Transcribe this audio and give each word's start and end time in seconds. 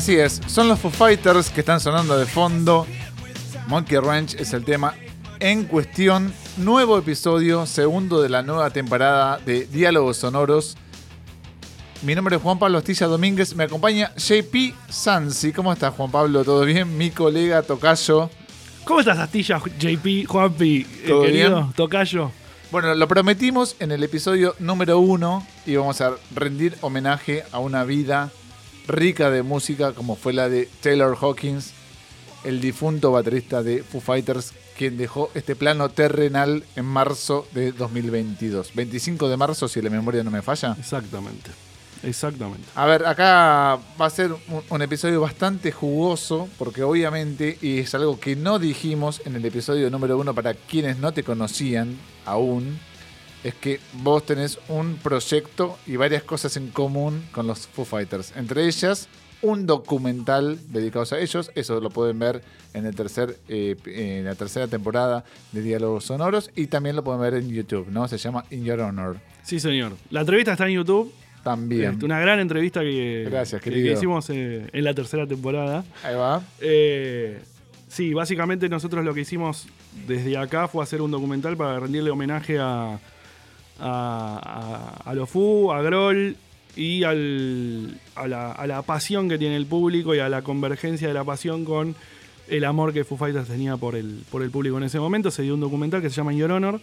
Así 0.00 0.16
es, 0.16 0.40
son 0.46 0.66
los 0.66 0.78
Foo 0.78 0.90
Fighters 0.90 1.50
que 1.50 1.60
están 1.60 1.78
sonando 1.78 2.16
de 2.16 2.24
fondo. 2.24 2.86
Monkey 3.66 3.98
Ranch 3.98 4.34
es 4.34 4.54
el 4.54 4.64
tema 4.64 4.94
en 5.40 5.64
cuestión. 5.64 6.32
Nuevo 6.56 6.96
episodio, 6.96 7.66
segundo 7.66 8.22
de 8.22 8.30
la 8.30 8.40
nueva 8.40 8.70
temporada 8.70 9.36
de 9.44 9.66
Diálogos 9.66 10.16
Sonoros. 10.16 10.78
Mi 12.00 12.14
nombre 12.14 12.36
es 12.36 12.42
Juan 12.42 12.58
Pablo 12.58 12.78
Astilla 12.78 13.08
Domínguez. 13.08 13.54
Me 13.54 13.64
acompaña 13.64 14.10
JP 14.16 14.74
Sansi. 14.88 15.52
¿Cómo 15.52 15.70
estás, 15.70 15.92
Juan 15.94 16.10
Pablo? 16.10 16.44
¿Todo 16.44 16.64
bien? 16.64 16.96
Mi 16.96 17.10
colega 17.10 17.60
Tocayo. 17.60 18.30
¿Cómo 18.84 19.00
estás, 19.00 19.18
Astilla, 19.18 19.58
JP, 19.58 20.26
Juanpi, 20.26 20.78
eh, 20.78 21.04
¿Todo 21.08 21.24
querido 21.24 21.56
bien? 21.56 21.72
Tocayo? 21.74 22.32
Bueno, 22.72 22.94
lo 22.94 23.06
prometimos 23.06 23.76
en 23.80 23.92
el 23.92 24.02
episodio 24.02 24.54
número 24.60 24.98
uno 24.98 25.46
y 25.66 25.76
vamos 25.76 26.00
a 26.00 26.12
rendir 26.34 26.78
homenaje 26.80 27.44
a 27.52 27.58
una 27.58 27.84
vida 27.84 28.30
rica 28.86 29.30
de 29.30 29.42
música 29.42 29.92
como 29.92 30.16
fue 30.16 30.32
la 30.32 30.48
de 30.48 30.68
Taylor 30.82 31.16
Hawkins, 31.20 31.72
el 32.44 32.60
difunto 32.60 33.12
baterista 33.12 33.62
de 33.62 33.82
Foo 33.82 34.00
Fighters, 34.00 34.52
quien 34.76 34.96
dejó 34.96 35.30
este 35.34 35.56
plano 35.56 35.90
terrenal 35.90 36.64
en 36.74 36.84
marzo 36.86 37.46
de 37.52 37.72
2022. 37.72 38.74
25 38.74 39.28
de 39.28 39.36
marzo, 39.36 39.68
si 39.68 39.82
la 39.82 39.90
memoria 39.90 40.24
no 40.24 40.30
me 40.30 40.40
falla. 40.40 40.74
Exactamente, 40.78 41.50
exactamente. 42.02 42.66
A 42.74 42.86
ver, 42.86 43.04
acá 43.04 43.78
va 44.00 44.06
a 44.06 44.10
ser 44.10 44.32
un, 44.32 44.62
un 44.68 44.82
episodio 44.82 45.20
bastante 45.20 45.70
jugoso, 45.70 46.48
porque 46.58 46.82
obviamente, 46.82 47.58
y 47.60 47.80
es 47.80 47.94
algo 47.94 48.18
que 48.18 48.36
no 48.36 48.58
dijimos 48.58 49.20
en 49.26 49.36
el 49.36 49.44
episodio 49.44 49.90
número 49.90 50.16
uno 50.16 50.34
para 50.34 50.54
quienes 50.54 50.98
no 50.98 51.12
te 51.12 51.22
conocían 51.22 51.98
aún, 52.24 52.78
es 53.44 53.54
que 53.54 53.80
vos 54.02 54.24
tenés 54.26 54.58
un 54.68 54.96
proyecto 54.96 55.78
y 55.86 55.96
varias 55.96 56.22
cosas 56.22 56.56
en 56.56 56.68
común 56.68 57.24
con 57.32 57.46
los 57.46 57.66
Foo 57.66 57.84
Fighters. 57.84 58.32
Entre 58.36 58.66
ellas, 58.66 59.08
un 59.42 59.66
documental 59.66 60.58
dedicado 60.68 61.06
a 61.12 61.18
ellos. 61.18 61.50
Eso 61.54 61.80
lo 61.80 61.90
pueden 61.90 62.18
ver 62.18 62.42
en, 62.74 62.86
el 62.86 62.94
tercer, 62.94 63.38
eh, 63.48 63.76
en 63.86 64.24
la 64.24 64.34
tercera 64.34 64.68
temporada 64.68 65.24
de 65.52 65.62
Diálogos 65.62 66.04
Sonoros. 66.04 66.50
Y 66.54 66.66
también 66.66 66.96
lo 66.96 67.04
pueden 67.04 67.20
ver 67.20 67.34
en 67.34 67.48
YouTube, 67.48 67.88
¿no? 67.88 68.06
Se 68.08 68.18
llama 68.18 68.44
In 68.50 68.64
Your 68.64 68.80
Honor. 68.80 69.16
Sí, 69.42 69.58
señor. 69.58 69.92
La 70.10 70.20
entrevista 70.20 70.52
está 70.52 70.66
en 70.68 70.74
YouTube. 70.74 71.12
También. 71.42 71.92
Este, 71.92 72.04
una 72.04 72.20
gran 72.20 72.38
entrevista 72.38 72.80
que, 72.80 73.26
Gracias, 73.30 73.62
que- 73.62 73.70
querido. 73.70 73.86
que 73.88 73.92
hicimos 73.94 74.28
eh, 74.28 74.66
en 74.72 74.84
la 74.84 74.92
tercera 74.92 75.26
temporada. 75.26 75.84
Ahí 76.04 76.14
va. 76.14 76.42
Eh, 76.60 77.40
sí, 77.88 78.12
básicamente 78.12 78.68
nosotros 78.68 79.02
lo 79.02 79.14
que 79.14 79.22
hicimos 79.22 79.66
desde 80.06 80.36
acá 80.36 80.68
fue 80.68 80.84
hacer 80.84 81.00
un 81.00 81.10
documental 81.10 81.56
para 81.56 81.80
rendirle 81.80 82.10
homenaje 82.10 82.58
a, 82.58 83.00
a, 83.80 85.00
a, 85.04 85.10
a 85.10 85.14
los 85.14 85.28
Fu, 85.28 85.72
a 85.72 85.82
Groll 85.82 86.36
y 86.76 87.02
al, 87.04 87.98
a, 88.14 88.28
la, 88.28 88.52
a 88.52 88.66
la 88.66 88.82
pasión 88.82 89.28
que 89.28 89.38
tiene 89.38 89.56
el 89.56 89.66
público 89.66 90.14
y 90.14 90.18
a 90.20 90.28
la 90.28 90.42
convergencia 90.42 91.08
de 91.08 91.14
la 91.14 91.24
pasión 91.24 91.64
con 91.64 91.94
el 92.48 92.64
amor 92.64 92.92
que 92.92 93.04
Foo 93.04 93.16
Fighters 93.18 93.48
tenía 93.48 93.76
por 93.76 93.94
el, 93.96 94.22
por 94.30 94.42
el 94.42 94.50
público 94.50 94.76
en 94.78 94.84
ese 94.84 94.98
momento. 94.98 95.30
Se 95.30 95.42
dio 95.42 95.54
un 95.54 95.60
documental 95.60 96.02
que 96.02 96.10
se 96.10 96.16
llama 96.16 96.32
In 96.32 96.38
Your 96.40 96.52
Honor. 96.52 96.80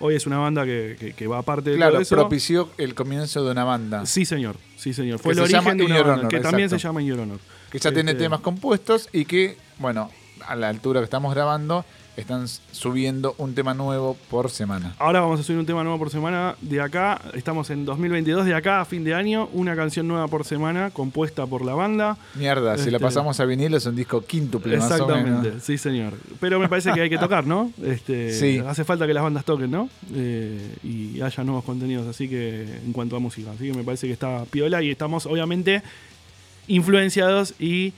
Hoy 0.00 0.14
es 0.14 0.26
una 0.26 0.38
banda 0.38 0.64
que, 0.64 0.96
que- 0.98 1.12
que 1.12 1.26
va 1.26 1.38
aparte 1.38 1.70
de 1.70 1.76
Claro, 1.76 1.92
todo 1.94 2.02
eso. 2.02 2.14
propició 2.14 2.68
el 2.78 2.94
comienzo 2.94 3.44
de 3.44 3.50
una 3.50 3.64
banda. 3.64 4.06
Sí, 4.06 4.24
señor. 4.24 4.56
Sí, 4.76 4.92
señor. 4.92 5.18
Fue 5.18 5.34
Que 5.34 5.40
el 5.40 5.46
se 5.46 5.52
llama 5.52 5.70
origen 5.70 5.78
de 5.78 5.84
In 5.84 5.90
una 5.90 5.98
Your 5.98 6.06
banda, 6.06 6.20
Honor, 6.20 6.30
que 6.30 6.40
también 6.40 6.70
se 6.70 6.78
llama 6.78 7.02
In 7.02 7.08
Your 7.08 7.20
Honor. 7.20 7.38
que 7.72 7.78
ya 7.80 7.90
tiene 7.92 8.12
Este, 8.12 8.22
temas 8.24 8.40
compuestos 8.40 9.08
y 9.12 9.24
que, 9.24 9.56
bueno, 9.78 10.10
a 10.46 10.54
la 10.54 10.68
altura 10.68 11.00
que 11.00 11.04
estamos 11.04 11.34
grabando, 11.34 11.84
están 12.18 12.46
subiendo 12.72 13.34
un 13.38 13.54
tema 13.54 13.74
nuevo 13.74 14.16
por 14.28 14.50
semana. 14.50 14.94
Ahora 14.98 15.20
vamos 15.20 15.40
a 15.40 15.42
subir 15.42 15.58
un 15.58 15.66
tema 15.66 15.82
nuevo 15.84 15.98
por 15.98 16.10
semana. 16.10 16.56
De 16.60 16.80
acá, 16.80 17.20
estamos 17.34 17.70
en 17.70 17.84
2022, 17.84 18.44
de 18.44 18.54
acá 18.54 18.80
a 18.80 18.84
fin 18.84 19.04
de 19.04 19.14
año, 19.14 19.48
una 19.52 19.76
canción 19.76 20.08
nueva 20.08 20.26
por 20.28 20.44
semana 20.44 20.90
compuesta 20.90 21.46
por 21.46 21.64
la 21.64 21.74
banda. 21.74 22.16
Mierda, 22.34 22.76
si 22.76 22.90
lo 22.90 22.96
Este- 22.96 23.06
pasamos 23.06 23.38
a 23.40 23.44
vinilo 23.44 23.76
es 23.76 23.86
un 23.86 23.94
disco 23.96 24.20
quíntuple 24.24 24.76
más 24.78 24.90
o 24.90 24.94
Exactamente, 24.94 25.48
menos. 25.50 25.62
sí 25.62 25.78
señor. 25.78 26.14
Pero 26.40 26.58
me 26.58 26.68
parece 26.68 26.92
que 26.92 27.00
hay 27.00 27.10
que 27.10 27.18
tocar, 27.18 27.46
¿no? 27.46 27.70
Este, 27.82 28.32
Sí. 28.32 28.58
Hace 28.66 28.84
falta 28.84 29.06
que 29.06 29.14
las 29.14 29.22
bandas 29.22 29.44
toquen, 29.44 29.70
¿no? 29.70 29.88
Eh, 30.14 30.74
y 30.82 31.20
haya 31.20 31.44
nuevos 31.44 31.64
contenidos, 31.64 32.06
así 32.08 32.28
que 32.28 32.62
en 32.84 32.92
cuanto 32.92 33.14
a 33.16 33.20
música. 33.20 33.52
Así 33.52 33.68
que 33.70 33.74
me 33.74 33.84
parece 33.84 34.06
que 34.08 34.12
está 34.12 34.44
piola 34.50 34.82
y 34.82 34.90
estamos 34.90 35.24
obviamente 35.26 35.82
influenciados 36.66 37.54
y 37.58 37.92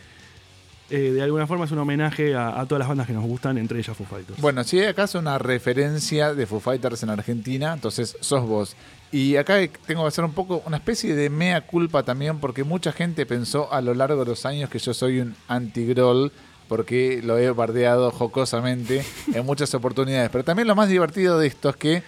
eh, 0.90 1.12
de 1.12 1.22
alguna 1.22 1.46
forma 1.46 1.64
es 1.64 1.70
un 1.70 1.78
homenaje 1.78 2.34
a, 2.34 2.60
a 2.60 2.66
todas 2.66 2.80
las 2.80 2.88
bandas 2.88 3.06
que 3.06 3.12
nos 3.12 3.24
gustan, 3.24 3.58
entre 3.58 3.78
ellas 3.78 3.96
Foo 3.96 4.06
Fighters. 4.06 4.40
Bueno, 4.40 4.64
si 4.64 4.80
hay 4.80 4.86
acaso 4.86 5.18
una 5.18 5.38
referencia 5.38 6.34
de 6.34 6.46
Foo 6.46 6.60
Fighters 6.60 7.02
en 7.02 7.10
Argentina, 7.10 7.72
entonces 7.72 8.16
sos 8.20 8.46
vos. 8.46 8.76
Y 9.12 9.36
acá 9.36 9.58
tengo 9.86 10.02
que 10.02 10.08
hacer 10.08 10.24
un 10.24 10.32
poco 10.32 10.62
una 10.66 10.76
especie 10.76 11.14
de 11.16 11.30
mea 11.30 11.62
culpa 11.62 12.04
también, 12.04 12.38
porque 12.38 12.62
mucha 12.62 12.92
gente 12.92 13.26
pensó 13.26 13.72
a 13.72 13.80
lo 13.80 13.92
largo 13.94 14.24
de 14.24 14.30
los 14.30 14.46
años 14.46 14.70
que 14.70 14.78
yo 14.78 14.94
soy 14.94 15.20
un 15.20 15.34
anti-groll, 15.48 16.30
porque 16.68 17.20
lo 17.24 17.36
he 17.36 17.50
bardeado 17.50 18.12
jocosamente 18.12 19.04
en 19.34 19.44
muchas 19.44 19.74
oportunidades. 19.74 20.30
Pero 20.30 20.44
también 20.44 20.68
lo 20.68 20.76
más 20.76 20.88
divertido 20.88 21.38
de 21.38 21.48
esto 21.48 21.70
es 21.70 21.76
que. 21.76 22.02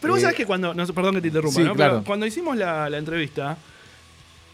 Pero 0.00 0.12
vos 0.12 0.18
eh, 0.18 0.22
sabés 0.22 0.36
que 0.36 0.46
cuando. 0.46 0.74
no 0.74 0.86
perdón 0.88 1.14
que 1.16 1.20
te 1.22 1.28
interrumpa, 1.28 1.60
sí, 1.60 1.64
¿no? 1.64 1.74
claro. 1.74 1.94
Pero 1.94 2.04
cuando 2.04 2.26
hicimos 2.26 2.56
la, 2.56 2.90
la 2.90 2.98
entrevista, 2.98 3.56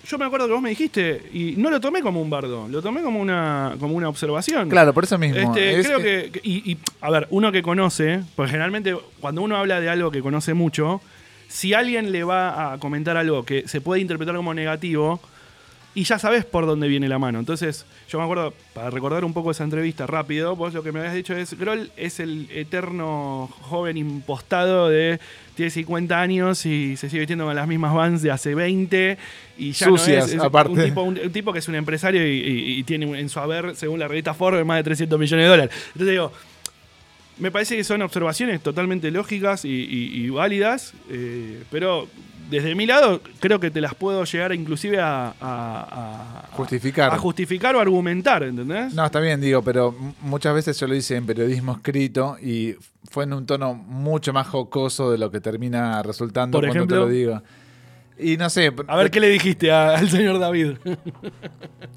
yo 0.06 0.18
me 0.18 0.24
acuerdo 0.24 0.46
que 0.46 0.52
vos 0.52 0.62
me 0.62 0.70
dijiste, 0.70 1.22
y 1.32 1.54
no 1.56 1.70
lo 1.70 1.80
tomé 1.80 2.00
como 2.02 2.20
un 2.20 2.30
bardo, 2.30 2.68
lo 2.68 2.82
tomé 2.82 3.02
como 3.02 3.20
una, 3.20 3.74
como 3.80 3.94
una 3.94 4.08
observación. 4.08 4.68
Claro, 4.68 4.92
por 4.94 5.04
eso 5.04 5.18
mismo. 5.18 5.38
Este, 5.40 5.80
Es 5.80 5.86
creo 5.86 5.98
que- 6.00 6.40
y, 6.42 6.72
y, 6.72 6.78
a 7.00 7.10
ver, 7.10 7.26
uno 7.30 7.50
que 7.52 7.62
conoce, 7.62 8.20
porque 8.36 8.50
generalmente 8.50 8.96
cuando 9.20 9.42
uno 9.42 9.56
habla 9.56 9.80
de 9.80 9.88
algo 9.88 10.10
que 10.10 10.20
conoce 10.22 10.54
mucho, 10.54 11.00
si 11.48 11.74
alguien 11.74 12.10
le 12.12 12.24
va 12.24 12.72
a 12.72 12.78
comentar 12.78 13.16
algo 13.16 13.44
que 13.44 13.66
se 13.68 13.80
puede 13.80 14.00
interpretar 14.00 14.34
como 14.36 14.54
negativo, 14.54 15.20
y 15.94 16.04
ya 16.04 16.18
sabes 16.18 16.44
por 16.44 16.66
dónde 16.66 16.88
viene 16.88 17.08
la 17.08 17.18
mano. 17.20 17.38
Entonces, 17.38 17.86
yo 18.08 18.18
me 18.18 18.24
acuerdo, 18.24 18.52
para 18.72 18.90
recordar 18.90 19.24
un 19.24 19.32
poco 19.32 19.50
esa 19.52 19.62
entrevista 19.64 20.06
rápido, 20.06 20.56
vos 20.56 20.74
lo 20.74 20.82
que 20.82 20.90
me 20.90 20.98
habías 21.00 21.14
dicho 21.14 21.36
es, 21.36 21.54
Groll 21.58 21.90
es 21.96 22.18
el 22.20 22.48
eterno 22.52 23.48
joven 23.62 23.96
impostado 23.96 24.88
de 24.88 25.20
tiene 25.54 25.70
50 25.70 26.20
años 26.20 26.66
y 26.66 26.96
se 26.96 27.08
sigue 27.08 27.20
vistiendo 27.20 27.44
con 27.44 27.54
las 27.54 27.68
mismas 27.68 27.94
vans 27.94 28.22
de 28.22 28.32
hace 28.32 28.56
20 28.56 29.16
y 29.56 29.70
ya 29.70 29.86
Sucias, 29.86 30.18
no 30.18 30.24
es, 30.26 30.32
es 30.34 30.40
aparte. 30.40 30.72
Un, 30.72 30.82
tipo, 30.84 31.02
un- 31.02 31.18
un 31.20 31.30
tipo 31.32 31.52
que 31.52 31.60
es 31.60 31.68
un 31.68 31.76
empresario 31.76 32.26
y, 32.26 32.40
y- 32.40 32.78
y 32.80 32.82
tiene 32.82 33.20
en 33.20 33.28
su 33.28 33.38
haber, 33.38 33.76
según 33.76 34.00
la 34.00 34.08
revista 34.08 34.34
Forbes, 34.34 34.66
más 34.66 34.78
de 34.78 34.82
300 34.82 35.16
millones 35.18 35.44
de 35.44 35.48
dólares. 35.48 35.74
Entonces 35.92 36.08
digo, 36.10 36.32
me 37.38 37.50
parece 37.52 37.76
que 37.76 37.84
son 37.84 38.02
observaciones 38.02 38.60
totalmente 38.62 39.10
lógicas 39.12 39.64
y, 39.64 39.68
y- 39.68 40.24
y 40.24 40.30
válidas, 40.30 40.92
eh, 41.10 41.62
pero 41.70 42.08
desde 42.50 42.74
mi 42.74 42.86
lado 42.86 43.20
creo 43.40 43.58
que 43.60 43.70
te 43.70 43.80
las 43.80 43.94
puedo 43.94 44.24
llegar 44.24 44.52
inclusive 44.54 45.00
a, 45.00 45.28
a- 45.28 45.32
a- 45.40 46.48
Justificar. 46.52 47.12
a 47.12 47.18
justificar 47.18 47.74
o 47.76 47.80
argumentar, 47.80 48.42
¿entendés? 48.42 48.94
No, 48.94 49.04
está 49.04 49.20
bien, 49.20 49.40
digo, 49.40 49.62
pero 49.62 49.94
muchas 50.20 50.54
veces 50.54 50.78
yo 50.78 50.86
lo 50.86 50.94
hice 50.94 51.16
en 51.16 51.26
periodismo 51.26 51.72
escrito 51.72 52.36
y 52.40 52.74
fue 53.10 53.24
en 53.24 53.32
un 53.32 53.46
tono 53.46 53.74
mucho 53.74 54.32
más 54.32 54.46
jocoso 54.46 55.10
de 55.10 55.18
lo 55.18 55.30
que 55.30 55.40
termina 55.40 56.02
resultando 56.02 56.58
Por 56.58 56.66
cuando 56.66 56.78
ejemplo. 56.84 56.96
te 56.96 57.02
lo 57.02 57.08
digo. 57.08 57.42
Y 58.18 58.36
no 58.36 58.48
sé. 58.48 58.72
A 58.86 58.96
ver 58.96 59.10
qué 59.10 59.18
le 59.20 59.28
dijiste 59.28 59.72
a- 59.72 59.96
al 59.96 60.08
señor 60.08 60.38
David. 60.38 60.72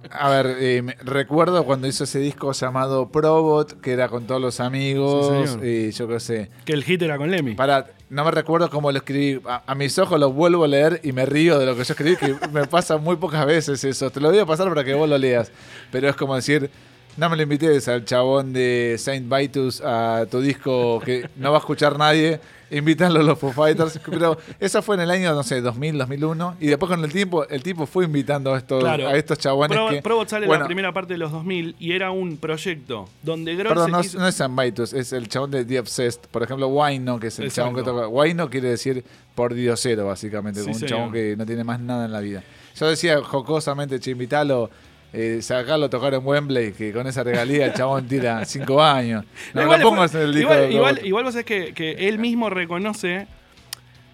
A 0.09 0.29
ver, 0.29 0.55
eh, 0.59 0.83
recuerdo 1.03 1.65
cuando 1.65 1.85
hizo 1.85 2.05
ese 2.05 2.19
disco 2.19 2.51
llamado 2.53 3.09
Probot, 3.11 3.81
que 3.81 3.91
era 3.91 4.07
con 4.07 4.25
todos 4.25 4.41
los 4.41 4.61
amigos, 4.61 5.57
Sí, 5.61 5.67
y 5.67 5.91
yo 5.91 6.07
qué 6.07 6.19
sé. 6.21 6.49
que 6.63 6.71
el 6.73 6.83
hit 6.85 7.01
era 7.01 7.17
con 7.17 7.29
Lemmy. 7.29 7.55
Para, 7.55 7.87
no 8.09 8.23
me 8.23 8.31
recuerdo 8.31 8.69
cómo 8.69 8.89
lo 8.91 8.99
escribí. 8.99 9.41
A, 9.45 9.63
a 9.67 9.75
mis 9.75 9.99
ojos 9.99 10.17
lo 10.17 10.31
vuelvo 10.31 10.63
a 10.63 10.67
leer 10.69 11.01
y 11.03 11.11
me 11.11 11.25
río 11.25 11.59
de 11.59 11.65
lo 11.65 11.75
que 11.75 11.83
yo 11.83 11.91
escribí, 11.93 12.15
que 12.15 12.35
me 12.53 12.65
pasa 12.67 12.97
muy 12.97 13.17
pocas 13.17 13.45
veces 13.45 13.83
eso. 13.83 14.09
Te 14.09 14.21
lo 14.21 14.29
voy 14.29 14.39
a 14.39 14.45
pasar 14.45 14.69
para 14.69 14.83
que 14.85 14.93
vos 14.93 15.09
lo 15.09 15.17
leas. 15.17 15.51
Pero 15.91 16.07
es 16.09 16.15
como 16.15 16.35
decir, 16.35 16.71
no 17.17 17.29
me 17.29 17.35
lo 17.35 17.43
invites 17.43 17.87
al 17.87 18.05
chabón 18.05 18.53
de 18.53 18.95
Saint 18.99 19.31
Vitus 19.33 19.81
a 19.83 20.25
tu 20.29 20.39
disco 20.39 20.99
que 21.03 21.29
no 21.37 21.51
va 21.51 21.57
a 21.57 21.59
escuchar 21.59 21.97
nadie. 21.97 22.39
Invítanlo 22.69 23.21
a 23.21 23.23
los 23.23 23.39
Foo 23.39 23.53
Fighters. 23.53 23.97
Pero 24.09 24.37
eso 24.59 24.81
fue 24.81 24.95
en 24.95 25.01
el 25.03 25.09
año, 25.11 25.33
no 25.33 25.41
sé, 25.41 25.61
2000, 25.61 25.97
2001. 25.99 26.57
Y 26.59 26.67
después 26.67 26.89
con 26.89 27.01
el 27.01 27.11
tiempo, 27.13 27.47
el 27.47 27.63
tipo 27.63 27.85
fue 27.85 28.03
invitando 28.03 28.53
a 28.53 28.57
estos, 28.57 28.83
Claro. 28.83 29.07
a 29.07 29.15
estos 29.15 29.37
chabones 29.39 29.77
Pro- 29.77 29.87
que... 29.89 30.01
Probot 30.01 30.27
sale 30.27 30.43
en 30.45 30.49
bueno, 30.49 30.63
la 30.63 30.67
primera 30.67 30.91
parte 30.91 31.13
de 31.13 31.17
los 31.17 31.31
2000 31.31 31.77
y 31.79 31.93
era 31.93 32.11
un 32.11 32.35
proyecto 32.35 33.07
donde 33.23 33.55
Grohl 33.55 33.69
Perdón, 33.69 33.91
no, 33.91 34.01
no 34.19 34.27
es 34.27 34.35
Saint 34.35 34.59
Vitus, 34.59 34.91
es 34.91 35.13
el 35.13 35.29
chabón 35.29 35.51
de 35.51 35.63
The 35.63 35.79
Obsessed. 35.79 36.19
Por 36.29 36.43
ejemplo, 36.43 36.67
Wino, 36.67 37.21
que 37.21 37.27
es 37.27 37.39
el 37.39 37.45
Exacto. 37.45 37.69
chabón 37.71 37.75
que 37.85 37.89
toca. 37.89 38.07
Wino 38.09 38.49
quiere 38.49 38.67
decir 38.69 39.01
por 39.33 39.53
diosero, 39.53 40.07
básicamente, 40.07 40.59
Sí, 40.61 40.67
un 40.67 40.73
señor. 40.75 40.89
chabón 40.89 41.13
que 41.13 41.35
no 41.37 41.45
tiene 41.45 41.63
más 41.63 41.79
nada 41.79 42.03
en 42.03 42.11
la 42.11 42.19
vida. 42.19 42.43
Yo 42.77 42.89
decía 42.89 43.21
jocosamente, 43.23 43.97
che, 44.01 44.11
invitalo, 44.11 44.69
eh, 45.13 45.39
sacarlo 45.41 45.85
a 45.85 45.89
tocar 45.89 46.13
en 46.13 46.25
Wembley, 46.25 46.73
que 46.73 46.91
con 46.93 47.07
esa 47.07 47.23
regalía 47.23 47.65
el 47.67 47.73
chabón 47.73 48.07
tira 48.07 48.43
cinco 48.45 48.81
años. 48.83 49.25
No, 49.53 49.63
igual 49.63 49.81
lo 49.81 49.89
pongas 49.89 50.13
en 50.15 50.21
el 50.21 50.33
disco 50.35 50.53
igual, 50.53 50.71
igual, 50.71 50.99
igual 51.05 51.23
vos 51.23 51.33
sabés 51.33 51.45
que, 51.45 51.73
que 51.73 51.91
él 52.09 52.19
mismo 52.19 52.49
reconoce 52.49 53.27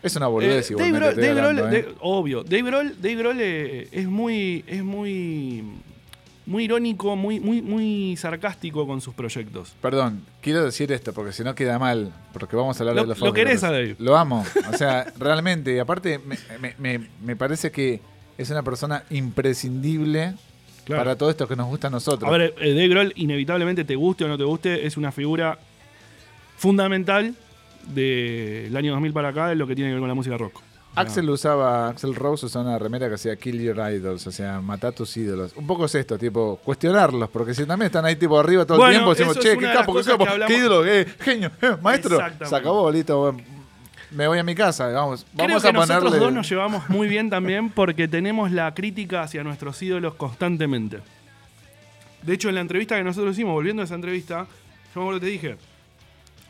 Es 0.03 0.15
una 0.15 0.27
boludez 0.27 0.69
Eh, 0.71 0.75
Dave 0.75 0.87
igualmente. 0.89 0.99
Grohl- 0.99 1.09
estoy 1.09 1.23
Dave 1.27 1.41
Grohl- 1.41 1.59
hablando, 1.59 1.77
¿eh? 1.77 1.95
Obvio. 2.01 2.43
Dave 2.43 2.61
Grohl, 2.63 2.95
Dave 3.01 3.15
Grohl, 3.15 3.37
eh, 3.41 3.87
es 3.91 4.05
muy, 4.07 4.63
es 4.67 4.83
muy, 4.83 5.63
muy 6.45 6.63
irónico, 6.65 7.15
muy, 7.15 7.39
muy, 7.39 7.61
muy 7.61 8.15
sarcástico 8.17 8.85
con 8.85 8.99
sus 9.01 9.13
proyectos. 9.15 9.73
Perdón, 9.81 10.21
quiero 10.41 10.63
decir 10.63 10.91
esto 10.91 11.11
porque 11.13 11.31
si 11.31 11.43
no 11.43 11.55
queda 11.55 11.79
mal, 11.79 12.13
porque 12.33 12.55
vamos 12.55 12.77
a 12.79 12.83
hablar 12.83 12.95
Lo- 12.97 13.01
de 13.03 13.07
los 13.07 13.19
lo 13.19 13.33
querés 13.33 13.63
a. 13.63 13.71
Dave. 13.71 13.95
Lo 13.97 14.15
amo. 14.17 14.45
O 14.71 14.77
sea, 14.77 15.05
realmente, 15.17 15.73
y 15.75 15.79
aparte 15.79 16.19
me, 16.19 16.37
me- 16.59 16.75
me- 16.77 17.07
me 17.23 17.35
parece 17.35 17.71
que 17.71 17.99
es 18.37 18.49
una 18.49 18.61
persona 18.63 19.03
imprescindible 19.09 20.33
Claro. 20.85 21.01
para 21.01 21.15
todo 21.15 21.29
esto 21.29 21.47
que 21.47 21.55
nos 21.55 21.67
gusta 21.67 21.87
a 21.87 21.89
nosotros. 21.89 22.27
A 22.27 22.31
ver, 22.37 22.53
eh, 22.59 22.73
Dave 22.73 22.87
Grohl, 22.89 23.13
inevitablemente, 23.15 23.85
te 23.85 23.95
guste 23.95 24.25
o 24.25 24.27
no 24.27 24.37
te 24.37 24.43
guste, 24.43 24.85
es 24.85 24.97
una 24.97 25.11
figura 25.11 25.57
fundamental 26.57 27.35
del 27.87 28.75
año 28.75 28.91
2000 28.91 29.13
para 29.13 29.29
acá 29.29 29.51
en 29.51 29.59
lo 29.59 29.67
que 29.67 29.75
tiene 29.75 29.89
que 29.89 29.93
ver 29.95 30.01
con 30.01 30.09
la 30.09 30.15
música 30.15 30.37
rock. 30.37 30.61
Axel 30.95 31.27
usaba, 31.29 31.89
Axel 31.89 32.13
Rose 32.13 32.45
usaba 32.45 32.65
una 32.65 32.77
remera 32.77 33.07
que 33.07 33.15
hacía 33.15 33.35
Kill 33.35 33.59
Your 33.59 33.77
Idols, 33.91 34.27
o 34.27 34.31
sea, 34.31 34.61
matar 34.61 34.91
a 34.91 34.95
tus 34.95 35.17
ídolos. 35.17 35.53
Un 35.55 35.65
poco 35.65 35.85
es 35.85 35.95
esto, 35.95 36.19
tipo, 36.19 36.59
cuestionarlos, 36.63 37.29
porque 37.29 37.55
si 37.55 37.65
también 37.65 37.87
están 37.87 38.05
ahí 38.05 38.15
tipo 38.15 38.39
arriba 38.39 38.63
todo 38.65 38.77
Bueno, 38.77 38.91
el 38.91 38.97
tiempo, 38.97 39.09
decimos, 39.15 39.39
che, 39.39 39.57
qué 39.57 39.67
de 39.67 39.73
capo, 39.73 39.95
qué 39.95 40.03
capo, 40.03 40.25
qué 40.47 40.57
ídolo, 40.57 40.85
eh, 40.85 41.07
genio, 41.19 41.51
eh, 41.61 41.77
maestro. 41.81 42.19
Se 42.45 42.55
acabó, 42.55 42.91
listo, 42.91 43.17
bueno, 43.19 43.39
me 44.15 44.27
voy 44.27 44.39
a 44.39 44.43
mi 44.43 44.55
casa, 44.55 44.87
vamos. 44.87 45.25
Creo 45.35 45.47
Vamos 45.47 45.63
que 45.63 45.69
a 45.69 45.71
nosotros 45.71 46.03
ponerle. 46.03 46.19
dos 46.25 46.33
nos 46.33 46.49
llevamos 46.49 46.89
muy 46.89 47.07
bien 47.07 47.29
también 47.29 47.69
porque 47.69 48.07
tenemos 48.07 48.51
la 48.51 48.73
crítica 48.73 49.23
hacia 49.23 49.43
nuestros 49.43 49.81
ídolos 49.81 50.15
constantemente. 50.15 50.99
De 52.21 52.33
hecho, 52.33 52.49
en 52.49 52.55
la 52.55 52.61
entrevista 52.61 52.95
que 52.97 53.03
nosotros 53.03 53.33
hicimos, 53.35 53.53
volviendo 53.53 53.81
a 53.81 53.85
esa 53.85 53.95
entrevista, 53.95 54.47
yo 54.95 55.01
me 55.01 55.01
acuerdo 55.01 55.19
que 55.19 55.25
te 55.25 55.31
dije, 55.31 55.55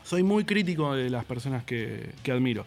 soy 0.04 0.22
muy 0.22 0.44
crítico 0.44 0.94
de 0.94 1.10
las 1.10 1.24
personas 1.24 1.64
que, 1.64 2.10
que 2.22 2.30
admiro. 2.32 2.64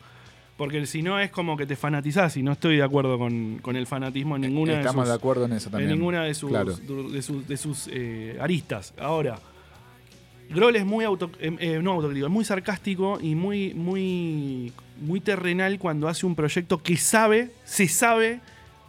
Porque 0.58 0.86
si 0.88 1.04
no 1.04 1.20
es 1.20 1.30
como 1.30 1.56
que 1.56 1.68
te 1.68 1.76
fanatizás 1.76 2.36
y 2.36 2.42
no 2.44 2.52
estoy 2.54 2.78
de 2.78 2.84
acuerdo 2.84 3.20
con, 3.20 3.60
con 3.60 3.76
el 3.76 3.86
fanatismo 3.86 4.36
en 4.38 4.42
ninguna 4.42 4.74
de 4.74 4.80
Estamos 4.80 5.04
sus, 5.04 5.10
de 5.10 5.16
acuerdo 5.16 5.46
en 5.46 5.54
eso 5.54 5.68
en 5.68 5.72
también. 5.72 5.92
ninguna 5.92 6.24
de 6.24 6.34
sus, 6.34 6.50
Claro. 6.50 6.74
du- 6.76 7.12
de 7.12 7.22
sus, 7.22 7.48
de 7.48 7.58
sus, 7.58 7.88
eh, 7.92 8.38
aristas. 8.42 8.92
Ahora, 9.00 9.38
Grohl 10.50 10.76
es 10.76 10.86
muy 10.86 11.04
auto, 11.06 11.30
eh, 11.40 11.56
eh, 11.60 11.80
no 11.82 11.92
autocrítico, 11.94 12.28
es 12.28 12.32
muy 12.32 12.46
sarcástico 12.46 13.20
y 13.22 13.36
muy, 13.36 13.74
muy, 13.74 14.72
muy 15.02 15.20
terrenal 15.20 15.78
cuando 15.80 16.08
hace 16.08 16.26
un 16.26 16.36
proyecto 16.36 16.78
que 16.82 16.98
sabe, 16.98 17.52
se 17.66 17.88
sabe, 17.88 18.40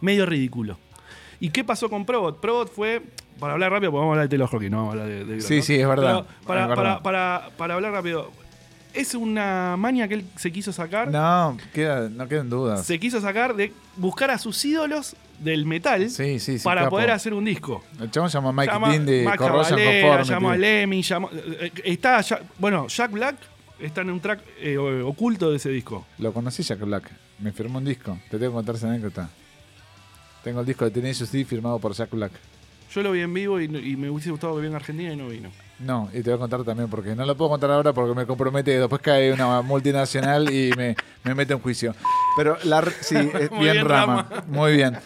medio 0.01 0.25
ridículo. 0.25 0.77
¿Y 1.39 1.49
qué 1.49 1.63
pasó 1.63 1.89
con 1.89 2.05
Probot? 2.05 2.39
Probot 2.39 2.71
fue, 2.71 3.01
para 3.39 3.53
hablar 3.53 3.71
rápido, 3.71 3.91
porque 3.91 3.99
vamos 4.01 4.11
a 4.11 4.13
hablar 4.15 4.25
de 4.27 4.29
Taylor 4.37 4.49
Hawkins, 4.51 4.71
no 4.71 4.77
vamos 4.77 4.89
a 4.89 4.91
hablar 4.93 5.07
de, 5.07 5.19
de 5.19 5.25
Grohl, 5.25 5.41
Sí, 5.41 5.55
¿no? 5.57 5.61
sí, 5.63 5.75
es 5.75 5.87
verdad, 5.87 6.25
Pero 6.25 6.47
para, 6.47 6.61
es 6.61 6.67
para- 6.67 6.81
verdad. 6.81 7.01
para- 7.01 7.49
para 7.57 7.73
hablar 7.75 7.91
rápido, 7.93 8.31
es 8.93 9.13
una 9.15 9.75
maña 9.77 10.07
que 10.07 10.15
él 10.15 10.25
se 10.35 10.51
quiso 10.51 10.71
sacar. 10.73 11.07
No, 11.09 11.57
queda, 11.73 12.09
no 12.09 12.27
quedan 12.27 12.49
dudas. 12.49 12.85
Se 12.85 12.99
quiso 12.99 13.21
sacar 13.21 13.55
de 13.55 13.73
buscar 13.95 14.31
a 14.31 14.37
sus 14.37 14.63
ídolos 14.65 15.15
del 15.39 15.65
metal 15.65 16.09
Sí, 16.09 16.39
sí, 16.39 16.57
sí. 16.59 16.63
para 16.63 16.81
capo. 16.81 16.91
poder 16.97 17.11
hacer 17.11 17.33
un 17.33 17.45
disco. 17.45 17.83
El 17.99 18.11
chabón 18.11 18.29
llama 18.29 18.49
a 18.49 18.51
Mike 18.53 18.71
Llama 18.73 18.89
Dean 18.89 19.05
de 19.05 19.31
Corrosion 19.37 19.79
Conformity. 19.79 20.29
llamó 20.29 20.49
a 20.49 20.57
Lemmy, 20.57 21.01
llamó- 21.01 21.29
eh, 21.33 21.71
está 21.85 22.21
bueno, 22.57 22.87
Jack 22.87 23.11
Black 23.11 23.35
está 23.79 24.01
en 24.01 24.09
un 24.09 24.19
track 24.19 24.41
eh, 24.59 24.77
oculto 24.77 25.49
de 25.51 25.57
ese 25.57 25.69
disco. 25.69 26.05
Lo 26.17 26.33
conocí 26.33 26.63
Jack 26.63 26.79
Black. 26.81 27.09
Me 27.39 27.53
firmó 27.53 27.77
un 27.77 27.85
disco. 27.85 28.17
Te 28.29 28.37
tengo 28.37 28.51
que 28.51 28.55
contar 28.55 28.75
esa 28.75 28.89
anécdota. 28.89 29.29
Tengo 30.43 30.59
el 30.61 30.65
disco 30.65 30.83
de 30.85 30.91
Tenacious 30.91 31.31
D 31.31 31.45
firmado 31.45 31.79
por 31.79 31.93
Jack 31.93 32.09
Black. 32.11 32.31
Yo 32.93 33.03
lo 33.03 33.11
vi 33.11 33.21
en 33.21 33.33
vivo 33.33 33.61
y, 33.61 33.65
y 33.65 33.95
me 33.95 34.09
hubiese 34.09 34.31
gustado 34.31 34.55
que 34.55 34.61
venga 34.63 34.75
a 34.75 34.79
Argentina 34.79 35.13
y 35.13 35.15
no 35.15 35.27
vino. 35.29 35.51
No, 35.79 36.09
y 36.13 36.21
te 36.21 36.29
voy 36.29 36.33
a 36.33 36.37
contar 36.37 36.63
también 36.63 36.89
porque 36.89 37.15
no 37.15 37.25
lo 37.25 37.35
puedo 37.35 37.51
contar 37.51 37.71
ahora 37.71 37.93
porque 37.93 38.13
me 38.13 38.25
compromete. 38.25 38.77
Después 38.77 39.01
cae 39.01 39.31
una 39.31 39.61
multinacional 39.61 40.51
y 40.53 40.71
me, 40.75 40.95
me 41.23 41.33
mete 41.35 41.53
en 41.53 41.59
juicio. 41.59 41.95
Pero 42.35 42.57
la, 42.63 42.83
sí, 43.01 43.15
es 43.33 43.49
bien, 43.49 43.61
bien, 43.61 43.85
rama. 43.85 44.27
Rama. 44.29 44.43
Muy 44.47 44.73
bien. 44.73 44.97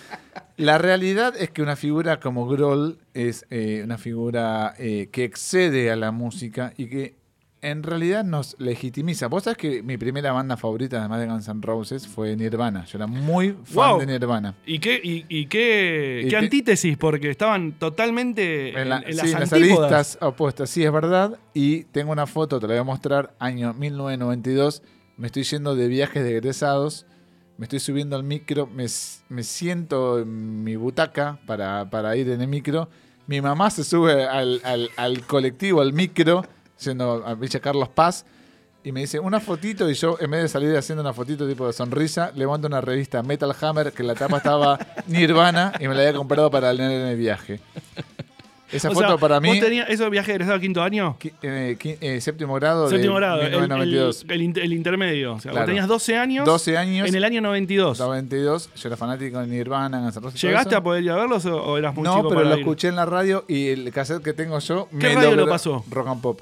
La 0.57 0.77
realidad 0.77 1.33
es 1.37 1.49
que 1.49 1.61
una 1.61 1.75
figura 1.75 2.19
como 2.19 2.47
Grohl 2.47 2.97
es 3.13 3.45
eh, 3.49 3.81
una 3.83 3.97
figura 3.97 4.73
eh, 4.77 5.09
que 5.11 5.23
excede 5.23 5.91
a 5.91 5.95
la 5.95 6.11
música 6.11 6.73
y 6.77 6.87
que 6.87 7.15
en 7.63 7.81
realidad 7.81 8.23
nos 8.25 8.55
legitimiza. 8.59 9.27
Vos 9.27 9.43
sabés 9.43 9.57
que 9.57 9.81
mi 9.81 9.97
primera 9.97 10.31
banda 10.33 10.57
favorita, 10.57 10.99
además 10.99 11.19
de 11.21 11.27
Guns 11.27 11.47
N' 11.47 11.61
Roses, 11.61 12.07
fue 12.07 12.35
Nirvana. 12.35 12.85
Yo 12.85 12.97
era 12.97 13.07
muy 13.07 13.55
fan 13.63 13.91
Wow. 13.91 13.99
de 14.01 14.05
Nirvana. 14.05 14.55
¿Y 14.65 14.79
qué, 14.79 14.99
y, 15.03 15.25
y 15.29 15.45
qué, 15.47 16.19
Y 16.21 16.25
qué 16.25 16.29
te- 16.31 16.37
antítesis? 16.37 16.97
Porque 16.97 17.29
estaban 17.29 17.71
totalmente 17.79 18.79
en, 18.79 18.89
la- 18.89 18.97
en 18.97 19.13
sí, 19.13 19.13
las 19.17 19.25
en 19.33 19.39
las 19.39 19.53
aristas 19.53 20.17
opuestas, 20.21 20.69
sí, 20.69 20.83
es 20.83 20.91
verdad. 20.91 21.39
Y 21.53 21.85
tengo 21.85 22.11
una 22.11 22.27
foto, 22.27 22.59
te 22.59 22.67
la 22.67 22.73
voy 22.73 22.81
a 22.81 22.83
mostrar, 22.83 23.33
año 23.39 23.73
1992. 23.73 24.83
Me 25.17 25.27
estoy 25.27 25.43
yendo 25.43 25.75
de 25.75 25.87
viajes 25.87 26.23
de 26.23 26.31
egresados. 26.37 27.05
Me 27.57 27.65
estoy 27.65 27.79
subiendo 27.79 28.15
al 28.15 28.23
micro. 28.23 28.67
Me, 28.67 28.85
me 29.29 29.43
siento 29.43 30.19
en 30.19 30.63
mi 30.63 30.75
butaca 30.75 31.39
para, 31.45 31.89
para 31.89 32.15
ir 32.17 32.29
en 32.29 32.41
el 32.41 32.47
micro. 32.47 32.89
Mi 33.27 33.39
mamá 33.39 33.69
se 33.69 33.83
sube 33.83 34.25
al, 34.25 34.59
al- 34.65 34.89
al 34.97 35.21
colectivo, 35.21 35.79
al 35.81 35.93
micro, 35.93 36.43
yendo 36.83 37.23
a 37.25 37.33
Villa 37.35 37.59
Carlos 37.59 37.89
Paz. 37.89 38.25
Y 38.85 38.91
me 38.91 38.99
dice 38.99 39.17
una 39.17 39.39
fotito 39.39 39.89
y 39.89 39.93
yo 39.93 40.17
en 40.19 40.29
vez 40.31 40.41
de 40.41 40.47
salir 40.49 40.75
haciendo 40.75 41.01
una 41.01 41.13
fotito 41.13 41.47
tipo 41.47 41.65
de 41.65 41.71
sonrisa, 41.71 42.31
levanto 42.35 42.67
una 42.67 42.81
revista 42.81 43.23
Metal 43.23 43.55
Hammer 43.61 43.93
que 43.93 44.01
en 44.03 44.07
la 44.07 44.15
tapa 44.15 44.37
estaba 44.37 44.77
Nirvana 45.07 45.71
y 45.79 45.87
me 45.87 45.95
la 45.95 46.01
había 46.01 46.13
comprado 46.13 46.51
para 46.51 46.73
leer 46.73 46.91
en 46.91 47.07
el 47.07 47.17
viaje. 47.17 47.61
Esa 48.73 48.89
O 48.89 48.93
foto 48.93 49.07
sea, 49.07 49.17
para 49.17 49.39
mí... 49.39 49.49
¿Vos 49.49 49.59
tenías 49.59 49.87
viajes 50.09 50.27
de 50.27 50.33
egresado 50.33 50.59
quinto 50.59 50.81
año? 50.81 51.15
Qui- 51.19 51.31
eh, 51.43 51.77
qui- 51.79 51.95
eh, 52.01 52.19
séptimo 52.19 52.55
grado 52.55 52.89
Séptimo 52.89 53.13
de 53.13 53.19
grado, 53.19 53.41
el, 53.41 53.51
1992. 53.51 54.23
el- 54.23 54.31
el 54.31 54.41
inter- 54.41 54.63
el 54.63 54.73
intermedio. 54.73 55.33
O 55.35 55.39
sea, 55.39 55.51
vos 55.51 55.57
Claro. 55.57 55.67
tenías 55.67 55.87
12 55.87 56.17
años, 56.17 56.45
12 56.45 56.75
años, 56.77 57.07
en 57.07 57.13
el 57.15 57.23
año 57.23 57.39
92. 57.39 57.99
92. 57.99 58.69
Yo 58.75 58.89
era 58.89 58.97
fanático 58.97 59.39
de 59.39 59.47
Nirvana, 59.47 59.99
Guns 60.01 60.15
N' 60.17 60.23
Roses, 60.23 60.41
todo 60.41 60.49
¿Llegaste 60.49 60.69
eso. 60.71 60.77
a 60.79 60.83
poder 60.83 61.03
ir 61.03 61.11
a 61.11 61.15
verlos 61.15 61.45
o, 61.45 61.55
o 61.55 61.77
eras 61.77 61.93
muy 61.93 62.03
No, 62.03 62.15
chico 62.17 62.29
pero 62.29 62.39
para 62.41 62.49
lo 62.49 62.55
ir? 62.55 62.61
escuché 62.61 62.87
en 62.87 62.95
la 62.95 63.05
radio 63.05 63.45
y 63.47 63.67
el 63.67 63.91
cassette 63.93 64.23
que 64.23 64.33
tengo 64.33 64.57
yo 64.59 64.87
me 64.91 65.13
radio 65.15 65.35
lo 65.35 65.47
pasó? 65.47 65.85
Rock 65.91 66.07
and 66.07 66.21
Pop. 66.21 66.41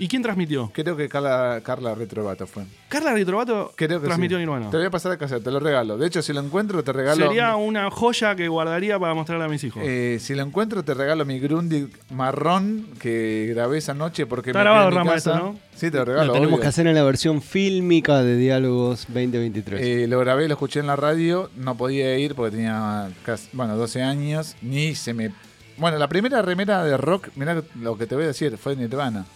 ¿Y 0.00 0.06
quién 0.06 0.22
transmitió? 0.22 0.70
Creo 0.72 0.96
que 0.96 1.08
Carla, 1.08 1.60
Carla 1.64 1.94
Retrovato 1.94 2.46
fue. 2.46 2.62
Carla 2.88 3.12
Retrovato 3.12 3.72
Creo 3.74 4.00
que 4.00 4.06
transmitió 4.06 4.36
sí. 4.36 4.42
Nirvana. 4.42 4.70
Te 4.70 4.76
voy 4.76 4.86
a 4.86 4.90
pasar 4.90 5.10
el 5.12 5.18
cassette, 5.18 5.42
te 5.42 5.50
lo 5.50 5.58
regalo. 5.58 5.98
De 5.98 6.06
hecho, 6.06 6.22
si 6.22 6.32
lo 6.32 6.40
encuentro, 6.40 6.84
te 6.84 6.92
regalo. 6.92 7.26
Sería 7.26 7.56
una 7.56 7.90
joya 7.90 8.36
que 8.36 8.46
guardaría 8.46 8.98
para 8.98 9.14
mostrarle 9.14 9.46
a 9.46 9.48
mis 9.48 9.64
hijos. 9.64 9.82
Eh, 9.84 10.18
si 10.20 10.34
lo 10.36 10.42
encuentro, 10.42 10.84
te 10.84 10.94
regalo 10.94 11.24
mi 11.24 11.40
Grundig 11.40 11.88
marrón 12.10 12.86
que 13.00 13.52
grabé 13.54 13.78
esa 13.78 13.92
noche 13.92 14.26
porque 14.26 14.50
Está 14.50 14.60
me 14.60 14.64
grabado, 14.64 14.88
en 14.88 14.94
mi 14.94 14.98
Rama, 14.98 15.12
casa. 15.14 15.32
esto, 15.34 15.44
¿no? 15.44 15.58
Sí, 15.74 15.90
te 15.90 15.98
lo 15.98 16.04
regalo. 16.04 16.26
Lo 16.26 16.32
tenemos 16.32 16.54
obvio. 16.54 16.62
que 16.62 16.68
hacer 16.68 16.86
en 16.86 16.94
la 16.94 17.02
versión 17.02 17.42
fílmica 17.42 18.22
de 18.22 18.36
Diálogos 18.36 19.06
2023. 19.08 19.80
Eh, 19.80 20.06
lo 20.08 20.20
grabé, 20.20 20.46
lo 20.46 20.54
escuché 20.54 20.78
en 20.80 20.86
la 20.86 20.96
radio, 20.96 21.50
no 21.56 21.76
podía 21.76 22.16
ir 22.18 22.34
porque 22.36 22.56
tenía 22.56 23.10
casi, 23.24 23.48
bueno, 23.52 23.76
12 23.76 24.02
años, 24.02 24.54
ni 24.62 24.94
se 24.94 25.12
me... 25.12 25.32
Bueno, 25.76 25.98
la 25.98 26.08
primera 26.08 26.40
remera 26.42 26.82
de 26.84 26.96
rock, 26.96 27.28
mirá 27.36 27.62
lo 27.80 27.96
que 27.98 28.06
te 28.06 28.14
voy 28.14 28.24
a 28.24 28.28
decir, 28.28 28.56
fue 28.58 28.74
Nirvana. 28.76 29.26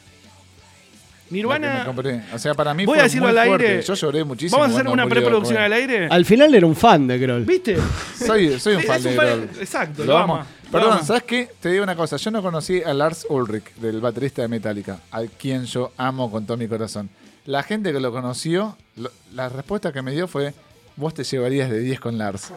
La 1.41 1.55
que 1.55 1.61
me 1.61 1.67
Nirvana. 1.69 1.85
compré. 1.85 2.23
O 2.35 2.39
sea, 2.39 2.55
para 2.55 2.75
mí 2.75 2.85
Voy 2.85 2.95
fue 2.97 3.01
a 3.01 3.03
decirlo 3.05 3.29
muy 3.29 3.39
al 3.39 3.47
fuerte. 3.47 3.67
aire. 3.69 3.83
Yo 3.83 3.95
lloré 3.95 4.25
muchísimo. 4.25 4.61
Vamos 4.61 4.77
a 4.77 4.81
hacer 4.81 4.93
una 4.93 5.07
preproducción 5.07 5.59
al 5.59 5.73
aire. 5.73 6.07
Al 6.11 6.25
final 6.25 6.55
era 6.55 6.67
un 6.67 6.77
fan 6.77 7.07
de 7.07 7.19
Grohl. 7.19 7.45
¿Viste? 7.45 7.77
Soy, 8.27 8.59
soy 8.61 8.75
un 8.77 8.83
fan 8.83 9.03
de 9.03 9.15
Grohl. 9.15 9.49
Exacto, 9.61 10.05
Lo 10.05 10.12
lo 10.12 10.19
amo. 10.19 10.35
ama, 10.37 10.47
lo 10.65 10.71
Perdón, 10.71 10.93
ama. 10.95 11.03
¿sabes 11.05 11.23
qué? 11.25 11.49
Te 11.61 11.71
digo 11.71 11.83
una 11.85 11.97
cosa. 11.97 12.17
Yo 12.17 12.31
no 12.31 12.43
conocí 12.43 12.83
a 12.83 12.95
Lars 12.95 13.27
Ulrich, 13.29 13.75
del 13.77 14.01
baterista 14.01 14.43
de 14.43 14.49
Metallica, 14.49 14.99
al 15.11 15.29
quien 15.31 15.65
yo 15.65 15.93
amo 15.97 16.31
con 16.31 16.47
todo 16.47 16.57
mi 16.57 16.69
corazón. 16.69 17.09
La 17.47 17.62
gente 17.62 17.93
que 17.93 17.99
lo 18.01 18.12
conoció, 18.12 18.77
lo- 18.97 19.11
la 19.35 19.49
respuesta 19.49 19.93
que 19.93 20.01
me 20.03 20.12
dio 20.12 20.29
fue: 20.29 20.55
Vos 20.97 21.12
te 21.15 21.25
llevarías 21.25 21.69
de 21.71 21.81
10 21.81 21.99
con 22.01 22.17
Lars. 22.19 22.49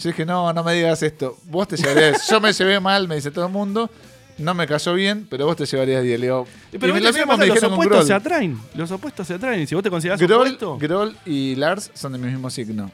Yo 0.00 0.08
dije: 0.10 0.24
No, 0.24 0.52
no 0.52 0.64
me 0.64 0.72
digas 0.74 1.02
esto. 1.02 1.36
Vos 1.44 1.68
te 1.68 1.76
llevarías. 1.76 2.26
yo 2.28 2.40
me 2.40 2.52
llevé 2.52 2.80
mal, 2.80 3.06
me 3.08 3.16
dice 3.16 3.30
todo 3.30 3.46
el 3.46 3.52
mundo. 3.52 3.90
No 4.38 4.52
me 4.54 4.66
cayó 4.66 4.92
bien, 4.94 5.26
pero 5.30 5.46
vos 5.46 5.56
te 5.56 5.64
llevarías 5.64 6.02
10. 6.02 6.20
Le 6.20 6.26
digo, 6.26 6.46
Pero 6.72 6.88
y 6.88 6.92
me- 6.92 7.00
lo 7.00 7.06
¿qué 7.06 7.18
mismo 7.20 7.26
pasa? 7.32 7.38
me 7.40 7.46
los 7.46 7.58
con 7.60 7.72
opuestos 7.72 8.06
se 8.06 8.12
atraen. 8.14 8.60
Los 8.74 8.90
opuestos 8.90 9.26
se 9.26 9.34
atraen. 9.34 9.62
Y 9.62 9.66
si 9.66 9.74
vos 9.74 9.82
te 9.82 9.88
considerás 9.90 10.20
Grohl, 10.20 10.40
opuesto, 10.42 10.78
Grohl 10.78 11.16
y 11.24 11.54
Lars 11.54 11.90
son 11.94 12.12
del 12.12 12.20
mismo 12.20 12.50
signo. 12.50 12.90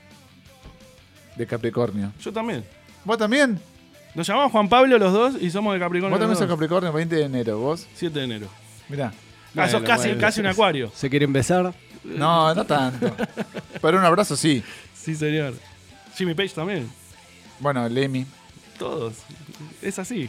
De 1.37 1.47
Capricornio. 1.47 2.13
yo 2.23 2.33
también. 2.33 2.65
¿Vos 3.05 3.19
también? 3.19 3.59
Nos 4.15 4.27
llamamos 4.27 4.53
Juan 4.53 4.69
Pablo 4.69 4.99
los 4.99 5.13
dos 5.13 5.35
y 5.41 5.51
somos 5.51 5.73
de 5.75 5.81
Capricornio. 5.81 6.11
Vos 6.17 6.21
también 6.21 6.39
sos. 6.39 6.47
Capricornio, 6.49 6.93
20 6.93 7.17
de 7.17 7.23
enero. 7.23 7.59
¿Vos? 7.59 7.87
7 7.95 8.19
de 8.19 8.25
enero. 8.27 8.47
Mirá. 8.89 9.13
Ah, 9.57 9.69
sos 9.69 9.83
casi, 9.83 10.09
bueno. 10.09 10.21
casi 10.21 10.41
un 10.41 10.47
acuario. 10.47 10.93
¿Se 10.95 11.09
quieren 11.11 11.33
besar? 11.33 11.73
No, 12.05 12.55
no 12.55 12.65
tanto. 12.67 13.15
Pero 13.81 13.99
un 13.99 14.05
abrazo 14.05 14.37
sí. 14.37 14.63
Sí, 14.95 15.15
señor. 15.15 15.55
Jimmy 16.17 16.35
Page 16.35 16.51
también. 16.51 16.89
Bueno, 17.59 17.89
Lemmy. 17.89 18.27
Todos. 18.79 19.15
Es 19.81 19.99
así. 19.99 20.29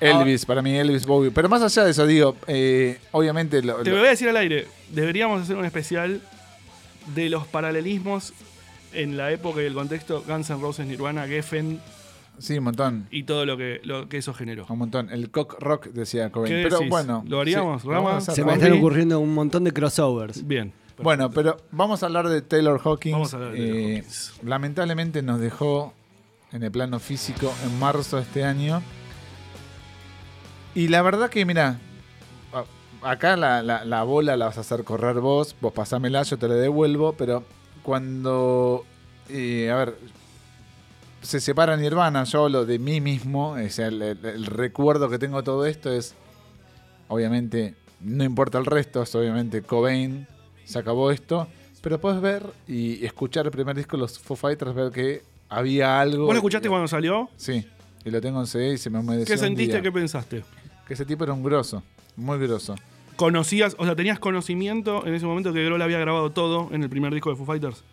Elvis, 0.00 0.46
para 0.46 0.62
mí 0.62 0.76
Elvis 0.76 1.06
Bowie. 1.06 1.30
Pero 1.30 1.48
más 1.48 1.62
allá 1.62 1.84
de 1.84 1.90
eso, 1.90 2.06
digo, 2.06 2.36
eh, 2.46 2.98
obviamente 3.12 3.62
lo- 3.62 3.76
Te 3.82 3.90
lo- 3.90 3.96
voy 3.98 4.06
a 4.06 4.10
decir 4.10 4.28
al 4.28 4.36
aire. 4.36 4.66
Deberíamos 4.90 5.42
hacer 5.42 5.56
un 5.56 5.64
especial 5.64 6.20
de 7.14 7.28
los 7.30 7.46
paralelismos 7.46 8.32
en 8.92 9.16
la 9.16 9.30
época 9.32 9.62
y 9.62 9.66
el 9.66 9.74
contexto 9.74 10.22
Guns 10.26 10.50
N' 10.50 10.60
Roses, 10.60 10.86
Nirvana, 10.86 11.26
Geffen 11.26 11.80
sí, 12.38 12.58
un 12.58 12.64
montón. 12.64 13.06
y 13.10 13.24
todo 13.24 13.44
lo 13.44 13.56
que, 13.56 13.80
lo 13.84 14.08
que 14.08 14.18
eso 14.18 14.32
generó. 14.34 14.66
Un 14.68 14.78
montón. 14.78 15.10
El 15.10 15.30
cock 15.30 15.56
rock 15.60 15.86
decía 15.88 16.30
Cobain. 16.30 16.52
¿Qué 16.54 16.62
Pero 16.62 16.76
decís? 16.78 16.90
bueno. 16.90 17.24
¿Lo 17.26 17.40
haríamos, 17.40 17.82
sí, 17.82 17.88
Rama? 17.88 18.20
Se 18.20 18.44
me 18.44 18.54
están 18.54 18.72
ocurriendo 18.72 19.18
un 19.20 19.34
montón 19.34 19.64
de 19.64 19.72
crossovers. 19.72 20.46
Bien. 20.46 20.72
Bueno, 21.00 21.30
pero 21.30 21.56
vamos 21.70 22.02
a 22.02 22.06
hablar 22.06 22.28
de 22.28 22.42
Taylor 22.42 22.80
Hawkins. 22.82 23.12
Vamos 23.12 23.32
a 23.32 23.36
hablar 23.36 23.52
de 23.52 23.58
Taylor 23.58 23.76
Eh, 23.78 23.96
Hawkins. 23.98 24.32
Lamentablemente 24.44 25.22
nos 25.22 25.38
dejó 25.40 25.92
en 26.52 26.62
el 26.64 26.70
plano 26.72 26.98
físico 26.98 27.52
en 27.64 27.78
marzo 27.78 28.16
de 28.16 28.22
este 28.22 28.44
año. 28.44 28.82
Y 30.78 30.86
la 30.86 31.02
verdad 31.02 31.28
que, 31.28 31.44
mira, 31.44 31.76
acá 33.02 33.36
la, 33.36 33.64
la- 33.64 33.84
la 33.84 34.04
bola 34.04 34.36
la 34.36 34.46
vas 34.46 34.58
a 34.58 34.60
hacer 34.60 34.84
correr 34.84 35.18
vos, 35.18 35.56
vos 35.60 35.72
pasámela, 35.72 36.22
yo 36.22 36.38
te 36.38 36.46
la 36.46 36.54
devuelvo, 36.54 37.14
pero 37.14 37.42
cuando... 37.82 38.84
eh, 39.28 39.70
a 39.72 39.74
ver, 39.74 39.96
se 41.20 41.40
separa 41.40 41.76
Nirvana, 41.76 42.22
yo 42.22 42.44
hablo 42.44 42.64
de 42.64 42.78
mí 42.78 43.00
mismo, 43.00 43.56
sea, 43.70 43.88
el, 43.88 44.00
el- 44.02 44.24
el 44.24 44.46
recuerdo 44.46 45.10
que 45.10 45.18
tengo 45.18 45.38
de 45.38 45.42
todo 45.42 45.66
esto 45.66 45.90
es, 45.92 46.14
obviamente, 47.08 47.74
no 48.00 48.22
importa 48.22 48.58
el 48.58 48.64
resto, 48.64 49.02
es 49.02 49.12
obviamente 49.16 49.62
Cobain, 49.62 50.28
se 50.64 50.78
acabó 50.78 51.10
esto, 51.10 51.48
pero 51.82 52.00
puedes 52.00 52.20
ver 52.20 52.44
y 52.68 53.04
escuchar 53.04 53.46
el 53.46 53.50
primer 53.50 53.74
disco 53.76 53.96
de 53.96 54.02
los 54.02 54.16
Foo 54.16 54.36
Fighters, 54.36 54.74
ver 54.76 54.92
que 54.92 55.24
había 55.48 56.00
algo... 56.00 56.26
¿Vos 56.26 56.34
lo 56.34 56.38
escuchaste 56.38 56.68
cuando 56.68 56.86
salió? 56.86 57.28
Sí, 57.36 57.66
y 58.04 58.10
lo 58.10 58.20
tengo 58.20 58.38
en 58.40 58.46
CD 58.46 58.74
y 58.74 58.78
se 58.78 58.90
me 58.90 59.00
humedeció 59.00 59.34
¿Qué 59.34 59.40
un 59.40 59.46
sentiste? 59.46 59.72
día. 59.72 59.82
¿Qué 59.82 59.90
pensaste? 59.92 60.44
Que 60.88 60.94
ese 60.94 61.04
tipo 61.04 61.22
era 61.22 61.32
un 61.34 61.42
grosso, 61.44 61.82
muy 62.16 62.38
grosso. 62.38 62.74
¿Conocías, 63.16 63.76
o 63.78 63.84
sea, 63.84 63.94
tenías 63.94 64.18
conocimiento 64.18 65.06
en 65.06 65.14
ese 65.14 65.26
momento 65.26 65.52
que 65.52 65.64
Grohl 65.64 65.82
había 65.82 65.98
grabado 65.98 66.30
todo 66.30 66.68
en 66.72 66.82
el 66.82 66.88
primer 66.88 67.12
disco 67.12 67.30
de 67.30 67.36
Foo 67.36 67.44
Fighters? 67.46 67.84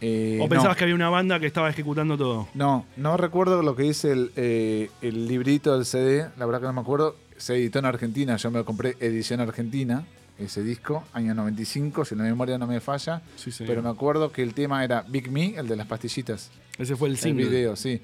Eh, 0.00 0.38
¿O 0.40 0.48
pensabas 0.48 0.76
no. 0.76 0.78
que 0.78 0.84
había 0.84 0.94
una 0.94 1.10
banda 1.10 1.40
que 1.40 1.46
estaba 1.46 1.68
ejecutando 1.68 2.16
todo? 2.16 2.48
No, 2.54 2.86
no 2.96 3.16
recuerdo 3.16 3.62
lo 3.62 3.74
que 3.74 3.82
dice 3.82 4.12
el, 4.12 4.30
eh, 4.36 4.90
el 5.02 5.26
librito 5.26 5.74
del 5.74 5.84
CD, 5.84 6.28
la 6.38 6.46
verdad 6.46 6.60
que 6.60 6.66
no 6.66 6.72
me 6.72 6.80
acuerdo. 6.80 7.16
Se 7.36 7.56
editó 7.56 7.80
en 7.80 7.84
Argentina, 7.84 8.36
yo 8.36 8.50
me 8.50 8.58
lo 8.58 8.64
compré 8.64 8.96
edición 9.00 9.40
argentina, 9.40 10.04
ese 10.38 10.62
disco, 10.62 11.04
año 11.12 11.34
95, 11.34 12.04
si 12.04 12.14
la 12.14 12.22
memoria 12.22 12.58
no 12.58 12.66
me 12.68 12.80
falla. 12.80 13.22
Sí. 13.36 13.50
Pero 13.66 13.82
me 13.82 13.88
acuerdo 13.88 14.30
que 14.30 14.42
el 14.42 14.54
tema 14.54 14.84
era 14.84 15.02
Big 15.08 15.30
Me, 15.32 15.56
el 15.56 15.66
de 15.66 15.74
las 15.76 15.86
pastillitas. 15.88 16.50
Ese 16.78 16.94
fue 16.94 17.08
el 17.08 17.14
El 17.14 17.20
single. 17.20 17.46
video, 17.48 17.74
sí. 17.76 18.00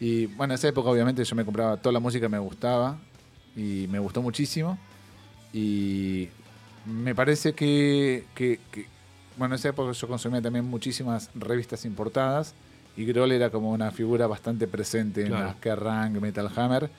Y 0.00 0.26
bueno, 0.26 0.52
en 0.52 0.56
esa 0.58 0.68
época 0.68 0.90
obviamente 0.90 1.24
yo 1.24 1.34
me 1.34 1.44
compraba 1.46 1.76
toda 1.78 1.94
la 1.94 1.98
música 2.00 2.26
que 2.26 2.28
me 2.30 2.38
gustaba 2.38 2.98
y 3.58 3.86
me 3.88 3.98
gustó 3.98 4.22
muchísimo. 4.22 4.78
Y 5.52 6.28
me 6.86 7.14
parece 7.14 7.52
que, 7.54 8.24
que- 8.34 8.60
que- 8.70 8.86
bueno, 9.36 9.54
en 9.54 9.58
esa 9.58 9.68
época 9.70 9.92
yo 9.92 10.08
consumía 10.08 10.40
también 10.42 10.64
muchísimas 10.64 11.30
revistas 11.34 11.84
importadas 11.84 12.54
y 12.96 13.04
Grohl 13.04 13.32
era 13.32 13.50
como 13.50 13.70
una 13.70 13.90
figura 13.92 14.26
bastante 14.26 14.66
presente 14.66 15.22
en 15.22 15.30
las 15.40 15.56
Kerrang, 15.56 16.20
Metal 16.20 16.50
Hammer. 16.56 16.90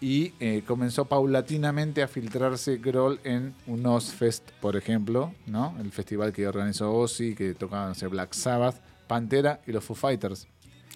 Y 0.00 0.32
eh, 0.38 0.62
comenzó 0.66 1.06
paulatinamente 1.06 2.02
a 2.02 2.08
filtrarse 2.08 2.76
Grohl 2.76 3.20
en 3.24 3.54
un 3.66 3.86
Ozfest, 3.86 4.50
por 4.60 4.76
ejemplo, 4.76 5.32
¿no? 5.46 5.74
El 5.80 5.90
festival 5.92 6.32
que 6.32 6.46
organizó 6.46 6.92
Ozzy, 6.92 7.34
que 7.34 7.54
tocaba, 7.54 7.88
no 7.88 7.94
sé, 7.94 8.06
Black 8.08 8.34
Sabbath, 8.34 8.80
Pantera 9.06 9.60
y 9.66 9.72
los 9.72 9.82
Foo 9.82 9.94
Fighters. 9.96 10.46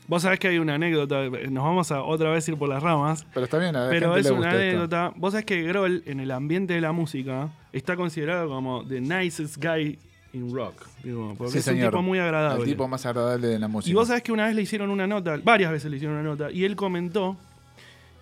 Vos 0.06 0.22
sabés 0.22 0.38
que 0.40 0.48
hay 0.48 0.58
una 0.58 0.76
anécdota, 0.76 1.24
nos 1.50 1.64
vamos 1.64 1.92
a 1.92 2.02
otra 2.02 2.30
vez 2.30 2.48
ir 2.48 2.56
por 2.56 2.68
las 2.68 2.82
ramas, 2.82 3.26
Pero 3.34 3.44
está 3.44 3.58
bien, 3.58 3.76
a 3.76 3.84
la 3.84 3.90
pero 3.90 4.06
gente 4.14 4.20
es 4.20 4.26
le 4.26 4.32
una 4.32 4.38
gusta 4.48 4.54
esto. 4.64 4.78
anécdota. 4.78 5.12
Vos 5.16 5.32
sabés 5.32 5.44
que 5.46 5.62
Grohl 5.64 6.02
en 6.06 6.20
el 6.20 6.30
ambiente 6.30 6.72
de 6.74 6.80
la 6.80 6.92
música 6.92 7.50
está 7.72 7.94
considerado 7.96 8.48
como 8.48 8.84
the 8.86 9.00
nicest 9.02 9.56
guy 9.62 9.98
in 10.32 10.54
rock. 10.54 10.86
digo, 11.02 11.34
porque 11.36 11.52
Sí, 11.52 11.58
es 11.58 11.66
un 11.66 11.74
señor. 11.74 11.90
tipo 11.90 12.02
muy 12.02 12.18
agradable. 12.18 12.62
El 12.64 12.70
tipo 12.70 12.88
más 12.88 13.04
agradable 13.04 13.48
de 13.48 13.58
la 13.58 13.68
música. 13.68 13.90
Y 13.90 13.94
vos 13.94 14.08
sabés 14.08 14.22
que 14.22 14.32
una 14.32 14.46
vez 14.46 14.54
le 14.54 14.62
hicieron 14.62 14.90
una 14.90 15.06
nota, 15.06 15.38
varias 15.44 15.70
veces 15.72 15.90
le 15.90 15.96
hicieron 15.98 16.16
una 16.18 16.26
nota, 16.28 16.50
y 16.50 16.64
él 16.64 16.74
comentó 16.74 17.36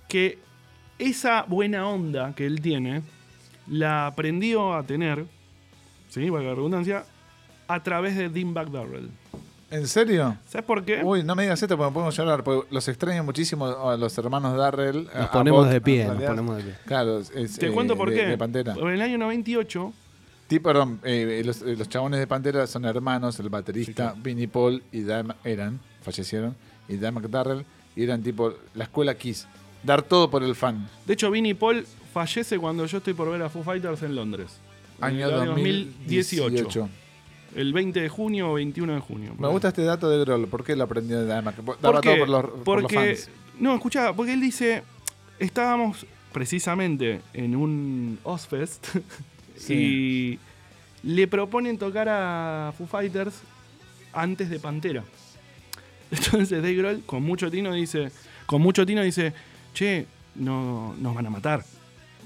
que 0.09 0.39
esa 0.99 1.43
buena 1.45 1.87
onda 1.89 2.33
que 2.35 2.47
él 2.47 2.61
tiene 2.61 3.03
la 3.69 4.07
aprendió 4.09 4.75
a 4.75 4.83
tener, 4.85 5.25
¿sí? 6.09 6.31
Valga 6.31 6.49
la 6.51 6.55
redundancia, 6.57 7.05
a 7.69 7.83
través 7.83 8.17
de 8.17 8.29
Dimebag 8.29 8.71
Darrell. 8.71 9.09
¿En 9.77 9.87
serio? 9.87 10.37
¿Sabes 10.49 10.65
por 10.67 10.85
qué? 10.85 11.03
Uy, 11.05 11.23
no 11.23 11.35
me 11.35 11.43
digas 11.43 11.63
esto 11.63 11.77
porque 11.77 11.91
me 11.91 11.95
podemos 11.95 12.17
llorar. 12.17 12.43
Porque 12.43 12.67
los 12.75 12.89
extraño 12.89 13.23
muchísimo 13.25 13.67
a 13.67 13.97
los 13.97 14.17
hermanos 14.19 14.57
Darrell. 14.57 15.09
Nos 15.15 15.29
ponemos 15.29 15.61
Bob, 15.65 15.71
de 15.71 15.77
en 15.77 15.83
pie, 15.83 16.05
nos 16.07 16.23
ponemos 16.23 16.57
de 16.57 16.63
pie. 16.65 16.75
Claro, 16.87 17.19
es, 17.19 17.59
Te 17.59 17.67
eh, 17.69 17.73
cuento 17.73 17.97
por 17.97 18.11
de- 18.11 18.17
qué. 18.17 18.27
De 18.27 18.39
Pantera. 18.39 18.75
En 18.75 18.89
el 18.89 19.01
año 19.03 19.19
98, 19.19 19.93
Sí, 20.49 20.61
perdón, 20.61 21.01
eh, 21.03 21.43
los, 21.45 21.61
eh, 21.63 21.75
los 21.77 21.89
chabones 21.89 22.21
de 22.21 22.27
Pantera 22.29 22.69
son 22.69 22.85
hermanos, 22.85 23.39
el 23.41 23.49
baterista 23.49 24.15
Vinnie 24.17 24.47
Paul 24.47 24.81
y 24.93 25.03
Dan 25.03 25.35
eran, 25.43 25.81
fallecieron, 26.03 26.55
y 26.89 26.97
Dan 26.99 27.15
McDarrell, 27.15 27.65
y 27.97 28.05
eran 28.05 28.23
tipo 28.23 28.55
la 28.75 28.85
escuela 28.85 29.15
Kiss. 29.17 29.49
Dar 29.83 30.03
todo 30.03 30.31
por 30.31 30.45
el 30.45 30.55
fan. 30.55 30.89
de 31.05 31.15
hecho, 31.15 31.33
Vinnie 31.33 31.57
Paul 31.57 31.85
fallece 32.15 32.59
cuando 32.61 32.87
yo 32.87 32.99
estoy 32.99 33.13
por 33.15 33.29
ver 33.29 33.43
a 33.43 33.49
Foo 33.49 33.65
Fighters 33.65 34.03
en 34.05 34.15
Londres. 34.15 34.53
En 34.99 35.05
Año 35.05 35.27
el 35.29 35.47
2018. 35.47 36.43
2018. 36.45 36.89
El 37.57 37.73
20 37.73 38.03
de 38.03 38.09
junio 38.11 38.51
o 38.51 38.55
21 38.55 38.95
de 38.95 39.01
junio. 39.01 39.35
Me 39.39 39.49
gusta 39.49 39.69
este 39.69 39.83
dato 39.83 40.11
de 40.11 40.19
Grohl. 40.19 40.47
¿Por 40.47 40.63
qué 40.63 40.77
lo 40.77 40.85
aprendió 40.85 41.25
de 41.25 41.41
McDarrell? 41.41 41.65
¿Por 41.65 41.81
Daba 41.81 42.01
qué? 42.03 42.11
todo 42.11 42.19
por 42.19 42.29
los, 42.29 42.45
por 42.63 42.83
los 42.83 42.93
porque, 42.93 43.15
fans. 43.17 43.31
no, 43.59 43.75
escuchá, 43.75 44.13
porque 44.13 44.35
él 44.35 44.43
dice, 44.43 44.83
estábamos 45.39 46.05
precisamente 46.33 47.23
en 47.33 47.57
un 47.57 48.19
Ozfest 48.25 48.89
y 49.71 50.39
le 51.03 51.27
proponen 51.29 51.79
tocar 51.79 52.11
a 52.11 52.75
Foo 52.77 52.87
Fighters 52.87 53.41
antes 54.13 54.51
de 54.51 54.59
Pantera. 54.61 55.03
Entonces 56.11 56.51
Dave 56.63 56.75
Grohl 56.75 57.03
con 57.07 57.23
mucho 57.23 57.51
tino 57.51 57.73
dice, 57.73 58.11
con 58.45 58.61
mucho 58.61 58.85
tino 58.85 59.03
dice, 59.03 59.33
che, 59.73 60.05
no, 60.35 60.95
nos 60.99 61.15
van 61.15 61.25
a 61.25 61.31
matar. 61.31 61.65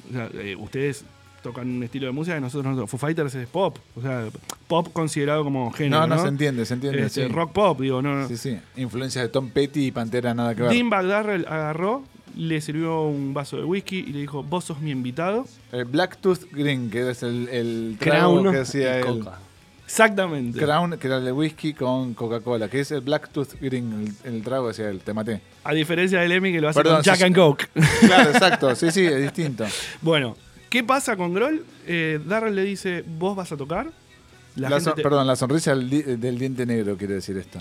O 0.08 0.12
sea, 0.12 0.28
eh, 0.34 0.56
ustedes 0.56 1.04
tocan 1.42 1.68
un 1.68 1.82
estilo 1.82 2.06
de 2.06 2.12
música 2.12 2.34
que 2.34 2.40
nosotros 2.40 2.76
no. 2.76 2.86
Foo 2.86 2.98
Fighters 2.98 3.34
es 3.34 3.46
pop, 3.48 3.76
o 3.96 4.00
sea, 4.02 4.28
pop 4.68 4.88
considerado 4.92 5.42
como 5.44 5.70
género, 5.72 6.00
No, 6.02 6.06
¿no? 6.06 6.16
no, 6.16 6.22
se 6.22 6.28
entiende, 6.28 6.64
se 6.66 6.74
entiende. 6.74 7.06
Este, 7.06 7.26
sí. 7.26 7.32
Rock 7.32 7.52
pop, 7.52 7.80
digo, 7.80 8.00
no. 8.02 8.26
Sí, 8.28 8.36
sí. 8.36 8.58
Influencias 8.76 9.24
de 9.24 9.28
Tom 9.28 9.50
Petty 9.50 9.86
y 9.86 9.90
Pantera 9.92 10.34
nada 10.34 10.54
que 10.54 10.62
ver. 10.62 10.70
Dean 10.72 10.90
Darrell 10.90 11.46
agarró, 11.48 12.02
le 12.36 12.60
sirvió 12.60 13.02
un 13.02 13.34
vaso 13.34 13.56
de 13.56 13.64
whisky 13.64 13.98
y 13.98 14.12
le 14.12 14.20
dijo, 14.20 14.42
vos 14.42 14.64
sos 14.64 14.80
mi 14.80 14.90
invitado. 14.90 15.46
El 15.72 15.84
Blacktooth 15.86 16.50
Green, 16.52 16.90
que 16.90 17.10
es 17.10 17.22
el, 17.22 17.48
el 17.48 17.96
trago 17.98 18.40
Crown 18.40 18.52
que 18.54 18.60
hacía 18.60 18.98
él. 18.98 19.04
coca. 19.06 19.38
Exactamente. 19.86 20.56
Crown, 20.60 20.96
que 20.98 21.06
era 21.08 21.16
el 21.16 21.24
de 21.24 21.32
whisky 21.32 21.74
con 21.74 22.14
Coca-Cola, 22.14 22.68
que 22.68 22.78
es 22.78 22.92
el 22.92 23.00
Blacktooth 23.00 23.60
Green, 23.60 24.14
el, 24.24 24.34
el 24.34 24.42
trago 24.42 24.66
que 24.66 24.70
hacía 24.70 24.88
él. 24.88 25.00
Te 25.00 25.12
maté. 25.12 25.40
A 25.64 25.72
diferencia 25.74 26.20
del 26.20 26.30
Emmy 26.30 26.52
que 26.52 26.60
lo 26.60 26.68
hace 26.68 26.78
Perdón, 26.78 26.96
con 26.98 27.02
Jack 27.04 27.16
sos- 27.16 27.24
and 27.26 27.34
Coke. 27.34 27.68
Claro, 28.06 28.30
exacto. 28.30 28.74
Sí, 28.76 28.92
sí, 28.92 29.04
es 29.04 29.20
distinto. 29.20 29.66
bueno, 30.00 30.36
¿qué 30.70 30.82
pasa 30.82 31.16
con 31.16 31.34
Grohl? 31.34 31.64
Eh, 31.86 32.18
Darrell 32.26 32.54
le 32.54 32.62
dice, 32.64 33.04
vos 33.06 33.36
vas 33.36 33.52
a 33.52 33.56
tocar. 33.58 33.90
La 34.56 34.68
La 34.70 34.76
gente 34.76 34.84
son- 34.84 34.94
te- 34.96 35.02
Perdón, 35.02 35.26
la 35.26 35.36
sonrisa 35.36 35.74
del, 35.74 35.90
di- 35.90 36.02
del 36.02 36.38
diente 36.38 36.64
negro 36.64 36.96
quiere 36.96 37.14
decir 37.14 37.36
esto. 37.36 37.60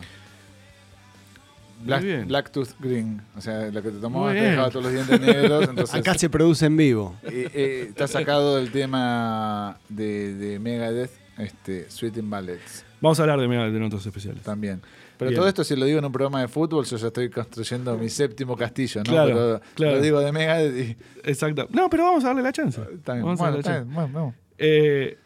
Black. 1.83 2.25
Blacktooth 2.27 2.71
Green. 2.79 3.21
O 3.37 3.41
sea, 3.41 3.69
lo 3.71 3.81
que 3.81 3.89
te 3.91 4.07
Muy 4.09 4.33
te 4.33 4.41
dejaba 4.41 4.69
todos 4.69 4.85
los 4.85 4.93
dientes 4.93 5.21
negros. 5.21 5.63
Entonces, 5.69 5.95
Acá 5.95 6.13
se 6.15 6.29
produce 6.29 6.65
en 6.65 6.75
vivo. 6.75 7.15
eh, 7.23 7.49
eh, 7.53 7.85
está 7.89 8.07
sacado 8.07 8.57
del 8.57 8.71
tema 8.71 9.77
de, 9.87 10.33
de 10.35 10.59
Megadeth, 10.59 11.11
este, 11.37 11.89
Sweet 11.89 12.17
in 12.17 12.29
Ballets. 12.29 12.83
Vamos 12.99 13.17
a 13.19 13.23
hablar 13.23 13.39
de 13.39 13.47
Megadeth 13.47 13.75
en 13.75 13.83
otros 13.83 14.05
especiales. 14.05 14.43
También. 14.43 14.81
Pero 15.19 15.29
Bien. 15.31 15.39
todo 15.39 15.47
esto, 15.49 15.63
si 15.65 15.75
lo 15.75 15.85
digo 15.85 15.99
en 15.99 16.05
un 16.05 16.11
programa 16.13 16.39
de 16.41 16.47
fútbol, 16.47 16.85
yo 16.85 16.95
ya 16.97 17.07
estoy 17.07 17.29
construyendo 17.29 17.95
mi 17.97 18.07
séptimo 18.09 18.55
castillo, 18.55 19.01
¿no? 19.05 19.11
Claro, 19.11 19.27
Pero 19.27 19.61
claro. 19.75 19.95
Lo 19.97 20.01
digo 20.01 20.19
de 20.21 20.31
Megadeth 20.31 20.77
y. 20.77 21.29
Exacto. 21.29 21.67
No, 21.71 21.89
pero 21.89 22.05
vamos 22.05 22.23
a 22.23 22.27
darle 22.27 22.41
la 22.41 22.53
chance. 22.53 22.79
Vamos 23.05 23.39
a 23.41 23.43
darle 23.43 23.57
la 23.57 23.63
chance. 23.63 23.81
bien. 23.83 23.93
Bueno, 23.93 24.09
vamos. 24.13 24.35
Eh, 24.57 25.17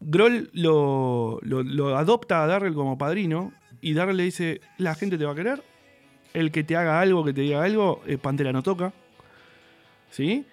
Grohl 0.00 0.50
lo, 0.52 1.38
lo- 1.42 1.62
lo 1.62 1.96
adopta 1.96 2.44
a 2.44 2.46
Darrell 2.46 2.74
como 2.74 2.98
padrino 2.98 3.52
y 3.80 3.94
Darrell 3.94 4.16
le 4.18 4.24
dice, 4.24 4.60
la 4.76 4.94
gente 4.94 5.16
te 5.18 5.24
va 5.24 5.32
a 5.32 5.34
querer, 5.34 5.62
el 6.34 6.52
que 6.52 6.62
te 6.62 6.76
haga 6.76 7.00
algo, 7.00 7.24
que 7.24 7.32
te 7.32 7.40
diga 7.40 7.64
algo, 7.64 8.02
eh, 8.06 8.18
Pantera 8.18 8.52
no 8.52 8.62
toca. 8.62 8.92
¿Sí? 10.10 10.44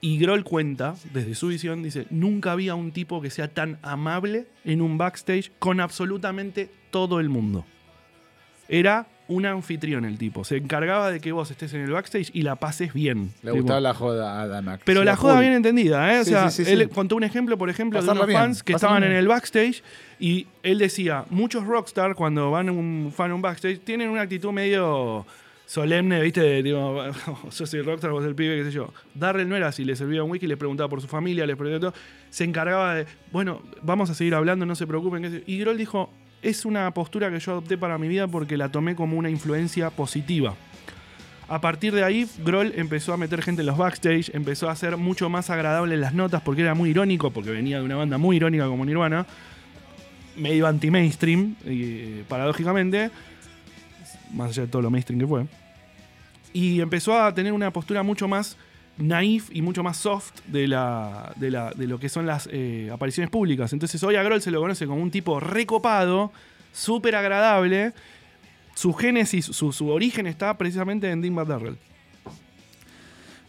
Y 0.00 0.18
Grohl 0.18 0.42
cuenta, 0.44 0.94
desde 1.12 1.34
su 1.34 1.48
visión, 1.48 1.82
dice, 1.82 2.06
nunca 2.10 2.52
había 2.52 2.74
un 2.74 2.92
tipo 2.92 3.20
que 3.22 3.30
sea 3.30 3.48
tan 3.48 3.78
amable 3.82 4.46
en 4.64 4.80
un 4.82 4.98
backstage 4.98 5.52
con 5.58 5.80
absolutamente 5.80 6.70
todo 6.90 7.20
el 7.20 7.28
mundo. 7.28 7.64
Era 8.68 9.06
un 9.26 9.46
anfitrión 9.46 10.04
el 10.04 10.18
tipo, 10.18 10.44
se 10.44 10.58
encargaba 10.58 11.10
de 11.10 11.18
que 11.18 11.32
vos 11.32 11.50
estés 11.50 11.72
en 11.72 11.80
el 11.80 11.90
backstage 11.90 12.30
y 12.34 12.42
la 12.42 12.56
pases 12.56 12.92
bien. 12.92 13.30
Le 13.42 13.52
Tipo, 13.52 13.62
gustaba 13.62 13.80
la 13.80 13.94
joda 13.94 14.42
a 14.42 14.46
Danak. 14.46 14.82
pero 14.84 15.02
la 15.02 15.16
joda 15.16 15.40
bien 15.40 15.54
entendida, 15.54 16.14
¿eh? 16.14 16.20
O 16.20 16.24
Sí, 16.24 16.30
sea, 16.30 16.50
sí, 16.50 16.62
sí, 16.64 16.70
él 16.72 16.90
contó 16.90 17.16
un 17.16 17.24
ejemplo, 17.24 17.56
por 17.56 17.70
ejemplo, 17.70 17.98
de 18.00 18.02
Pasarla 18.02 18.20
unos 18.24 18.28
bien, 18.28 18.40
fans 18.40 18.62
que 18.62 18.74
pasarla 18.74 18.96
estaban 18.98 19.10
en 19.12 19.16
el 19.18 19.26
backstage 19.26 19.82
y 20.20 20.46
él 20.62 20.76
decía, 20.78 21.24
muchos 21.30 21.64
rockstar 21.64 22.14
cuando 22.14 22.50
van 22.50 22.68
un 22.68 23.10
fan 23.16 23.30
a 23.30 23.34
un 23.34 23.40
backstage 23.40 23.80
tienen 23.80 24.10
una 24.10 24.20
actitud 24.20 24.52
medio 24.52 25.24
solemne, 25.64 26.20
¿viste? 26.20 26.42
De, 26.42 26.62
tipo, 26.62 27.02
yo 27.50 27.66
soy 27.66 27.80
rockstar, 27.80 28.10
vos 28.10 28.26
el 28.26 28.34
pibe, 28.34 28.58
qué 28.58 28.64
sé 28.64 28.72
yo. 28.72 28.92
Darrell 29.14 29.48
no 29.48 29.56
era 29.56 29.68
así, 29.68 29.86
le 29.86 29.96
servía 29.96 30.22
un 30.22 30.30
wiki, 30.30 30.46
le 30.46 30.58
preguntaba 30.58 30.90
por 30.90 31.00
su 31.00 31.08
familia, 31.08 31.46
le 31.46 31.56
preguntaba 31.56 31.92
todo. 31.92 32.00
Se 32.28 32.44
encargaba 32.44 32.94
de, 32.96 33.06
bueno, 33.32 33.62
vamos 33.80 34.10
a 34.10 34.14
seguir 34.14 34.34
hablando, 34.34 34.66
no 34.66 34.74
se 34.74 34.86
preocupen. 34.86 35.42
Y 35.46 35.58
Grohl 35.60 35.78
dijo, 35.78 36.10
es 36.44 36.64
una 36.64 36.90
postura 36.92 37.30
que 37.30 37.40
yo 37.40 37.52
adopté 37.52 37.78
para 37.78 37.98
mi 37.98 38.06
vida 38.06 38.28
porque 38.28 38.56
la 38.56 38.68
tomé 38.68 38.94
como 38.94 39.16
una 39.16 39.30
influencia 39.30 39.90
positiva. 39.90 40.54
A 41.48 41.60
partir 41.60 41.94
de 41.94 42.04
ahí, 42.04 42.28
Grohl 42.44 42.72
empezó 42.76 43.12
a 43.12 43.16
meter 43.16 43.42
gente 43.42 43.62
en 43.62 43.66
los 43.66 43.76
backstage, 43.76 44.30
empezó 44.34 44.68
a 44.68 44.72
hacer 44.72 44.96
mucho 44.96 45.28
más 45.28 45.50
agradable 45.50 45.96
las 45.96 46.14
notas 46.14 46.42
porque 46.42 46.62
era 46.62 46.74
muy 46.74 46.90
irónico, 46.90 47.30
porque 47.30 47.50
venía 47.50 47.78
de 47.78 47.84
una 47.84 47.96
banda 47.96 48.18
muy 48.18 48.36
irónica 48.36 48.66
como 48.66 48.84
Nirvana, 48.84 49.26
medio 50.36 50.66
anti-mainstream, 50.66 51.56
y, 51.66 52.22
paradójicamente, 52.28 53.10
más 54.32 54.50
allá 54.50 54.62
de 54.62 54.68
todo 54.68 54.82
lo 54.82 54.90
mainstream 54.90 55.20
que 55.20 55.26
fue. 55.26 55.46
Y 56.52 56.80
empezó 56.80 57.20
a 57.20 57.34
tener 57.34 57.52
una 57.52 57.70
postura 57.70 58.02
mucho 58.02 58.28
más 58.28 58.56
naif 58.98 59.50
y 59.52 59.60
mucho 59.62 59.82
más 59.82 59.96
soft 59.96 60.32
de, 60.46 60.68
la, 60.68 61.32
de, 61.36 61.50
la- 61.50 61.70
de 61.72 61.86
lo 61.86 61.98
que 61.98 62.08
son 62.08 62.26
las 62.26 62.48
eh, 62.52 62.90
apariciones 62.92 63.30
públicas. 63.30 63.72
Entonces 63.72 64.02
hoy 64.02 64.16
a 64.16 64.22
Grohl 64.22 64.40
se 64.42 64.50
lo 64.50 64.60
conoce 64.60 64.86
como 64.86 65.02
un 65.02 65.10
tipo 65.10 65.40
recopado, 65.40 66.32
súper 66.72 67.16
agradable, 67.16 67.92
su 68.74 68.92
génesis, 68.92 69.46
su, 69.46 69.72
su 69.72 69.88
origen 69.88 70.26
está 70.26 70.56
precisamente 70.58 71.10
en 71.10 71.22
Dimebag 71.22 71.46
Darrell. 71.48 71.76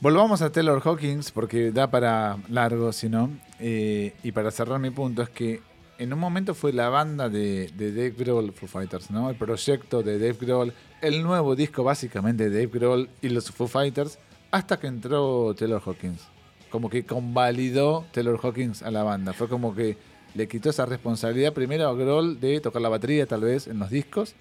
Volvamos 0.02 0.42
a 0.42 0.52
Taylor 0.52 0.82
Hawkins 0.84 1.32
porque 1.32 1.72
da 1.72 1.90
para 1.90 2.38
largo, 2.50 2.92
si 2.92 3.10
no. 3.10 3.30
Eh, 3.60 4.14
y 4.24 4.32
para 4.32 4.52
cerrar 4.52 4.80
mi 4.80 4.90
punto 4.92 5.22
es 5.22 5.30
que 5.30 5.62
en 5.98 6.12
un 6.12 6.20
momento 6.20 6.54
fue 6.54 6.74
la 6.74 6.90
banda 6.90 7.30
de, 7.30 7.72
de 7.76 7.92
Dave 7.92 8.12
Grohl, 8.18 8.52
Foo 8.52 8.68
Fighters, 8.68 9.10
¿no? 9.10 9.30
El 9.30 9.36
proyecto 9.38 10.04
de 10.04 10.20
Dave 10.20 10.38
Grohl, 10.40 10.74
el 11.02 11.24
nuevo 11.24 11.56
disco 11.56 11.84
básicamente 11.84 12.50
de 12.50 12.66
Dave 12.66 12.80
Grohl 12.80 13.10
y 13.22 13.30
los 13.30 13.50
Foo 13.50 13.68
Fighters, 13.68 14.20
hasta 14.56 14.80
que 14.80 14.88
entró 14.88 15.54
Taylor 15.54 15.82
Hawkins. 15.86 16.22
Como 16.70 16.90
que 16.90 17.06
convalidó 17.06 18.06
Taylor 18.14 18.40
Hawkins 18.42 18.84
a 18.84 18.90
la 18.90 19.04
banda. 19.04 19.34
Fue 19.34 19.50
como 19.50 19.76
que 19.76 19.98
le 20.34 20.48
quitó 20.48 20.70
esa 20.70 20.86
responsabilidad 20.86 21.52
primero 21.52 21.90
a 21.90 21.94
Grohl 21.94 22.40
de 22.40 22.62
tocar 22.62 22.82
la 22.82 22.88
batería 22.88 23.26
tal 23.26 23.42
vez 23.42 23.68
en 23.68 23.80
los 23.80 23.90
discos. 23.90 24.34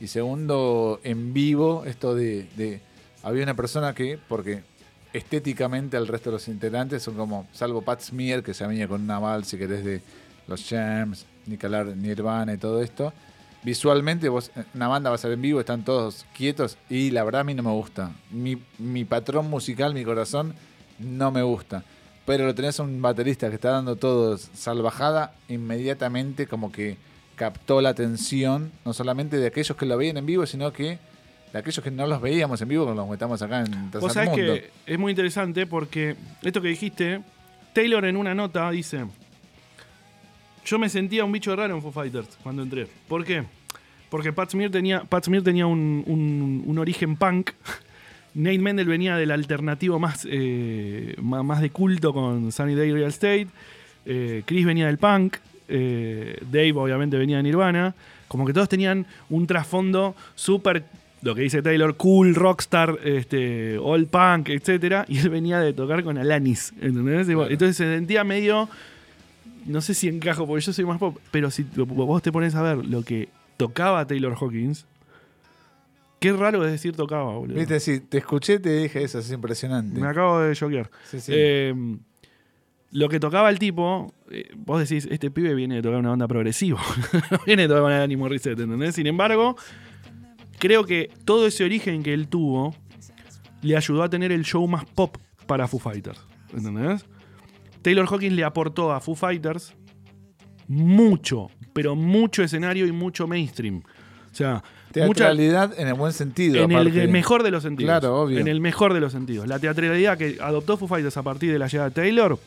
Y 0.00 0.06
segundo, 0.06 0.98
en 1.04 1.34
vivo, 1.34 1.84
esto 1.84 2.14
de, 2.14 2.48
de 2.56 2.80
había 3.22 3.42
una 3.42 3.52
persona 3.52 3.94
que, 3.94 4.18
porque 4.28 4.62
estéticamente 5.12 5.98
el 5.98 6.08
resto 6.08 6.30
de 6.30 6.36
los 6.36 6.48
integrantes 6.48 7.02
son 7.02 7.14
como, 7.14 7.46
salvo 7.52 7.82
Pat 7.82 8.00
Smear, 8.00 8.42
que 8.42 8.54
se 8.54 8.66
venía 8.66 8.88
con 8.88 9.02
una 9.02 9.44
si 9.44 9.58
querés, 9.58 9.84
de 9.84 10.00
los 10.46 10.66
Jams, 10.66 11.26
Nicalar, 11.44 11.88
Nirvana 11.88 12.54
y 12.54 12.56
todo 12.56 12.82
esto. 12.82 13.12
Visualmente, 13.64 14.28
vos, 14.28 14.50
una 14.74 14.88
banda 14.88 15.10
va 15.10 15.16
a 15.16 15.18
ser 15.18 15.32
en 15.32 15.40
vivo, 15.40 15.58
están 15.58 15.84
todos 15.84 16.26
quietos 16.36 16.76
y 16.90 17.10
la 17.10 17.24
verdad 17.24 17.40
a 17.40 17.44
mí 17.44 17.54
no 17.54 17.62
me 17.62 17.70
gusta. 17.70 18.12
Mi, 18.30 18.58
mi 18.78 19.04
patrón 19.04 19.48
musical, 19.48 19.94
mi 19.94 20.04
corazón, 20.04 20.54
no 20.98 21.30
me 21.30 21.42
gusta. 21.42 21.82
Pero 22.26 22.46
lo 22.46 22.54
tenés 22.54 22.78
a 22.78 22.82
un 22.82 23.00
baterista 23.02 23.48
que 23.48 23.54
está 23.54 23.70
dando 23.70 23.96
todo 23.96 24.38
salvajada, 24.38 25.34
inmediatamente 25.48 26.46
como 26.46 26.70
que 26.70 26.96
captó 27.36 27.80
la 27.80 27.90
atención, 27.90 28.70
no 28.84 28.92
solamente 28.92 29.38
de 29.38 29.46
aquellos 29.46 29.76
que 29.76 29.86
lo 29.86 29.96
veían 29.96 30.18
en 30.18 30.26
vivo, 30.26 30.46
sino 30.46 30.72
que 30.72 30.98
de 31.52 31.58
aquellos 31.58 31.82
que 31.82 31.90
no 31.90 32.06
los 32.06 32.20
veíamos 32.20 32.60
en 32.60 32.68
vivo, 32.68 32.86
que 32.86 32.94
los 32.94 33.08
metamos 33.08 33.40
acá 33.42 33.60
en 33.60 33.90
Vos 33.90 33.90
Tercer 33.92 34.10
sabés 34.10 34.30
Mundo. 34.30 34.54
que 34.54 34.70
es 34.86 34.98
muy 34.98 35.10
interesante 35.10 35.66
porque 35.66 36.16
esto 36.42 36.60
que 36.60 36.68
dijiste, 36.68 37.22
Taylor 37.72 38.04
en 38.04 38.16
una 38.16 38.34
nota 38.34 38.70
dice: 38.70 39.04
Yo 40.64 40.78
me 40.78 40.88
sentía 40.88 41.24
un 41.24 41.32
bicho 41.32 41.54
raro 41.54 41.74
en 41.74 41.82
Foo 41.82 41.92
Fighters 41.92 42.38
cuando 42.42 42.62
entré. 42.62 42.86
¿Por 43.08 43.24
qué? 43.24 43.44
Porque 44.08 44.32
Pat 44.32 44.50
Smear 44.50 44.70
tenía, 44.70 45.02
Pat 45.04 45.24
Smear 45.24 45.42
tenía 45.42 45.66
un, 45.66 46.02
un- 46.06 46.62
un 46.66 46.78
origen 46.78 47.16
punk. 47.16 47.50
Nate 48.34 48.58
Mendel 48.58 48.86
venía 48.86 49.16
del 49.16 49.30
alternativo 49.30 49.98
más, 49.98 50.26
eh, 50.28 51.14
más 51.20 51.60
de 51.60 51.70
culto 51.70 52.12
con 52.12 52.50
Sunny 52.50 52.74
Day 52.74 52.90
Real 52.92 53.08
Estate. 53.08 53.46
Eh, 54.06 54.42
Chris 54.44 54.64
venía 54.66 54.86
del 54.86 54.98
punk. 54.98 55.36
eh, 55.68 56.38
Dave 56.50 56.72
obviamente 56.72 57.16
venía 57.16 57.36
de 57.38 57.42
Nirvana. 57.44 57.94
Como 58.28 58.44
que 58.46 58.52
todos 58.52 58.68
tenían 58.68 59.06
un 59.30 59.46
trasfondo 59.46 60.16
súper, 60.34 60.84
lo 61.22 61.34
que 61.34 61.42
dice 61.42 61.62
Taylor, 61.62 61.96
cool, 61.96 62.34
rockstar, 62.34 62.98
este, 63.04 63.78
all 63.78 64.06
punk, 64.06 64.48
etc. 64.48 65.04
Y 65.08 65.18
él 65.18 65.28
venía 65.30 65.60
de 65.60 65.72
tocar 65.72 66.02
con 66.02 66.18
Alanis. 66.18 66.72
¿entendés? 66.80 67.28
Entonces 67.28 67.76
se 67.76 67.84
sentía 67.94 68.24
medio, 68.24 68.68
no 69.66 69.80
sé 69.80 69.94
si 69.94 70.08
encajo, 70.08 70.46
porque 70.46 70.64
yo 70.64 70.72
soy 70.72 70.84
más 70.84 70.98
pop, 70.98 71.16
pero 71.30 71.50
si 71.50 71.62
vos 71.76 72.22
te 72.22 72.32
pones 72.32 72.54
a 72.54 72.62
ver 72.62 72.84
lo 72.84 73.02
que 73.02 73.28
tocaba 73.56 74.06
Taylor 74.06 74.36
Hawkins, 74.40 74.86
qué 76.20 76.32
raro 76.32 76.64
es 76.64 76.72
decir 76.72 76.94
tocaba, 76.94 77.36
boludo. 77.36 77.56
Viste, 77.56 77.80
sí, 77.80 78.00
te 78.00 78.18
escuché, 78.18 78.58
te 78.58 78.82
dije 78.82 79.02
eso, 79.02 79.18
es 79.18 79.30
impresionante. 79.30 80.00
Me 80.00 80.06
acabo 80.06 80.40
de 80.40 80.54
choquear. 80.54 80.90
Sí, 81.10 81.20
sí. 81.20 81.32
Eh, 81.34 81.74
lo 82.94 83.08
que 83.08 83.18
tocaba 83.18 83.50
el 83.50 83.58
tipo, 83.58 84.14
eh, 84.30 84.50
vos 84.56 84.88
decís, 84.88 85.08
este 85.10 85.30
pibe 85.30 85.54
viene 85.54 85.76
de 85.76 85.82
tocar 85.82 85.98
una 85.98 86.10
banda 86.10 86.28
progresiva, 86.28 86.80
no 87.30 87.38
viene 87.46 87.62
de 87.62 87.68
tocar 87.68 87.82
con 87.82 87.92
Alanis 87.92 88.18
Morissette, 88.18 88.60
¿entendés? 88.60 88.94
Sin 88.94 89.06
embargo, 89.06 89.56
creo 90.58 90.84
que 90.84 91.10
todo 91.24 91.46
ese 91.46 91.64
origen 91.64 92.02
que 92.02 92.14
él 92.14 92.28
tuvo 92.28 92.74
le 93.62 93.76
ayudó 93.76 94.02
a 94.04 94.08
tener 94.08 94.30
el 94.30 94.44
show 94.44 94.66
más 94.68 94.84
pop 94.84 95.16
para 95.46 95.66
Foo 95.66 95.80
Fighters, 95.80 96.20
¿entendés? 96.52 97.04
Taylor 97.84 98.06
Hawkins 98.10 98.32
le 98.34 98.42
aportó 98.44 98.92
a 98.92 99.00
Foo 99.00 99.14
Fighters 99.14 99.74
mucho, 100.66 101.48
pero 101.72 101.94
mucho 101.94 102.42
escenario 102.42 102.86
y 102.86 102.92
mucho 102.92 103.26
mainstream. 103.26 103.82
O 104.32 104.34
sea, 104.34 104.64
mucha, 104.96 105.26
Teatralidad 105.26 105.78
en 105.78 105.88
el 105.88 105.94
buen 105.94 106.12
sentido. 106.12 106.56
en 106.64 106.72
el 106.72 107.08
mejor 107.08 107.42
de 107.42 107.50
los 107.50 107.62
sentidos. 107.62 107.88
Claro, 107.88 108.22
obvio. 108.22 108.38
En 108.40 108.48
el 108.48 108.60
mejor 108.60 108.94
de 108.94 109.00
los 109.00 109.12
sentidos. 109.12 109.46
La 109.46 109.58
teatralidad 109.58 110.16
que 110.18 110.38
adoptó 110.40 110.76
Foo 110.76 110.88
Fighters 110.88 111.16
a 111.16 111.22
partir 111.22 111.52
de 111.52 111.58
la 111.58 111.66
llegada 111.68 111.90
de 111.90 111.94
Taylor 111.94 112.38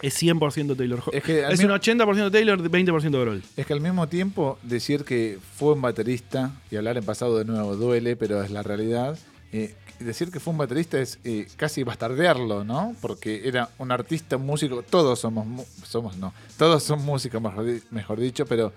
es 0.00 0.14
100% 0.22 0.76
Taylor. 0.76 1.00
Hawkins. 1.00 1.14
Es 1.16 1.22
que 1.24 1.40
Es 1.42 1.48
mismo- 1.58 1.66
un 1.66 1.72
80% 1.80 2.30
Taylor, 2.30 2.62
20% 2.70 3.20
Grohl. 3.20 3.42
Es 3.56 3.66
que 3.66 3.72
al 3.72 3.80
mismo 3.80 4.06
tiempo 4.08 4.58
decir 4.62 5.04
que 5.04 5.38
fue 5.56 5.72
un 5.74 5.82
baterista, 5.82 6.52
y 6.70 6.76
hablar 6.76 6.96
en 6.96 7.04
pasado 7.04 7.36
de 7.38 7.44
nuevo 7.44 7.76
duele, 7.76 8.14
pero 8.16 8.42
es 8.42 8.50
la 8.50 8.62
realidad, 8.62 9.18
eh, 9.52 9.74
decir 10.02 10.30
que 10.30 10.40
fue 10.40 10.52
un 10.52 10.58
baterista 10.58 10.98
es 11.00 11.18
eh, 11.24 11.46
casi 11.56 11.82
bastardearlo, 11.82 12.64
¿no? 12.64 12.94
Porque 13.00 13.42
era 13.48 13.68
un 13.78 13.90
artista, 13.92 14.36
un 14.36 14.46
músico, 14.46 14.82
todos 14.82 15.18
somos, 15.18 15.46
somos 15.84 16.16
no, 16.16 16.32
todos 16.58 16.82
son 16.82 17.04
músicos, 17.04 17.40
mejor, 17.40 17.64
di- 17.64 17.82
mejor 17.90 18.18
dicho, 18.20 18.44
pero 18.46 18.72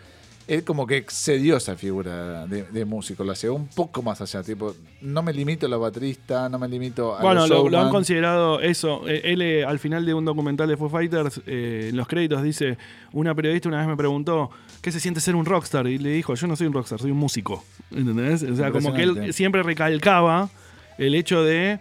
él 0.47 0.63
como 0.63 0.85
que 0.85 0.95
excedió 0.97 1.57
esa 1.57 1.75
figura 1.75 2.45
de, 2.45 2.61
de 2.65 2.85
músico, 2.85 3.23
la 3.23 3.33
llevó 3.33 3.55
un 3.55 3.65
poco 3.67 4.03
más 4.03 4.21
allá, 4.21 4.43
tipo, 4.43 4.75
no 5.01 5.23
me 5.23 5.33
limito 5.33 5.65
a 5.65 5.69
los 5.69 5.81
bateristas, 5.81 6.51
no 6.51 6.59
me 6.59 6.67
limito 6.69 7.15
a 7.15 7.21
Bueno, 7.23 7.47
lo, 7.47 7.67
lo 7.67 7.79
han 7.79 7.89
considerado 7.89 8.59
eso. 8.59 9.07
Eh, 9.09 9.21
Él, 9.23 9.41
eh, 9.41 9.65
al 9.65 9.79
final 9.79 10.05
de 10.05 10.13
un 10.13 10.23
documental 10.23 10.67
de 10.69 10.77
Foo 10.77 10.87
Fighters, 10.87 11.41
eh, 11.47 11.87
en 11.89 11.97
los 11.97 12.07
créditos 12.07 12.43
dice: 12.43 12.77
Una 13.11 13.33
periodista 13.33 13.69
una 13.69 13.79
vez 13.79 13.87
me 13.87 13.97
preguntó, 13.97 14.51
¿qué 14.83 14.91
se 14.91 14.99
siente 14.99 15.19
ser 15.19 15.35
un 15.35 15.45
rockstar? 15.45 15.87
Y 15.87 15.97
le 15.97 16.11
dijo: 16.11 16.35
Yo 16.35 16.45
no 16.45 16.55
soy 16.55 16.67
un 16.67 16.73
rockstar, 16.73 16.99
soy 16.99 17.09
un 17.09 17.17
músico. 17.17 17.63
¿Entendés? 17.89 18.43
O 18.43 18.55
sea, 18.55 18.71
como 18.71 18.93
que 18.93 19.01
él 19.01 19.33
siempre 19.33 19.63
recalcaba 19.63 20.49
el 20.97 21.15
hecho 21.15 21.43
de. 21.43 21.79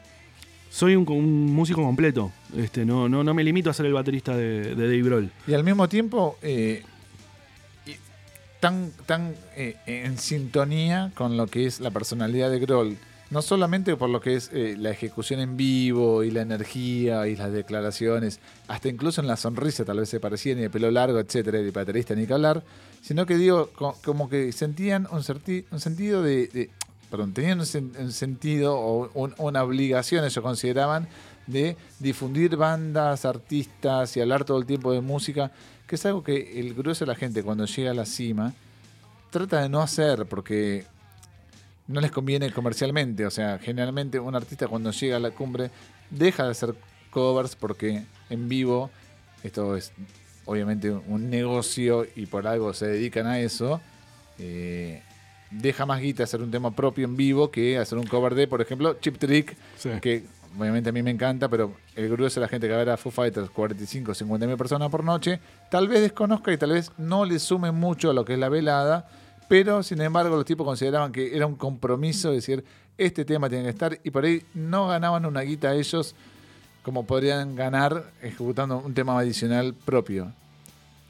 Soy 0.71 0.97
un, 0.97 1.09
un 1.09 1.53
músico 1.55 1.83
completo. 1.83 2.33
Este, 2.57 2.85
no, 2.85 3.09
no, 3.09 3.23
no 3.23 3.33
me 3.35 3.45
limito 3.45 3.71
a 3.71 3.73
ser 3.73 3.87
el 3.87 3.93
baterista 3.93 4.37
de, 4.37 4.75
Dave 4.75 5.03
Grohl. 5.03 5.31
Y 5.47 5.55
al 5.55 5.63
mismo 5.63 5.89
tiempo, 5.89 6.37
eh, 6.43 6.83
tan, 8.61 8.91
tan 9.07 9.35
eh, 9.57 9.77
en 9.87 10.19
sintonía 10.19 11.13
con 11.15 11.37
lo 11.37 11.47
que 11.47 11.67
es 11.67 11.81
la 11.81 11.91
personalidad 11.91 12.51
de 12.51 12.59
Grohl. 12.59 12.97
No 13.31 13.41
solamente 13.43 13.97
por 13.97 14.11
lo 14.11 14.21
que 14.21 14.35
es 14.35 14.51
eh, 14.53 14.77
la 14.79 14.91
ejecución 14.91 15.41
en 15.41 15.57
vivo 15.57 16.23
y 16.25 16.31
la 16.31 16.43
energía 16.43 17.27
y 17.27 17.37
las 17.37 17.53
declaraciones, 17.53 18.39
hasta 18.69 18.89
incluso 18.89 19.21
en 19.21 19.27
la 19.27 19.37
sonrisa 19.37 19.85
tal 19.85 19.99
vez 19.99 20.09
se 20.09 20.21
parecían 20.21 20.59
y 20.59 20.63
el 20.63 20.71
pelo 20.71 20.91
largo, 20.91 21.19
etcétera, 21.19 21.59
de 21.59 21.71
baterista 21.71 22.15
ni 22.15 22.27
que 22.27 22.33
hablar, 22.35 22.63
sino 23.03 23.27
que 23.27 23.37
digo, 23.37 23.71
co- 23.75 23.97
como 24.05 24.29
que 24.29 24.53
sentían 24.53 25.09
un, 25.11 25.23
un 25.71 25.81
sentido 25.81 26.23
de- 26.23 26.71
Perdón, 27.15 27.33
tenían 27.33 27.61
un, 27.61 27.65
sen- 27.65 27.97
un 27.97 28.11
sentido 28.11 28.77
o 28.77 29.09
un- 29.15 29.35
una 29.39 29.63
obligación, 29.63 30.25
ellos 30.25 30.43
consideraban, 30.43 31.07
de 31.47 31.77
difundir 32.01 32.57
bandas, 32.57 33.25
artistas 33.25 34.17
y 34.17 34.21
hablar 34.21 34.45
todo 34.45 34.59
el 34.59 34.67
tiempo 34.67 34.91
de 34.91 35.01
música, 35.01 35.53
que 35.87 35.95
es 35.95 36.05
algo 36.07 36.25
que 36.25 36.59
el 36.59 36.75
grueso 36.75 37.05
de 37.05 37.13
la 37.13 37.15
gente 37.15 37.45
cuando 37.45 37.67
llega 37.67 37.93
a 37.93 37.95
la 37.95 38.05
cima 38.05 38.53
trata 39.31 39.63
de 39.63 39.69
no 39.69 39.81
hacer 39.81 40.27
porque 40.27 40.87
no 41.87 42.01
les 42.01 42.11
conviene 42.11 42.51
comercialmente. 42.51 43.25
O 43.27 43.31
sea, 43.31 43.61
generalmente 43.61 44.19
un 44.19 44.35
artista 44.35 44.67
cuando 44.67 44.91
llega 44.91 45.17
a 45.19 45.21
la 45.21 45.31
cumbre 45.31 45.71
deja 46.11 46.43
de 46.47 46.51
hacer 46.51 46.75
covers 47.11 47.55
porque 47.55 48.03
en 48.29 48.49
vivo, 48.49 48.91
esto 49.45 49.77
es 49.77 49.93
obviamente 50.47 50.91
un 50.91 51.31
negocio 51.31 52.07
y 52.17 52.27
por 52.27 52.49
algo 52.49 52.75
se 52.75 52.89
dedican 52.89 53.29
a 53.29 53.39
eso, 53.39 53.81
eh, 54.41 55.01
deja 55.51 55.87
más 55.87 56.01
guita 56.01 56.25
hacer 56.25 56.41
un 56.43 56.51
tema 56.51 56.71
propio 56.75 57.05
en 57.05 57.17
vivo 57.17 57.51
que 57.51 57.79
hacer 57.79 57.99
un 57.99 58.07
cover 58.07 58.35
de, 58.35 58.47
por 58.49 58.61
ejemplo, 58.61 58.95
Chip 59.01 59.19
Trick, 59.19 59.57
Sí. 59.77 59.91
que 60.03 60.25
obviamente 60.59 60.91
a 60.91 60.93
mí 60.93 61.03
me 61.03 61.11
encanta, 61.11 61.49
pero 61.49 61.75
el 61.97 62.09
grueso 62.09 62.41
de 62.41 62.47
la 62.47 62.49
gente 62.49 62.67
que 62.67 62.73
va 62.73 62.77
a 62.81 62.85
ver 62.85 62.91
a 62.91 62.97
Foo 62.97 63.11
Fighters, 63.13 63.51
45, 63.51 64.15
50 64.15 64.47
mil 64.47 64.57
personas 64.57 64.89
por 64.91 65.03
noche, 65.05 65.41
tal 65.71 65.89
vez 65.89 66.01
desconozca 66.01 66.53
y 66.53 66.57
tal 66.59 66.71
vez 66.73 66.91
no 66.99 67.25
le 67.25 67.39
sume 67.39 67.71
mucho 67.73 68.11
a 68.11 68.15
lo 68.15 68.25
que 68.25 68.35
es 68.35 68.39
la 68.39 68.49
velada, 68.49 69.09
pero 69.49 69.83
sin 69.83 70.01
embargo 70.01 70.37
los 70.37 70.45
tipos 70.45 70.65
consideraban 70.67 71.13
que 71.13 71.37
era 71.37 71.47
un 71.47 71.57
compromiso 71.57 72.31
decir, 72.33 72.65
este 72.97 73.25
tema 73.25 73.49
tiene 73.49 73.65
que 73.65 73.71
estar, 73.71 73.99
y 74.05 74.11
por 74.11 74.25
ahí 74.25 74.43
no 74.55 74.87
ganaban 74.89 75.27
una 75.27 75.41
guita 75.43 75.75
ellos 75.75 76.15
como 76.83 77.05
podrían 77.07 77.57
ganar 77.57 78.13
ejecutando 78.23 78.79
un 78.79 78.93
tema 78.95 79.19
adicional 79.19 79.75
propio. 79.75 80.33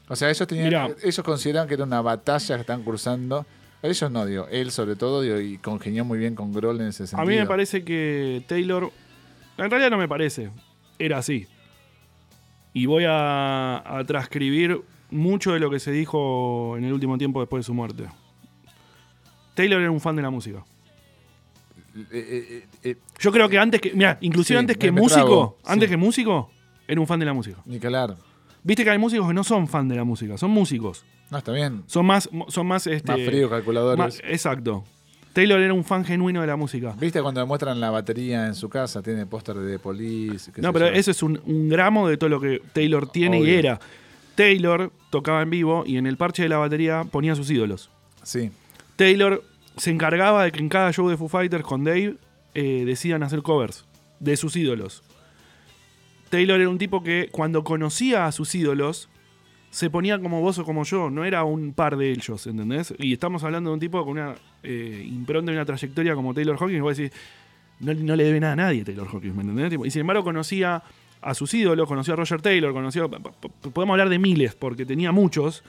O 0.07 0.15
sea, 0.15 0.29
ellos 0.29 0.47
tenían, 0.47 0.67
Mirá. 0.67 0.89
ellos 1.03 1.21
consideraban 1.25 1.67
que 1.67 1.73
era 1.75 1.83
una 1.83 2.01
batalla 2.01 2.55
que 2.55 2.61
están 2.61 2.81
cruzando. 2.83 3.45
Ellos 3.85 4.11
no, 4.11 4.25
digo, 4.25 4.47
él 4.51 4.71
sobre 4.71 4.95
todo, 4.95 5.21
digo, 5.21 5.39
y 5.39 5.57
congenió 5.57 6.03
muy 6.05 6.17
bien 6.17 6.35
con 6.35 6.51
Grohl 6.53 6.79
en 6.81 6.87
ese 6.87 7.07
sentido. 7.07 7.21
A 7.21 7.25
mí 7.25 7.35
me 7.35 7.45
parece 7.45 7.83
que 7.83 8.43
Taylor. 8.47 8.91
En 9.57 9.69
realidad 9.69 9.89
no 9.91 9.97
me 9.97 10.07
parece. 10.07 10.49
Era 10.99 11.17
así. 11.19 11.47
Y 12.73 12.85
voy 12.87 13.05
a, 13.07 13.77
a 13.97 14.03
transcribir 14.05 14.81
mucho 15.11 15.53
de 15.53 15.59
lo 15.59 15.69
que 15.69 15.79
se 15.79 15.91
dijo 15.91 16.75
en 16.77 16.83
el 16.85 16.93
último 16.93 17.17
tiempo 17.17 17.39
después 17.39 17.61
de 17.61 17.65
su 17.65 17.73
muerte. 17.73 18.05
Taylor 19.53 19.81
era 19.81 19.91
un 19.91 20.01
fan 20.01 20.15
de 20.15 20.21
la 20.21 20.29
música. 20.29 20.63
Eh, 21.95 22.03
eh, 22.11 22.67
eh, 22.83 22.97
Yo 23.19 23.31
creo 23.31 23.47
que 23.47 23.57
antes 23.57 23.79
que. 23.79 23.93
Mira, 23.93 24.17
inclusive 24.21 24.57
Sí, 24.57 24.59
antes 24.59 24.77
que 24.77 24.91
músico. 24.91 25.13
trago, 25.21 25.57
Antes 25.63 25.87
sí. 25.87 25.91
que 25.93 25.97
músico, 25.97 26.51
era 26.87 26.99
un 26.99 27.07
fan 27.07 27.19
de 27.19 27.25
la 27.25 27.33
música. 27.33 27.57
ni 27.65 27.77
hablar. 27.77 28.17
Viste 28.63 28.83
que 28.83 28.89
hay 28.89 28.97
músicos 28.97 29.27
que 29.27 29.33
no 29.33 29.43
son 29.43 29.67
fan 29.67 29.87
de 29.87 29.95
la 29.95 30.03
música, 30.03 30.37
son 30.37 30.51
músicos. 30.51 31.05
No, 31.31 31.37
está 31.39 31.51
bien. 31.51 31.83
Son 31.87 32.05
más. 32.05 32.29
Son 32.49 32.67
más, 32.67 32.85
este, 32.87 33.11
Más 33.11 33.21
frío, 33.25 33.49
calculadores. 33.49 33.97
más- 33.97 34.21
exacto. 34.23 34.83
Taylor 35.33 35.59
era 35.59 35.73
un 35.73 35.83
fan 35.83 36.05
genuino 36.05 36.39
de 36.39 36.47
la 36.47 36.55
música. 36.55 36.95
¿Viste 36.97 37.21
cuando 37.21 37.41
le 37.41 37.45
muestran 37.47 37.79
la 37.81 37.89
batería 37.89 38.47
en 38.47 38.55
su 38.55 38.69
casa? 38.69 39.01
Tiene 39.01 39.25
póster 39.25 39.57
de 39.57 39.79
Police. 39.79 40.49
No, 40.57 40.71
pero 40.71 40.87
eso 40.87 41.11
es 41.11 41.21
un, 41.23 41.41
un 41.45 41.67
gramo 41.67 42.07
de 42.07 42.15
todo 42.15 42.29
lo 42.29 42.39
que 42.39 42.61
Taylor 42.71 43.11
tiene 43.11 43.41
y 43.41 43.49
era. 43.49 43.79
Taylor 44.35 44.91
tocaba 45.09 45.41
en 45.41 45.49
vivo 45.49 45.83
y 45.85 45.97
en 45.97 46.07
el 46.07 46.15
parche 46.15 46.43
de 46.43 46.49
la 46.49 46.57
batería 46.57 47.03
ponía 47.11 47.35
sus 47.35 47.49
ídolos. 47.49 47.89
Sí. 48.23 48.49
Taylor 48.95 49.43
se 49.75 49.91
encargaba 49.91 50.45
de 50.45 50.53
que 50.53 50.59
en 50.59 50.69
cada 50.69 50.93
show 50.93 51.09
de 51.09 51.17
Foo 51.17 51.27
Fighters 51.27 51.65
con 51.65 51.83
Dave 51.83 52.15
eh, 52.53 52.83
decidan 52.85 53.21
hacer 53.23 53.41
covers 53.41 53.83
de 54.21 54.37
sus 54.37 54.55
ídolos. 54.55 55.03
Taylor 56.29 56.59
era 56.59 56.69
un 56.69 56.77
tipo 56.77 57.03
que 57.03 57.27
cuando 57.31 57.63
conocía 57.63 58.25
a 58.25 58.31
sus 58.31 58.55
ídolos 58.55 59.09
se 59.75 59.89
ponía 59.89 60.17
como 60.19 60.39
vos 60.39 60.57
o 60.59 60.63
como 60.63 60.85
yo, 60.85 61.09
no 61.09 61.25
era 61.25 61.43
un 61.43 61.73
par 61.73 61.97
de 61.97 62.09
ellos, 62.11 62.47
¿entendés? 62.47 62.93
Y 62.97 63.11
estamos 63.11 63.43
hablando 63.43 63.71
de 63.71 63.73
un 63.73 63.79
tipo 63.81 64.01
con 64.05 64.11
una 64.13 64.35
eh, 64.63 65.05
impronta 65.05 65.51
y 65.51 65.55
una 65.55 65.65
trayectoria 65.65 66.15
como 66.15 66.33
Taylor 66.33 66.55
Hawkins, 66.57 66.81
vos 66.81 66.95
decís, 66.95 67.11
no, 67.81 67.93
no 67.93 68.15
le 68.15 68.23
debe 68.23 68.39
nada 68.39 68.53
a 68.53 68.55
nadie 68.55 68.85
Taylor 68.85 69.05
Hawkins, 69.11 69.35
¿me 69.35 69.41
entendés? 69.41 69.77
Y 69.85 69.91
sin 69.91 70.01
embargo 70.01 70.23
conocía 70.23 70.81
a 71.21 71.33
sus 71.33 71.53
ídolos, 71.53 71.87
conoció 71.89 72.13
a 72.13 72.15
Roger 72.15 72.41
Taylor, 72.41 72.71
conoció, 72.71 73.09
podemos 73.73 73.93
hablar 73.95 74.07
de 74.07 74.17
miles, 74.17 74.55
porque 74.55 74.85
tenía 74.85 75.11
muchos, 75.11 75.61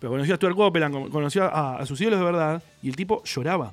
pero 0.00 0.10
conoció 0.10 0.34
a 0.34 0.36
Stuart 0.36 0.56
Copeland, 0.56 0.92
con- 0.92 1.10
conoció 1.10 1.44
a, 1.44 1.76
a 1.76 1.86
sus 1.86 2.00
ídolos 2.00 2.18
de 2.18 2.24
verdad, 2.24 2.62
y 2.82 2.88
el 2.88 2.96
tipo 2.96 3.22
lloraba. 3.22 3.72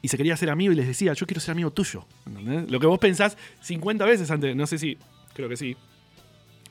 Y 0.00 0.08
se 0.08 0.16
quería 0.16 0.34
hacer 0.34 0.50
amigo 0.50 0.72
y 0.72 0.74
les 0.74 0.88
decía, 0.88 1.12
yo 1.12 1.26
quiero 1.28 1.40
ser 1.40 1.52
amigo 1.52 1.70
tuyo. 1.70 2.04
¿entendés? 2.26 2.68
Lo 2.68 2.80
que 2.80 2.86
vos 2.86 2.98
pensás 2.98 3.38
50 3.60 4.04
veces 4.04 4.28
antes, 4.32 4.56
no 4.56 4.66
sé 4.66 4.78
si, 4.78 4.98
creo 5.32 5.48
que 5.48 5.56
sí. 5.56 5.76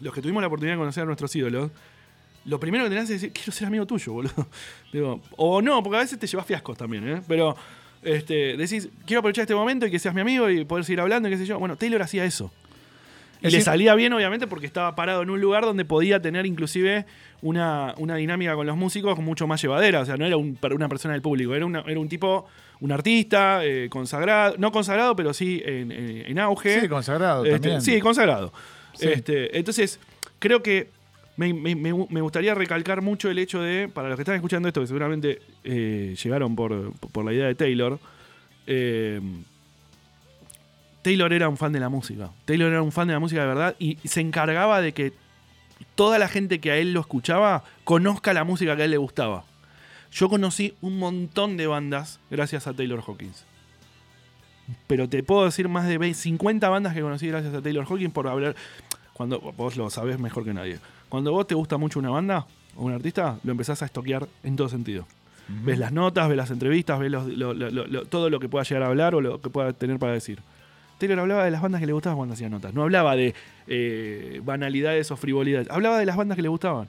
Los 0.01 0.13
que 0.13 0.21
tuvimos 0.21 0.41
la 0.41 0.47
oportunidad 0.47 0.75
de 0.75 0.79
conocer 0.79 1.03
a 1.03 1.05
nuestros 1.05 1.35
ídolos, 1.35 1.71
lo 2.45 2.59
primero 2.59 2.83
que 2.85 2.89
tenés 2.89 3.03
es 3.03 3.21
decir, 3.21 3.31
quiero 3.31 3.51
ser 3.51 3.67
amigo 3.67 3.85
tuyo, 3.85 4.13
boludo. 4.13 4.47
Digo, 4.91 5.21
o 5.37 5.61
no, 5.61 5.81
porque 5.83 5.97
a 5.97 6.01
veces 6.01 6.17
te 6.19 6.27
llevas 6.27 6.45
fiascos 6.45 6.77
también, 6.77 7.07
¿eh? 7.07 7.21
Pero 7.27 7.55
este, 8.03 8.57
decís, 8.57 8.89
quiero 9.05 9.19
aprovechar 9.19 9.43
este 9.43 9.53
momento 9.55 9.85
y 9.85 9.91
que 9.91 9.99
seas 9.99 10.15
mi 10.15 10.21
amigo 10.21 10.49
y 10.49 10.65
poder 10.65 10.83
seguir 10.85 11.01
hablando 11.01 11.27
y 11.27 11.31
qué 11.31 11.37
sé 11.37 11.45
yo. 11.45 11.59
Bueno, 11.59 11.75
Taylor 11.75 12.01
hacía 12.01 12.25
eso. 12.25 12.51
Y 13.43 13.47
Es 13.47 13.53
le 13.53 13.57
decir- 13.59 13.65
salía 13.65 13.95
bien, 13.95 14.13
obviamente, 14.13 14.45
porque 14.47 14.65
estaba 14.67 14.95
parado 14.95 15.21
en 15.23 15.29
un 15.31 15.41
lugar 15.41 15.63
donde 15.63 15.83
podía 15.85 16.21
tener 16.21 16.45
inclusive 16.45 17.05
una, 17.41 17.93
una 17.97 18.15
dinámica 18.15 18.53
con 18.55 18.67
los 18.67 18.77
músicos 18.77 19.17
mucho 19.19 19.47
más 19.47 19.61
llevadera. 19.61 20.01
O 20.01 20.05
sea, 20.05 20.15
no 20.17 20.25
era 20.25 20.37
un- 20.37 20.57
una 20.75 20.87
persona 20.89 21.13
del 21.13 21.21
público, 21.23 21.53
era, 21.55 21.65
una- 21.65 21.81
era 21.87 21.99
un 21.99 22.07
tipo, 22.09 22.47
un 22.81 22.91
artista 22.91 23.63
eh, 23.65 23.87
consagrado, 23.89 24.55
no 24.59 24.71
consagrado, 24.71 25.15
pero 25.15 25.33
sí 25.33 25.61
en, 25.65 25.91
en- 25.91 26.23
en 26.27 26.39
auge. 26.39 26.81
Sí, 26.81 26.87
consagrado 26.87 27.43
Este, 27.45 27.53
también. 27.59 27.81
sí, 27.81 27.99
consagrado. 27.99 28.51
Este, 28.99 29.58
entonces, 29.58 29.99
creo 30.39 30.62
que 30.62 30.89
me 31.38 32.21
gustaría 32.21 32.54
recalcar 32.54 33.01
mucho 33.01 33.30
el 33.30 33.39
hecho 33.39 33.62
de, 33.62 33.89
para 33.89 34.10
los 34.10 34.17
que 34.17 34.23
están 34.23 34.36
escuchando 34.36 34.67
esto, 34.67 34.82
que 34.82 34.88
seguramente 34.88 35.41
eh, 35.63 36.15
llegaron 36.21 36.56
por, 36.56 36.93
por 36.93 37.25
la 37.25 37.34
idea 37.34 37.47
de 37.47 37.56
Taylor, 37.56 37.99
eh, 38.67 39.19
Taylor 41.01 41.34
era 41.34 41.49
un 41.49 41.58
fan 41.58 41.71
de 41.71 41.80
la 41.80 41.89
música. 41.89 42.30
Taylor 42.45 42.71
era 42.71 42.82
un 42.82 42.91
fan 42.91 43.08
de 43.08 43.13
la 43.13 43.19
música 43.19 43.41
de 43.41 43.47
verdad 43.47 43.75
y 43.80 43.97
se 44.04 44.21
encargaba 44.21 44.82
de 44.82 44.93
que 44.93 45.13
toda 45.95 46.19
la 46.19 46.27
gente 46.27 46.60
que 46.60 46.71
a 46.71 46.77
él 46.77 46.93
lo 46.93 46.99
escuchaba 46.99 47.63
conozca 47.84 48.34
la 48.34 48.43
música 48.43 48.75
que 48.75 48.84
a 48.84 48.86
él 48.86 48.91
le 48.91 48.97
gustaba. 48.97 49.43
Yo 50.12 50.30
conocí 50.30 50.75
un 50.82 50.99
montón 50.99 51.58
de 51.58 51.67
bandas 51.67 52.19
gracias 52.30 52.67
a 52.67 52.73
Taylor 52.73 53.04
Hawkins. 53.06 53.45
Pero 54.88 55.07
te 55.10 55.23
puedo 55.23 55.45
decir 55.45 55.67
más 55.69 55.88
de 55.88 55.97
20, 55.97 56.17
50 56.19 56.69
bandas 56.69 56.93
que 56.93 57.01
conocí 57.01 57.27
gracias 57.27 57.53
a 57.53 57.62
Taylor 57.62 57.86
Hawkins 57.89 58.12
por 58.13 58.27
hablar. 58.27 58.55
Cuando 59.13 59.39
vos 59.39 59.77
lo 59.77 59.89
sabés 59.89 60.19
mejor 60.19 60.43
que 60.43 60.53
nadie. 60.53 60.79
Cuando 61.10 61.31
vos 61.31 61.45
te 61.47 61.55
gusta 61.55 61.77
mucho 61.77 61.99
una 61.99 62.10
banda 62.10 62.45
o 62.75 62.86
un 62.86 62.93
artista, 62.93 63.38
lo 63.43 63.51
empezás 63.51 63.81
a 63.81 63.86
estoquear 63.86 64.27
en 64.43 64.55
todo 64.55 64.69
sentido. 64.69 65.05
Ves 65.65 65.77
las 65.77 65.91
notas, 65.91 66.29
ves 66.29 66.38
las 66.38 66.49
entrevistas, 66.51 66.97
ves 66.99 67.12
los- 67.12 67.27
lo- 67.27 67.53
lo- 67.53 67.69
lo- 67.69 67.86
lo- 67.86 68.05
todo 68.05 68.29
lo 68.29 68.39
que 68.39 68.47
pueda 68.47 68.63
llegar 68.63 68.84
a 68.84 68.88
hablar 68.88 69.15
o 69.15 69.21
lo 69.21 69.41
que 69.41 69.49
pueda 69.49 69.73
tener 69.73 69.99
para 69.99 70.13
decir. 70.13 70.39
Taylor 70.97 71.19
hablaba 71.19 71.43
de 71.43 71.51
las 71.51 71.62
bandas 71.62 71.81
que 71.81 71.88
le 71.88 71.93
gustaban 71.93 72.15
cuando 72.17 72.34
hacía 72.36 72.47
notas. 72.47 72.73
No 72.73 72.84
hablaba 72.84 73.15
de 73.15 73.34
eh, 73.67 74.39
banalidades 74.45 75.12
o 75.12 75.17
frivolidades. 75.17 75.69
Hablaba 75.69 75.97
de 75.99 76.05
las 76.05 76.15
bandas 76.15 76.36
que 76.36 76.41
le 76.41 76.47
gustaban. 76.49 76.88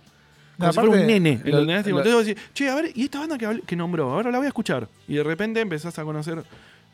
Como 0.57 0.67
No, 0.67 0.73
si 0.73 0.79
fuera 0.81 1.01
un 1.03 1.07
nene. 1.07 1.41
lo- 1.45 1.59
Entonces 1.63 2.15
vos 2.15 2.27
decís, 2.27 2.43
che, 2.55 2.69
a 2.69 2.75
ver, 2.75 2.91
¿y 2.95 3.05
esta 3.05 3.21
banda 3.21 3.39
que 3.67 3.75
nombró? 3.77 4.11
Ahora 4.13 4.31
la 4.31 4.39
voy 4.39 4.45
a 4.45 4.49
escuchar. 4.49 4.87
Y 5.09 5.15
de 5.15 5.25
repente 5.25 5.61
empezás 5.61 5.99
a 5.99 6.05
conocer, 6.05 6.43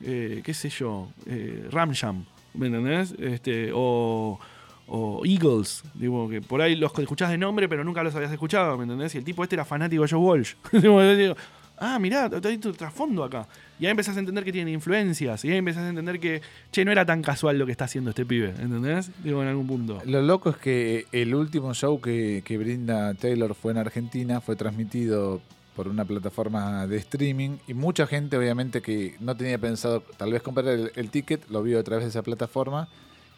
eh, 0.02 0.42
qué 0.44 0.54
sé 0.54 0.68
yo, 0.70 1.08
eh, 1.26 1.68
Ramjam, 1.70 2.24
¿me 2.54 2.66
entendés? 2.66 3.14
Este, 3.18 3.70
o, 3.74 4.38
o 4.86 5.22
Eagles, 5.24 5.82
digo, 5.94 6.28
que 6.28 6.40
por 6.40 6.62
ahí 6.62 6.76
los 6.76 6.96
escuchás 6.98 7.30
de 7.30 7.38
nombre, 7.38 7.68
pero 7.68 7.84
nunca 7.84 8.02
los 8.02 8.14
habías 8.14 8.32
escuchado, 8.32 8.76
¿me 8.76 8.84
entendés? 8.84 9.14
Y 9.14 9.18
el 9.18 9.24
tipo 9.24 9.42
este 9.42 9.56
era 9.56 9.64
fanático 9.64 10.02
de 10.02 10.08
Joe 10.08 10.20
Walsh. 10.20 10.54
Digo, 10.72 11.36
ah, 11.78 11.98
mirá, 11.98 12.30
hay 12.44 12.58
tu 12.58 12.72
trasfondo 12.72 13.24
acá. 13.24 13.46
Y 13.78 13.86
ahí 13.86 13.90
empezás 13.90 14.16
a 14.16 14.20
entender 14.20 14.44
que 14.44 14.52
tiene 14.52 14.70
influencias. 14.70 15.44
Y 15.44 15.50
ahí 15.50 15.58
empezás 15.58 15.84
a 15.84 15.88
entender 15.88 16.18
que, 16.18 16.42
che, 16.72 16.84
no 16.84 16.92
era 16.92 17.04
tan 17.04 17.22
casual 17.22 17.58
lo 17.58 17.66
que 17.66 17.72
está 17.72 17.84
haciendo 17.84 18.10
este 18.10 18.24
pibe, 18.24 18.50
¿entendés? 18.58 19.10
Digo, 19.22 19.42
en 19.42 19.48
algún 19.48 19.66
punto. 19.66 20.00
Lo 20.04 20.22
loco 20.22 20.50
es 20.50 20.56
que 20.56 21.06
el 21.12 21.34
último 21.34 21.74
show 21.74 22.00
que, 22.00 22.42
que 22.44 22.58
brinda 22.58 23.14
Taylor 23.14 23.54
fue 23.54 23.72
en 23.72 23.78
Argentina, 23.78 24.40
fue 24.40 24.56
transmitido 24.56 25.40
por 25.78 25.86
una 25.86 26.04
plataforma 26.04 26.88
de 26.88 26.96
streaming 26.96 27.58
y 27.68 27.72
mucha 27.72 28.04
gente 28.08 28.36
obviamente 28.36 28.82
que 28.82 29.14
no 29.20 29.36
tenía 29.36 29.58
pensado 29.58 30.02
tal 30.16 30.32
vez 30.32 30.42
comprar 30.42 30.66
el, 30.66 30.90
el 30.96 31.08
ticket, 31.08 31.48
lo 31.50 31.62
vio 31.62 31.78
a 31.78 31.84
través 31.84 32.02
de 32.02 32.10
esa 32.10 32.22
plataforma 32.22 32.88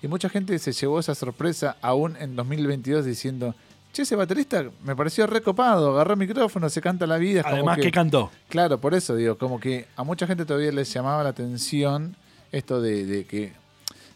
y 0.00 0.08
mucha 0.08 0.30
gente 0.30 0.58
se 0.58 0.72
llevó 0.72 0.98
esa 1.00 1.14
sorpresa 1.14 1.76
aún 1.82 2.16
en 2.18 2.36
2022 2.36 3.04
diciendo, 3.04 3.54
che, 3.92 4.04
ese 4.04 4.16
baterista 4.16 4.64
me 4.82 4.96
pareció 4.96 5.26
recopado, 5.26 5.92
agarró 5.92 6.14
el 6.14 6.18
micrófono, 6.18 6.70
se 6.70 6.80
canta 6.80 7.06
la 7.06 7.18
vida. 7.18 7.42
como 7.42 7.56
Además 7.56 7.76
que 7.76 7.90
cantó. 7.90 8.30
Claro, 8.48 8.80
por 8.80 8.94
eso 8.94 9.14
digo, 9.14 9.36
como 9.36 9.60
que 9.60 9.86
a 9.94 10.02
mucha 10.02 10.26
gente 10.26 10.46
todavía 10.46 10.72
les 10.72 10.90
llamaba 10.90 11.22
la 11.22 11.28
atención 11.28 12.16
esto 12.52 12.80
de, 12.80 13.04
de 13.04 13.26
que, 13.26 13.52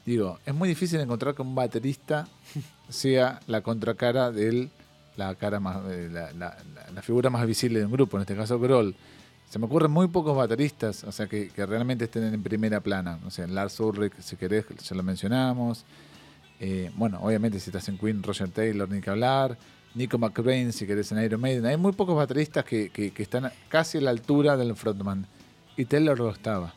digo, 0.06 0.38
es 0.46 0.54
muy 0.54 0.70
difícil 0.70 0.98
encontrar 0.98 1.34
que 1.34 1.42
un 1.42 1.54
baterista 1.54 2.26
sea 2.88 3.40
la 3.46 3.60
contracara 3.60 4.30
de 4.30 4.48
él, 4.48 4.70
la 5.16 5.34
cara 5.36 5.60
más, 5.60 5.78
eh, 5.90 6.08
la, 6.10 6.32
la- 6.32 6.56
la- 6.74 6.90
la 6.92 7.02
figura 7.02 7.30
más 7.30 7.46
visible 7.46 7.78
de 7.80 7.86
un 7.86 7.92
grupo, 7.92 8.16
en 8.16 8.22
este 8.22 8.34
caso 8.36 8.58
Grohl. 8.58 8.94
Se 9.48 9.58
me 9.58 9.66
ocurren 9.66 9.90
muy 9.90 10.08
pocos 10.08 10.36
bateristas, 10.36 11.04
o 11.04 11.12
sea, 11.12 11.26
que, 11.26 11.48
que 11.50 11.64
realmente 11.66 12.04
estén 12.06 12.24
en 12.34 12.42
primera 12.42 12.80
plana. 12.80 13.18
O 13.24 13.30
sea, 13.30 13.46
Lars 13.46 13.78
Ulrich, 13.78 14.14
si 14.20 14.36
querés, 14.36 14.64
ya 14.82 14.96
lo 14.96 15.02
mencionamos. 15.02 15.84
Eh, 16.60 16.90
bueno, 16.96 17.18
obviamente 17.22 17.60
si 17.60 17.70
estás 17.70 17.88
en 17.88 17.98
Queen, 17.98 18.22
Roger 18.22 18.48
Taylor, 18.50 18.88
ni 18.88 19.00
que 19.00 19.10
hablar. 19.10 19.56
Nico 19.94 20.18
McBrain, 20.18 20.72
si 20.72 20.86
querés 20.86 21.12
en 21.12 21.22
Iron 21.22 21.40
Maiden. 21.40 21.66
Hay 21.66 21.76
muy 21.76 21.92
pocos 21.92 22.16
bateristas 22.16 22.64
que, 22.64 22.90
que- 22.90 23.12
que 23.12 23.22
están 23.22 23.52
casi 23.68 23.98
a 23.98 24.00
la 24.00 24.10
altura 24.10 24.56
del 24.56 24.74
frontman. 24.74 25.26
Y 25.76 25.84
Taylor 25.84 26.18
lo 26.18 26.30
estaba, 26.30 26.74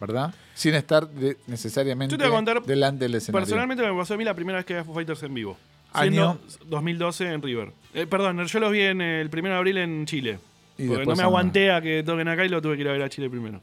¿verdad? 0.00 0.32
Sin 0.54 0.74
estar 0.74 1.06
de- 1.08 1.36
necesariamente 1.46 2.12
Yo 2.14 2.18
te 2.18 2.24
voy 2.24 2.32
a 2.32 2.36
contar 2.38 2.62
delante 2.62 3.04
del 3.06 3.16
escenario. 3.16 3.44
Personalmente 3.44 3.82
me 3.82 3.94
pasó 3.98 4.14
a 4.14 4.16
mí 4.16 4.24
la 4.24 4.32
primera 4.34 4.56
vez 4.58 4.64
que 4.64 4.72
vi 4.74 4.80
a 4.80 4.84
Foo 4.84 4.94
Fighters 4.94 5.22
en 5.22 5.34
vivo. 5.34 5.58
Año. 5.96 6.38
Siendo 6.46 6.68
2012 6.76 7.32
en 7.32 7.42
River. 7.42 7.72
Eh, 7.94 8.06
perdón, 8.06 8.44
yo 8.44 8.60
los 8.60 8.72
vi 8.72 8.82
en 8.82 9.00
el 9.00 9.30
1 9.32 9.48
de 9.48 9.54
abril 9.54 9.78
en 9.78 10.06
Chile. 10.06 10.38
Y 10.78 10.88
porque 10.88 11.06
no 11.06 11.16
me 11.16 11.22
aguanté 11.22 11.72
a 11.72 11.80
que 11.80 12.02
toquen 12.02 12.28
acá 12.28 12.44
y 12.44 12.48
lo 12.48 12.60
tuve 12.60 12.76
que 12.76 12.82
ir 12.82 12.88
a 12.88 12.92
ver 12.92 13.02
a 13.02 13.08
Chile 13.08 13.30
primero. 13.30 13.60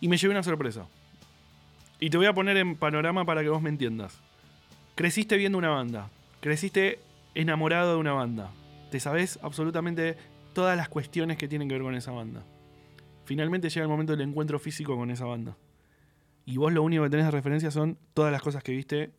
Y 0.00 0.08
me 0.08 0.16
llevé 0.16 0.32
una 0.32 0.42
sorpresa. 0.42 0.86
Y 2.00 2.10
te 2.10 2.16
voy 2.16 2.26
a 2.26 2.32
poner 2.32 2.56
en 2.56 2.76
panorama 2.76 3.24
para 3.24 3.42
que 3.42 3.48
vos 3.48 3.62
me 3.62 3.68
entiendas. 3.68 4.18
Creciste 4.94 5.36
viendo 5.36 5.58
una 5.58 5.70
banda. 5.70 6.08
Creciste 6.40 6.98
enamorado 7.34 7.92
de 7.92 7.98
una 7.98 8.12
banda. 8.12 8.50
Te 8.90 9.00
sabés 9.00 9.38
absolutamente 9.42 10.16
todas 10.52 10.76
las 10.76 10.88
cuestiones 10.88 11.36
que 11.36 11.48
tienen 11.48 11.68
que 11.68 11.74
ver 11.74 11.82
con 11.82 11.94
esa 11.94 12.12
banda. 12.12 12.42
Finalmente 13.24 13.68
llega 13.68 13.82
el 13.82 13.88
momento 13.88 14.12
del 14.12 14.28
encuentro 14.28 14.58
físico 14.58 14.96
con 14.96 15.10
esa 15.10 15.24
banda. 15.24 15.56
Y 16.46 16.56
vos 16.56 16.72
lo 16.72 16.82
único 16.82 17.02
que 17.04 17.10
tenés 17.10 17.26
de 17.26 17.32
referencia 17.32 17.70
son 17.70 17.96
todas 18.12 18.30
las 18.30 18.42
cosas 18.42 18.62
que 18.62 18.72
viste 18.72 19.10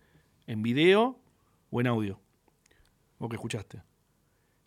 en 0.48 0.62
video 0.62 1.18
o 1.76 1.82
en 1.82 1.88
audio. 1.88 2.18
O 3.20 3.28
que 3.28 3.36
escuchaste. 3.36 3.82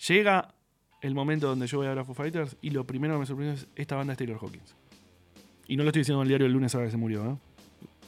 Llega 0.06 0.54
el 1.00 1.14
momento 1.14 1.48
donde 1.48 1.66
yo 1.66 1.78
voy 1.78 1.86
a 1.86 1.90
ver 1.90 2.00
a 2.00 2.04
Foo 2.04 2.14
Fighters 2.14 2.56
y 2.60 2.70
lo 2.70 2.84
primero 2.84 3.14
que 3.14 3.20
me 3.20 3.26
sorprende 3.26 3.54
es 3.54 3.66
esta 3.76 3.96
banda 3.96 4.12
es 4.12 4.18
Taylor 4.18 4.38
Hawkins. 4.38 4.74
Y 5.66 5.76
no 5.76 5.84
lo 5.84 5.88
estoy 5.88 6.00
diciendo 6.00 6.20
en 6.20 6.26
el 6.26 6.28
diario 6.28 6.46
el 6.46 6.52
lunes 6.52 6.74
ahora 6.74 6.86
que 6.86 6.90
se 6.90 6.98
murió. 6.98 7.40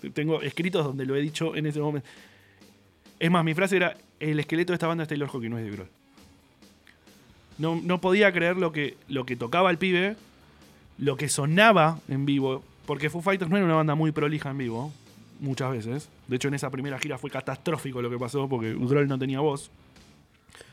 ¿eh? 0.02 0.10
Tengo 0.10 0.42
escritos 0.42 0.84
donde 0.84 1.06
lo 1.06 1.16
he 1.16 1.20
dicho 1.20 1.56
en 1.56 1.64
ese 1.64 1.80
momento. 1.80 2.06
Es 3.18 3.30
más, 3.30 3.42
mi 3.42 3.54
frase 3.54 3.76
era, 3.76 3.96
el 4.18 4.38
esqueleto 4.38 4.72
de 4.72 4.74
esta 4.74 4.86
banda 4.86 5.04
es 5.04 5.08
Taylor 5.08 5.30
Hawkins, 5.32 5.50
no 5.50 5.58
es 5.58 5.64
de 5.64 5.70
Grohl. 5.70 5.88
No, 7.56 7.76
no 7.76 8.00
podía 8.02 8.32
creer 8.32 8.58
lo 8.58 8.70
que, 8.72 8.98
lo 9.08 9.24
que 9.24 9.36
tocaba 9.36 9.70
el 9.70 9.78
pibe, 9.78 10.16
lo 10.98 11.16
que 11.16 11.30
sonaba 11.30 12.00
en 12.08 12.26
vivo, 12.26 12.62
porque 12.84 13.08
Foo 13.08 13.22
Fighters 13.22 13.50
no 13.50 13.56
era 13.56 13.64
una 13.64 13.76
banda 13.76 13.94
muy 13.94 14.12
prolija 14.12 14.50
en 14.50 14.58
vivo, 14.58 14.92
muchas 15.38 15.70
veces. 15.70 16.10
De 16.30 16.36
hecho, 16.36 16.46
en 16.46 16.54
esa 16.54 16.70
primera 16.70 16.96
gira 17.00 17.18
fue 17.18 17.28
catastrófico 17.28 18.00
lo 18.00 18.08
que 18.08 18.16
pasó, 18.16 18.48
porque 18.48 18.72
Grohl 18.72 19.08
no 19.08 19.18
tenía 19.18 19.40
voz. 19.40 19.72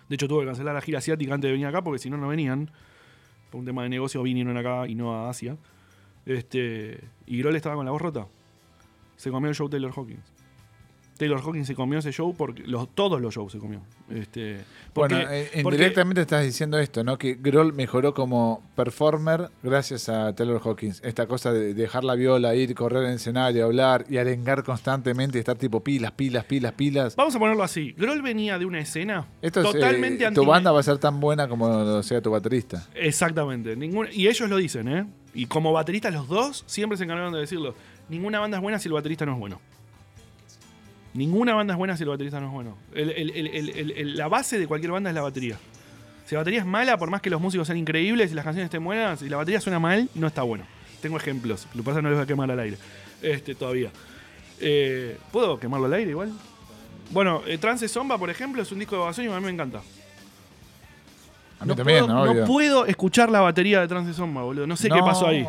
De 0.08 0.14
hecho, 0.14 0.28
tuvo 0.28 0.42
que 0.42 0.46
cancelar 0.46 0.76
la 0.76 0.82
gira 0.82 1.00
asiática 1.00 1.34
antes 1.34 1.48
de 1.48 1.54
venir 1.54 1.66
acá, 1.66 1.82
porque 1.82 1.98
si 1.98 2.12
no, 2.12 2.18
no 2.18 2.28
venían. 2.28 2.70
Por 3.50 3.62
un 3.62 3.66
tema 3.66 3.82
de 3.82 3.90
negocio 3.90 4.22
vinieron 4.22 4.56
acá 4.56 4.88
y 4.88 4.94
no 4.94 5.16
a 5.16 5.32
Asia. 5.32 5.58
Este, 6.28 7.04
y 7.26 7.40
Grohl 7.40 7.56
estaba 7.56 7.74
con 7.74 7.86
la 7.86 7.92
voz 7.92 8.04
rota. 8.04 8.28
Se 9.16 9.32
comió 9.32 9.50
el 9.50 9.56
show 9.56 9.68
Taylor 9.68 9.92
Hawkins. 9.96 10.37
Taylor 11.18 11.40
Hawkins 11.40 11.68
se 11.68 11.76
comió 11.76 12.00
ese 12.00 12.12
show 12.12 12.34
porque 12.36 12.64
los, 12.66 12.94
todos 12.94 13.20
los 13.22 13.34
shows 13.34 13.52
se 13.52 13.60
comió. 13.60 13.82
Este, 14.10 14.60
porque, 14.94 15.16
bueno, 15.16 15.32
eh, 15.32 15.50
porque- 15.64 15.76
indirectamente 15.76 16.22
estás 16.22 16.44
diciendo 16.44 16.78
esto, 16.80 17.04
¿no? 17.04 17.18
Que 17.18 17.36
Grohl 17.36 17.74
mejoró 17.74 18.14
como 18.14 18.64
performer 18.76 19.50
gracias 19.64 20.10
a 20.10 20.34
Taylor 20.36 20.62
Hawkins. 20.64 21.02
Esta 21.04 21.28
cosa 21.28 21.52
de 21.52 21.74
dejar 21.74 22.04
la 22.04 22.16
viola, 22.16 22.56
ir, 22.56 22.74
correr 22.76 23.04
en 23.04 23.10
el 23.10 23.16
escenario, 23.16 23.66
hablar 23.66 24.06
y 24.10 24.18
arengar 24.18 24.64
constantemente 24.64 25.38
y 25.38 25.40
estar 25.40 25.58
tipo 25.58 25.84
pilas, 25.84 26.12
pilas, 26.12 26.46
pilas, 26.46 26.74
pilas. 26.74 27.16
Vamos 27.16 27.36
a 27.36 27.40
ponerlo 27.40 27.64
así. 27.64 27.94
Grohl 27.98 28.22
venía 28.22 28.58
de 28.60 28.66
una 28.66 28.80
escena 28.80 29.28
Esto 29.42 29.62
es, 29.62 29.72
totalmente 29.72 30.24
eh, 30.24 30.28
anti 30.28 30.40
tu 30.40 30.46
banda 30.46 30.72
va 30.72 30.80
a 30.80 30.84
ser 30.84 30.98
tan 30.98 31.20
buena 31.20 31.48
como 31.48 31.68
lo 31.68 32.04
sea 32.04 32.22
tu 32.22 32.32
baterista. 32.32 32.88
Exactamente. 32.96 33.78
Y 34.14 34.28
ellos 34.28 34.50
lo 34.50 34.58
dicen, 34.58 34.88
¿eh? 34.88 35.06
Y 35.34 35.46
como 35.46 35.72
bateristas 35.72 36.14
los 36.14 36.28
dos 36.28 36.64
siempre 36.68 36.98
se 36.98 37.04
encargaron 37.04 37.34
de 37.34 37.40
decirlo. 37.40 37.76
Ninguna 38.10 38.40
banda 38.40 38.58
es 38.58 38.64
buena 38.64 38.80
si 38.80 38.88
el 38.88 38.94
baterista 38.94 39.26
no 39.26 39.34
es 39.34 39.40
bueno. 39.40 39.60
Ninguna 41.18 41.56
banda 41.56 41.74
es 41.74 41.78
buena 41.80 41.98
si 41.98 42.04
el 42.04 42.10
baterista 42.10 42.40
no 42.40 42.46
es 42.46 42.54
bueno. 42.54 42.78
El- 42.94 43.10
el- 43.10 43.90
el- 43.98 44.16
la 44.18 44.28
base 44.28 44.60
de 44.60 44.68
cualquier 44.68 44.92
banda 44.92 45.10
es 45.10 45.16
la 45.16 45.24
batería. 45.24 45.58
Si 46.28 46.36
la 46.36 46.42
batería 46.42 46.60
es 46.60 46.66
mala, 46.66 46.96
por 46.98 47.10
más 47.10 47.22
que 47.22 47.32
los 47.32 47.42
músicos 47.42 47.66
sean 47.66 47.80
increíbles 47.80 48.32
y 48.32 48.36
las 48.36 48.44
canciones 48.46 48.66
estén 48.68 48.84
buenas, 48.84 49.20
si 49.20 49.28
la 49.28 49.38
batería 49.38 49.60
suena 49.60 49.80
mal, 49.80 50.08
no 50.14 50.28
está 50.28 50.44
bueno. 50.44 50.64
Tengo 51.02 51.18
ejemplos. 51.18 51.66
Lo 51.74 51.82
que 51.82 51.86
pasa 51.88 52.04
no 52.04 52.10
les 52.10 52.18
voy 52.20 52.24
a 52.24 52.28
quemar 52.28 52.52
al 52.52 52.60
aire. 52.60 52.78
Este, 53.24 53.56
todavía. 53.56 53.90
Eh, 54.60 55.18
¿Puedo 55.32 55.60
quemarlo 55.60 55.88
al 55.88 55.94
aire 55.94 56.12
igual? 56.12 56.32
Bueno, 57.10 57.42
eh, 57.48 57.58
Trance 57.58 57.88
Zomba, 57.88 58.20
por 58.20 58.30
ejemplo, 58.30 58.62
es 58.62 58.72
un 58.72 58.78
disco 58.78 58.96
de 59.08 59.14
que 59.16 59.28
a 59.34 59.40
mí 59.40 59.46
me 59.46 59.52
encanta. 59.52 59.80
A 61.60 61.66
mí 61.66 61.70
No 61.70 61.76
también, 61.76 62.06
puedo, 62.06 62.34
¿no? 62.36 62.46
puedo 62.46 62.86
escuchar 62.86 63.32
la 63.32 63.40
batería 63.40 63.82
de 63.82 63.88
Trance 63.88 64.14
Zomba, 64.14 64.44
boludo. 64.44 64.68
No 64.68 64.76
sé 64.78 64.88
qué 64.90 65.00
pasó 65.00 65.26
ahí. 65.28 65.48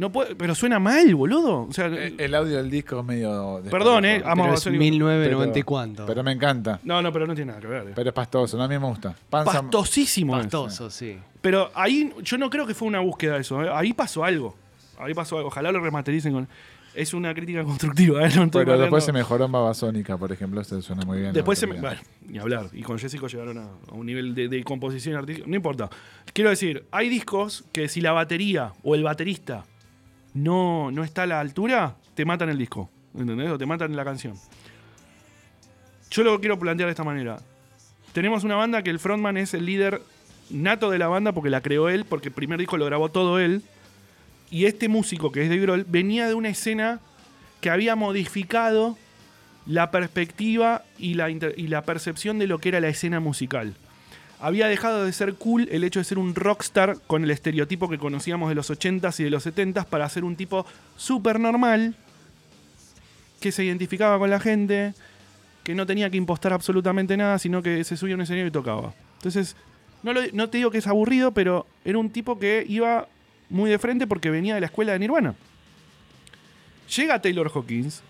No 0.00 0.10
puedo, 0.10 0.34
pero 0.36 0.54
suena 0.54 0.78
mal, 0.78 1.14
boludo. 1.14 1.66
O 1.68 1.72
sea, 1.72 1.86
Eh, 1.88 2.14
El 2.16 2.34
audio 2.34 2.56
del 2.56 2.70
disco 2.70 3.00
es 3.00 3.04
medio... 3.06 3.62
Perdón, 3.70 4.04
eh, 4.06 4.16
amo 4.24 4.44
Pero 4.44 4.54
es 4.54 4.64
Babasónicos. 4.64 4.80
1990 4.80 5.50
y 5.50 5.52
Pero- 5.52 5.66
cuánto. 5.66 6.06
Pero 6.06 6.22
me 6.24 6.32
encanta. 6.32 6.80
No, 6.84 7.02
no, 7.02 7.12
pero 7.12 7.26
no 7.26 7.34
tiene 7.34 7.50
nada 7.52 7.60
que 7.60 7.66
ver. 7.66 7.88
eh. 7.88 7.92
Pero 7.94 8.08
es 8.08 8.14
pastoso, 8.14 8.56
¿no? 8.56 8.64
a 8.64 8.68
mí 8.68 8.78
me 8.78 8.86
gusta. 8.86 9.14
Panza- 9.28 9.60
Pastosísimo. 9.62 10.32
Pastoso, 10.32 10.88
sí. 10.90 11.18
Pero 11.42 11.70
ahí 11.74 12.12
yo 12.22 12.38
no 12.38 12.48
creo 12.48 12.66
que 12.66 12.74
fue 12.74 12.88
una 12.88 13.00
búsqueda 13.00 13.36
eso. 13.36 13.62
eh. 13.62 13.68
Ahí 13.72 13.92
pasó 13.92 14.24
algo. 14.24 14.56
Ahí 14.98 15.12
pasó 15.14 15.36
algo. 15.36 15.48
Ojalá 15.48 15.70
lo 15.70 15.80
remastericen 15.80 16.32
con. 16.32 16.48
Es 16.94 17.14
una 17.14 17.32
crítica 17.34 17.62
constructiva, 17.62 18.26
¿eh? 18.26 18.32
No 18.34 18.44
estoy 18.44 18.64
Pero 18.64 18.76
después 18.78 19.04
se 19.04 19.12
mejoró 19.12 19.44
en 19.44 19.52
Babasónica, 19.52 20.16
por 20.18 20.32
ejemplo. 20.32 20.60
Este 20.60 20.82
suena 20.82 21.04
muy 21.04 21.20
bien. 21.20 21.32
Después 21.32 21.58
se 21.58 21.66
me. 21.68 21.78
Bueno, 21.80 22.00
ni 22.26 22.38
hablar. 22.38 22.66
Y 22.72 22.82
con 22.82 22.98
Jessico 22.98 23.28
llegaron 23.28 23.58
a, 23.58 23.64
a 23.88 23.94
un 23.94 24.06
nivel 24.06 24.34
de, 24.34 24.48
de 24.48 24.64
composición 24.64 25.14
artística. 25.16 25.46
No 25.46 25.54
importa. 25.54 25.88
Quiero 26.32 26.50
decir, 26.50 26.84
hay 26.90 27.08
discos 27.08 27.64
que 27.72 27.88
si 27.88 28.00
la 28.00 28.12
batería 28.12 28.72
o 28.82 28.94
el 28.96 29.02
baterista 29.04 29.64
no, 30.34 30.90
no 30.90 31.04
está 31.04 31.24
a 31.24 31.26
la 31.26 31.40
altura, 31.40 31.96
te 32.14 32.24
matan 32.24 32.48
el 32.48 32.58
disco. 32.58 32.90
¿Entendés? 33.16 33.50
O 33.50 33.58
te 33.58 33.66
matan 33.66 33.96
la 33.96 34.04
canción. 34.04 34.34
Yo 36.10 36.22
lo 36.22 36.40
quiero 36.40 36.58
plantear 36.58 36.86
de 36.86 36.92
esta 36.92 37.04
manera. 37.04 37.38
Tenemos 38.12 38.44
una 38.44 38.56
banda 38.56 38.82
que 38.82 38.90
el 38.90 38.98
frontman 38.98 39.36
es 39.36 39.54
el 39.54 39.66
líder 39.66 40.02
nato 40.50 40.90
de 40.90 40.98
la 40.98 41.08
banda 41.08 41.32
porque 41.32 41.50
la 41.50 41.60
creó 41.60 41.88
él, 41.88 42.04
porque 42.04 42.28
el 42.28 42.34
primer 42.34 42.58
disco 42.58 42.76
lo 42.76 42.86
grabó 42.86 43.08
todo 43.08 43.38
él. 43.38 43.62
Y 44.50 44.66
este 44.66 44.88
músico, 44.88 45.30
que 45.30 45.42
es 45.42 45.48
Dave 45.48 45.62
Grohl, 45.62 45.84
venía 45.84 46.26
de 46.26 46.34
una 46.34 46.48
escena 46.48 47.00
que 47.60 47.70
había 47.70 47.94
modificado 47.94 48.96
la 49.66 49.90
perspectiva 49.90 50.84
y 50.98 51.14
la 51.14 51.82
percepción 51.82 52.38
de 52.38 52.46
lo 52.46 52.58
que 52.58 52.70
era 52.70 52.80
la 52.80 52.88
escena 52.88 53.20
musical. 53.20 53.74
Había 54.40 54.68
dejado 54.68 55.04
de 55.04 55.12
ser 55.12 55.34
cool 55.34 55.68
el 55.70 55.84
hecho 55.84 56.00
de 56.00 56.04
ser 56.04 56.18
un 56.18 56.34
rockstar 56.34 56.96
con 57.06 57.24
el 57.24 57.30
estereotipo 57.30 57.88
que 57.90 57.98
conocíamos 57.98 58.48
de 58.48 58.54
los 58.54 58.70
80s 58.70 59.20
y 59.20 59.24
de 59.24 59.30
los 59.30 59.46
70s 59.46 59.84
para 59.84 60.08
ser 60.08 60.24
un 60.24 60.34
tipo 60.34 60.64
súper 60.96 61.38
normal 61.38 61.94
que 63.40 63.52
se 63.52 63.64
identificaba 63.64 64.18
con 64.18 64.30
la 64.30 64.40
gente, 64.40 64.94
que 65.62 65.74
no 65.74 65.86
tenía 65.86 66.08
que 66.10 66.16
impostar 66.16 66.52
absolutamente 66.54 67.16
nada, 67.16 67.38
sino 67.38 67.62
que 67.62 67.84
se 67.84 67.96
subía 67.96 68.14
a 68.14 68.16
un 68.16 68.22
escenario 68.22 68.46
y 68.46 68.50
tocaba. 68.50 68.94
Entonces, 69.18 69.56
no, 70.02 70.12
no 70.32 70.48
te 70.48 70.58
digo 70.58 70.70
que 70.70 70.78
es 70.78 70.86
aburrido, 70.86 71.32
pero 71.32 71.66
era 71.84 71.98
un 71.98 72.10
tipo 72.10 72.38
que 72.38 72.64
iba 72.66 73.08
muy 73.50 73.68
de 73.68 73.78
frente 73.78 74.06
porque 74.06 74.30
venía 74.30 74.54
de 74.54 74.60
la 74.60 74.66
escuela 74.66 74.92
de 74.92 75.00
Nirvana. 75.00 75.34
Llega 76.96 77.20
Taylor 77.20 77.50
Hawkins 77.54 78.02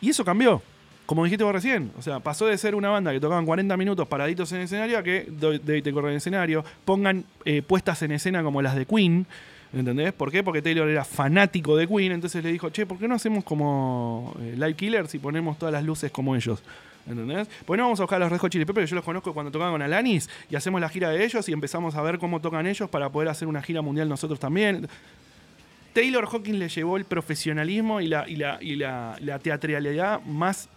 y 0.00 0.10
eso 0.10 0.24
cambió. 0.24 0.62
Como 1.08 1.24
dijiste 1.24 1.42
vos 1.42 1.54
recién, 1.54 1.90
o 1.98 2.02
sea, 2.02 2.20
pasó 2.20 2.44
de 2.46 2.58
ser 2.58 2.74
una 2.74 2.90
banda 2.90 3.12
que 3.12 3.18
tocaban 3.18 3.46
40 3.46 3.78
minutos 3.78 4.06
paraditos 4.06 4.52
en 4.52 4.60
escenario 4.60 4.98
a 4.98 5.02
que 5.02 5.24
do- 5.26 5.58
de- 5.58 5.80
te 5.80 5.90
corren 5.90 6.10
el 6.10 6.16
escenario, 6.18 6.62
pongan 6.84 7.24
eh, 7.46 7.62
puestas 7.62 8.02
en 8.02 8.12
escena 8.12 8.42
como 8.42 8.60
las 8.60 8.76
de 8.76 8.84
Queen, 8.84 9.24
¿entendés? 9.72 10.12
¿Por 10.12 10.30
qué? 10.30 10.42
Porque 10.44 10.60
Taylor 10.60 10.86
era 10.86 11.06
fanático 11.06 11.78
de 11.78 11.86
Queen, 11.88 12.12
entonces 12.12 12.44
le 12.44 12.52
dijo, 12.52 12.68
che, 12.68 12.84
¿por 12.84 12.98
qué 12.98 13.08
no 13.08 13.14
hacemos 13.14 13.42
como 13.42 14.34
eh, 14.38 14.52
Live 14.56 14.74
Killers 14.74 15.14
y 15.14 15.18
ponemos 15.18 15.58
todas 15.58 15.72
las 15.72 15.82
luces 15.82 16.10
como 16.10 16.36
ellos? 16.36 16.62
¿Entendés? 17.08 17.48
Pues 17.64 17.78
no 17.78 17.84
vamos 17.84 17.98
a 18.00 18.02
buscar 18.02 18.16
a 18.16 18.24
los 18.26 18.30
Red 18.30 18.38
Hot 18.40 18.52
Chili 18.52 18.66
Peppers, 18.66 18.90
yo 18.90 18.96
los 18.96 19.04
conozco 19.06 19.32
cuando 19.32 19.50
tocaban 19.50 19.72
con 19.72 19.80
Alanis 19.80 20.28
y 20.50 20.56
hacemos 20.56 20.78
la 20.78 20.90
gira 20.90 21.08
de 21.08 21.24
ellos 21.24 21.48
y 21.48 21.52
empezamos 21.54 21.94
a 21.94 22.02
ver 22.02 22.18
cómo 22.18 22.42
tocan 22.42 22.66
ellos 22.66 22.90
para 22.90 23.08
poder 23.08 23.30
hacer 23.30 23.48
una 23.48 23.62
gira 23.62 23.80
mundial 23.80 24.10
nosotros 24.10 24.38
también. 24.38 24.86
Taylor 25.94 26.28
Hawkins 26.30 26.58
le 26.58 26.68
llevó 26.68 26.98
el 26.98 27.06
profesionalismo 27.06 28.02
y 28.02 28.08
la, 28.08 28.28
y 28.28 28.36
la, 28.36 28.58
y 28.60 28.76
la 28.76 29.38
teatralidad 29.42 30.20
más 30.26 30.68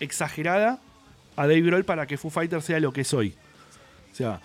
exagerada 0.00 0.80
a 1.36 1.42
Dave 1.42 1.62
Grohl 1.62 1.84
para 1.84 2.06
que 2.06 2.16
Foo 2.16 2.30
Fighters 2.30 2.64
sea 2.64 2.80
lo 2.80 2.92
que 2.92 3.02
es 3.02 3.14
hoy. 3.14 3.34
O 4.12 4.14
sea, 4.14 4.40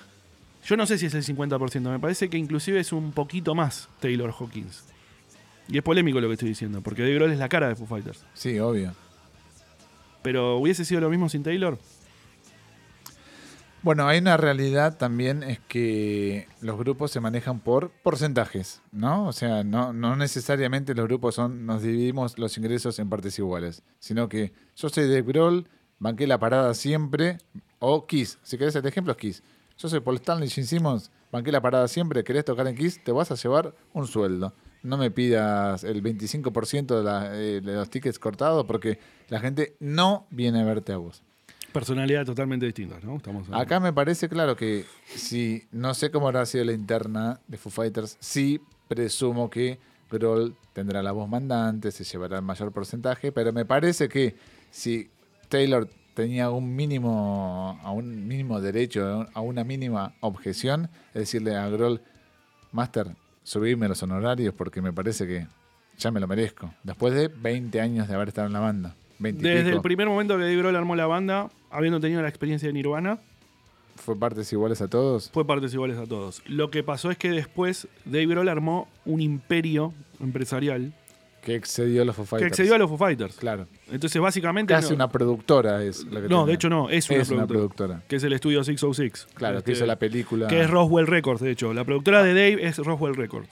yo 0.65 0.77
no 0.77 0.85
sé 0.85 0.97
si 0.97 1.07
es 1.07 1.13
el 1.13 1.23
50%, 1.23 1.81
me 1.81 1.99
parece 1.99 2.29
que 2.29 2.37
inclusive 2.37 2.79
es 2.79 2.91
un 2.91 3.11
poquito 3.11 3.55
más 3.55 3.89
Taylor 3.99 4.33
Hawkins. 4.37 4.83
Y 5.67 5.77
es 5.77 5.83
polémico 5.83 6.21
lo 6.21 6.27
que 6.27 6.33
estoy 6.33 6.49
diciendo, 6.49 6.81
porque 6.81 7.01
Dave 7.01 7.15
Grohl 7.15 7.31
es 7.31 7.39
la 7.39 7.49
cara 7.49 7.67
de 7.69 7.75
Foo 7.75 7.87
Fighters. 7.87 8.23
Sí, 8.33 8.59
obvio. 8.59 8.93
Pero 10.21 10.57
hubiese 10.57 10.85
sido 10.85 11.01
lo 11.01 11.09
mismo 11.09 11.29
sin 11.29 11.43
Taylor. 11.43 11.77
Bueno, 13.85 14.07
hay 14.07 14.17
una 14.17 14.35
realidad 14.35 14.97
también, 14.97 15.43
es 15.43 15.59
que 15.67 16.47
los 16.59 16.75
grupos 16.75 17.11
se 17.11 17.19
manejan 17.19 17.59
por 17.59 17.91
porcentajes, 18.01 18.81
¿no? 18.91 19.27
O 19.27 19.31
sea, 19.31 19.63
no, 19.63 19.93
no 19.93 20.15
necesariamente 20.15 20.95
los 20.95 21.05
grupos 21.05 21.35
son, 21.35 21.67
nos 21.67 21.83
dividimos 21.83 22.39
los 22.39 22.57
ingresos 22.57 22.97
en 22.97 23.09
partes 23.09 23.37
iguales, 23.37 23.83
sino 23.99 24.27
que 24.27 24.53
yo 24.75 24.89
soy 24.89 25.07
de 25.07 25.21
Grohl, 25.21 25.67
banqué 25.99 26.25
la 26.25 26.39
parada 26.39 26.73
siempre, 26.73 27.37
o 27.77 28.07
Kiss, 28.07 28.39
si 28.41 28.57
querés 28.57 28.75
el 28.75 28.87
ejemplo 28.87 29.11
es 29.11 29.17
Kiss. 29.19 29.43
Yo 29.77 29.87
soy 29.87 29.99
Paul 29.99 30.15
Stanley, 30.15 30.49
Gene 30.49 30.65
Simmons, 30.65 31.11
banqué 31.31 31.51
la 31.51 31.61
parada 31.61 31.87
siempre, 31.87 32.23
querés 32.23 32.43
tocar 32.43 32.65
en 32.67 32.75
Kiss, 32.75 33.03
te 33.03 33.11
vas 33.11 33.29
a 33.29 33.35
llevar 33.35 33.75
un 33.93 34.07
sueldo. 34.07 34.51
No 34.81 34.97
me 34.97 35.11
pidas 35.11 35.83
el 35.83 36.01
25% 36.01 36.97
de, 36.97 37.03
la- 37.03 37.35
eh, 37.39 37.61
de 37.61 37.73
los 37.75 37.89
tickets 37.91 38.17
cortados 38.17 38.65
porque 38.65 38.97
la 39.29 39.39
gente 39.39 39.75
no 39.79 40.25
viene 40.31 40.61
a 40.61 40.65
verte 40.65 40.91
a 40.91 40.97
vos. 40.97 41.21
Personalidades 41.75 42.25
totalmente 42.25 42.65
distintas, 42.65 43.03
¿no? 43.03 43.17
Estamos 43.17 43.47
Acá 43.51 43.81
me 43.81 43.91
parece 43.91 44.29
claro 44.29 44.55
que 44.55 44.85
si 45.07 45.65
no 45.73 45.93
sé 45.93 46.09
cómo 46.09 46.29
habrá 46.29 46.45
sido 46.45 46.63
la 46.63 46.71
interna 46.71 47.41
de 47.49 47.57
Foo 47.57 47.69
Fighters, 47.69 48.15
sí 48.21 48.61
presumo 48.88 49.49
que 49.49 49.77
Grohl 50.09 50.55
tendrá 50.71 51.03
la 51.03 51.11
voz 51.11 51.27
mandante, 51.27 51.91
se 51.91 52.05
llevará 52.05 52.38
el 52.38 52.43
mayor 52.43 52.71
porcentaje, 52.71 53.33
pero 53.33 53.51
me 53.51 53.65
parece 53.65 54.07
que 54.07 54.38
si 54.71 55.09
Taylor 55.49 55.89
tenía 56.13 56.49
un 56.49 56.77
mínimo, 56.77 57.77
a 57.83 57.91
un 57.91 58.25
mínimo 58.25 58.61
derecho, 58.61 59.27
a 59.33 59.41
una 59.41 59.65
mínima 59.65 60.13
objeción, 60.21 60.89
es 61.09 61.23
decirle 61.23 61.57
a 61.57 61.67
Grohl, 61.67 62.01
Master, 62.71 63.17
subirme 63.43 63.89
los 63.89 64.01
honorarios 64.01 64.53
porque 64.53 64.81
me 64.81 64.93
parece 64.93 65.27
que 65.27 65.47
ya 65.97 66.09
me 66.09 66.21
lo 66.21 66.27
merezco. 66.27 66.73
Después 66.83 67.13
de 67.13 67.27
20 67.27 67.81
años 67.81 68.07
de 68.07 68.15
haber 68.15 68.29
estado 68.29 68.47
en 68.47 68.53
la 68.53 68.61
banda. 68.61 68.95
20 69.19 69.41
y 69.41 69.49
Desde 69.49 69.63
pico, 69.65 69.75
el 69.75 69.81
primer 69.81 70.07
momento 70.07 70.38
que 70.38 70.43
Dave 70.43 70.57
Grohl 70.57 70.75
armó 70.75 70.95
la 70.95 71.05
banda, 71.05 71.49
habiendo 71.75 71.99
tenido 71.99 72.21
la 72.21 72.29
experiencia 72.29 72.67
de 72.67 72.73
Nirvana, 72.73 73.19
fue 73.95 74.17
partes 74.19 74.51
iguales 74.51 74.81
a 74.81 74.88
todos. 74.88 75.29
fue 75.33 75.45
partes 75.47 75.73
iguales 75.73 75.97
a 75.97 76.05
todos. 76.05 76.41
Lo 76.47 76.69
que 76.69 76.83
pasó 76.83 77.11
es 77.11 77.17
que 77.17 77.29
después 77.31 77.88
Dave 78.05 78.25
Grohl 78.27 78.49
armó 78.49 78.88
un 79.05 79.21
imperio 79.21 79.93
empresarial 80.19 80.93
Que 81.41 81.55
excedió 81.55 82.01
a 82.01 82.05
los 82.05 82.15
Foo 82.15 82.25
que 82.25 82.29
Fighters. 82.29 82.51
excedió 82.51 82.75
a 82.75 82.77
los 82.79 82.89
Foo 82.89 82.97
Fighters. 82.97 83.35
Claro. 83.38 83.67
Entonces, 83.91 84.19
básicamente. 84.21 84.73
Casi 84.73 84.89
no, 84.89 84.95
una 84.95 85.09
productora 85.09 85.83
es 85.83 86.03
la 86.05 86.21
que 86.21 86.27
No, 86.27 86.45
de 86.45 86.53
hecho 86.55 86.69
no, 86.69 86.89
es 86.89 87.09
una 87.09 87.21
Es 87.21 87.29
una 87.29 87.45
productora. 87.47 88.01
que 88.07 88.15
es 88.17 88.23
el 88.23 88.33
estudio 88.33 88.63
606. 88.63 89.27
Claro, 89.35 89.55
que 89.55 89.59
Este, 89.59 89.71
hizo 89.73 89.85
la 89.85 89.97
película. 89.97 90.47
Que 90.47 90.61
es 90.61 90.69
Roswell 90.69 91.05
Records, 91.07 91.41
de 91.41 91.51
hecho. 91.51 91.73
La 91.73 91.83
productora 91.85 92.23
de 92.23 92.33
Dave 92.33 92.65
es 92.67 92.77
Roswell 92.79 93.15
Records. 93.15 93.49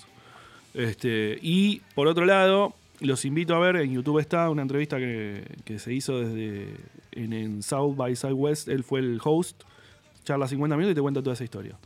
Este, 0.73 1.37
y 1.41 1.81
por 1.95 2.07
otro 2.07 2.25
lado, 2.25 2.73
los 3.03 3.25
invito 3.25 3.55
a 3.55 3.59
ver, 3.59 3.75
en 3.77 3.91
YouTube 3.91 4.19
está 4.19 4.49
una 4.49 4.61
entrevista 4.61 4.97
que, 4.97 5.43
que 5.65 5.79
se 5.79 5.93
hizo 5.93 6.19
desde 6.19 6.75
en, 7.11 7.33
en 7.33 7.63
South 7.63 7.95
by 7.95 8.15
Southwest. 8.15 8.67
Él 8.67 8.83
fue 8.83 8.99
el 8.99 9.19
host, 9.23 9.63
charla 10.23 10.47
50 10.47 10.75
minutos 10.75 10.93
y 10.93 10.95
te 10.95 11.01
cuenta 11.01 11.21
toda 11.21 11.33
esa 11.33 11.43
historia. 11.43 11.77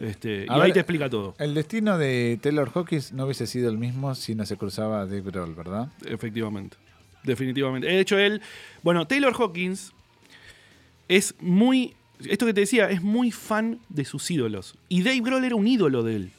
Este, 0.00 0.46
y 0.46 0.50
ahí 0.50 0.72
te 0.72 0.80
explica 0.80 1.08
todo, 1.08 1.36
El 1.38 1.54
destino 1.54 1.96
de 1.98 2.36
Taylor 2.42 2.68
Hawkins 2.74 3.12
no 3.12 3.26
hubiese 3.26 3.46
sido 3.46 3.70
el 3.70 3.78
mismo 3.78 4.16
si 4.16 4.34
no 4.34 4.44
se 4.44 4.56
cruzaba 4.56 5.06
Dave 5.06 5.20
Grohl, 5.20 5.54
¿verdad? 5.54 5.88
efectivamente. 6.04 6.76
Definitivamente. 7.22 7.88
De 7.88 8.00
hecho, 8.00 8.18
él. 8.18 8.42
Bueno, 8.82 9.06
Taylor 9.06 9.34
Hawkins 9.34 9.92
es 11.08 11.34
muy. 11.40 11.94
Esto 12.20 12.46
que 12.46 12.54
te 12.54 12.60
decía, 12.60 12.90
es 12.90 13.02
muy 13.02 13.30
fan 13.30 13.80
de 13.88 14.04
sus 14.04 14.30
ídolos. 14.30 14.76
Y 14.88 15.02
Dave 15.02 15.20
Grohl 15.20 15.44
era 15.44 15.56
un 15.56 15.66
ídolo 15.66 16.02
de 16.02 16.16
él. 16.16 16.32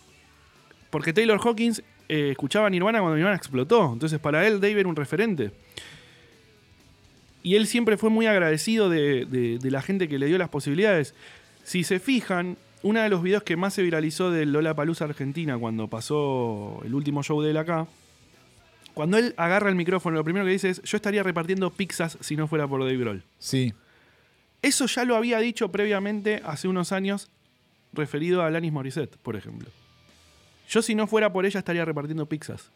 Porque 0.92 1.12
Taylor 1.12 1.40
Hawkins 1.44 1.84
eh, 2.10 2.30
escuchaba 2.32 2.70
Nirvana 2.70 3.00
cuando 3.00 3.16
Nirvana 3.18 3.36
explotó. 3.36 3.94
Entonces, 3.94 4.20
para 4.20 4.46
él, 4.48 4.60
Dave 4.62 4.80
era 4.80 4.90
un 4.90 4.96
referente. 4.96 5.52
Y 7.44 7.56
él 7.56 7.68
siempre 7.68 7.98
fue 7.98 8.10
muy 8.10 8.26
agradecido 8.26 8.90
de, 8.90 9.26
de- 9.26 9.60
de 9.60 9.72
la 9.72 9.82
gente 9.82 10.08
que 10.08 10.18
le 10.18 10.26
dio 10.26 10.38
las 10.38 10.50
posibilidades. 10.50 11.14
Si 11.64 11.84
se 11.84 12.00
fijan, 12.00 12.58
uno 12.82 13.02
de 13.02 13.10
los 13.10 13.22
videos 13.22 13.44
que 13.44 13.56
más 13.56 13.74
se 13.74 13.84
viralizó 13.84 14.32
del 14.32 14.52
Lola 14.52 14.74
Palusa 14.76 15.06
Argentina 15.06 15.58
cuando 15.58 15.88
pasó 15.88 16.82
el 16.86 16.94
último 16.96 17.22
show 17.24 17.42
de 17.42 17.52
él 17.52 17.58
acá, 17.58 17.88
cuando 18.94 19.18
él 19.18 19.34
agarra 19.38 19.70
el 19.70 19.76
micrófono, 19.76 20.16
lo 20.18 20.24
primero 20.24 20.46
que 20.46 20.52
dice 20.52 20.70
es: 20.70 20.82
Yo 20.84 20.96
estaría 20.96 21.22
repartiendo 21.22 21.70
pizzas 21.72 22.18
si 22.22 22.36
no 22.36 22.48
fuera 22.48 22.68
por 22.68 22.80
Dave 22.82 22.98
Grohl. 22.98 23.24
Sí. 23.40 23.74
Eso 24.62 24.86
ya 24.88 25.06
lo 25.06 25.16
había 25.16 25.38
dicho 25.40 25.70
previamente 25.72 26.42
hace 26.46 26.68
unos 26.68 26.92
años, 26.92 27.30
referido 27.94 28.42
a 28.42 28.48
Alanis 28.48 28.72
Morissette, 28.72 29.18
por 29.18 29.36
ejemplo. 29.36 29.68
Yo, 30.70 30.82
si 30.82 30.96
no 30.96 31.08
fuera 31.08 31.32
por 31.32 31.46
ella, 31.46 31.60
estaría 31.60 31.86
repartiendo 31.86 32.26
pizzas. 32.26 32.70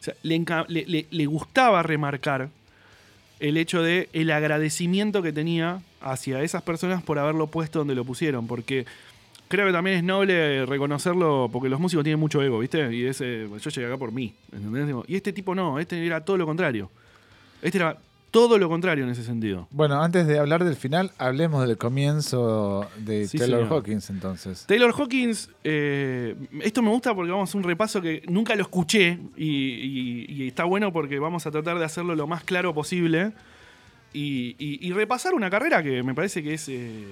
O 0.00 0.02
sea, 0.04 0.14
le, 0.22 0.84
le- 0.86 1.06
le- 1.10 1.26
gustaba 1.26 1.82
remarcar 1.82 2.50
el 3.40 3.56
hecho 3.56 3.82
de 3.82 4.08
el 4.12 4.30
agradecimiento 4.30 5.22
que 5.22 5.32
tenía 5.32 5.80
hacia 6.00 6.42
esas 6.42 6.62
personas 6.62 7.02
por 7.02 7.18
haberlo 7.18 7.46
puesto 7.46 7.78
donde 7.80 7.94
lo 7.94 8.04
pusieron. 8.04 8.46
Porque 8.46 8.84
creo 9.48 9.66
que 9.66 9.72
también 9.72 9.96
es 9.96 10.04
noble 10.04 10.66
reconocerlo, 10.66 11.48
porque 11.50 11.68
los 11.70 11.80
músicos 11.80 12.04
tienen 12.04 12.20
mucho 12.20 12.42
ego, 12.42 12.58
¿viste? 12.58 12.94
Y 12.94 13.06
ese, 13.06 13.48
yo 13.60 13.70
llegué 13.70 13.86
acá 13.86 13.96
por 13.96 14.12
mí. 14.12 14.34
¿entendés? 14.52 14.94
Y 15.08 15.16
este 15.16 15.32
tipo 15.32 15.54
no, 15.54 15.78
este 15.78 16.04
era 16.06 16.22
todo 16.24 16.36
lo 16.36 16.44
contrario. 16.46 16.90
Este 17.62 17.78
era 17.78 17.96
todo 18.34 18.58
lo 18.58 18.68
contrario 18.68 19.04
en 19.04 19.10
ese 19.10 19.22
sentido. 19.22 19.68
Bueno, 19.70 20.02
antes 20.02 20.26
de 20.26 20.40
hablar 20.40 20.64
del 20.64 20.74
final, 20.74 21.12
hablemos 21.18 21.66
del 21.68 21.78
comienzo 21.78 22.90
de 22.98 23.28
Sí, 23.28 23.38
Taylor 23.38 23.60
señor. 23.60 23.72
Hawkins 23.78 24.10
entonces. 24.10 24.64
Taylor 24.66 24.92
Hawkins, 24.92 25.50
eh, 25.62 26.34
esto 26.60 26.82
me 26.82 26.90
gusta 26.90 27.14
porque 27.14 27.30
vamos 27.30 27.48
a 27.48 27.50
hacer 27.50 27.58
un 27.58 27.64
repaso 27.68 28.00
que 28.02 28.22
nunca 28.26 28.56
lo 28.56 28.62
escuché 28.62 29.18
y, 29.36 29.46
y- 29.46 30.26
y 30.28 30.48
está 30.48 30.64
bueno 30.64 30.92
porque 30.92 31.20
vamos 31.20 31.46
a 31.46 31.52
tratar 31.52 31.78
de 31.78 31.84
hacerlo 31.84 32.16
lo 32.16 32.26
más 32.26 32.42
claro 32.42 32.74
posible 32.74 33.30
y, 34.12 34.90
repasar 34.92 35.32
una 35.34 35.48
carrera 35.48 35.80
que 35.82 36.02
me 36.02 36.12
parece 36.14 36.42
que 36.42 36.54
es, 36.54 36.68
eh, 36.68 37.04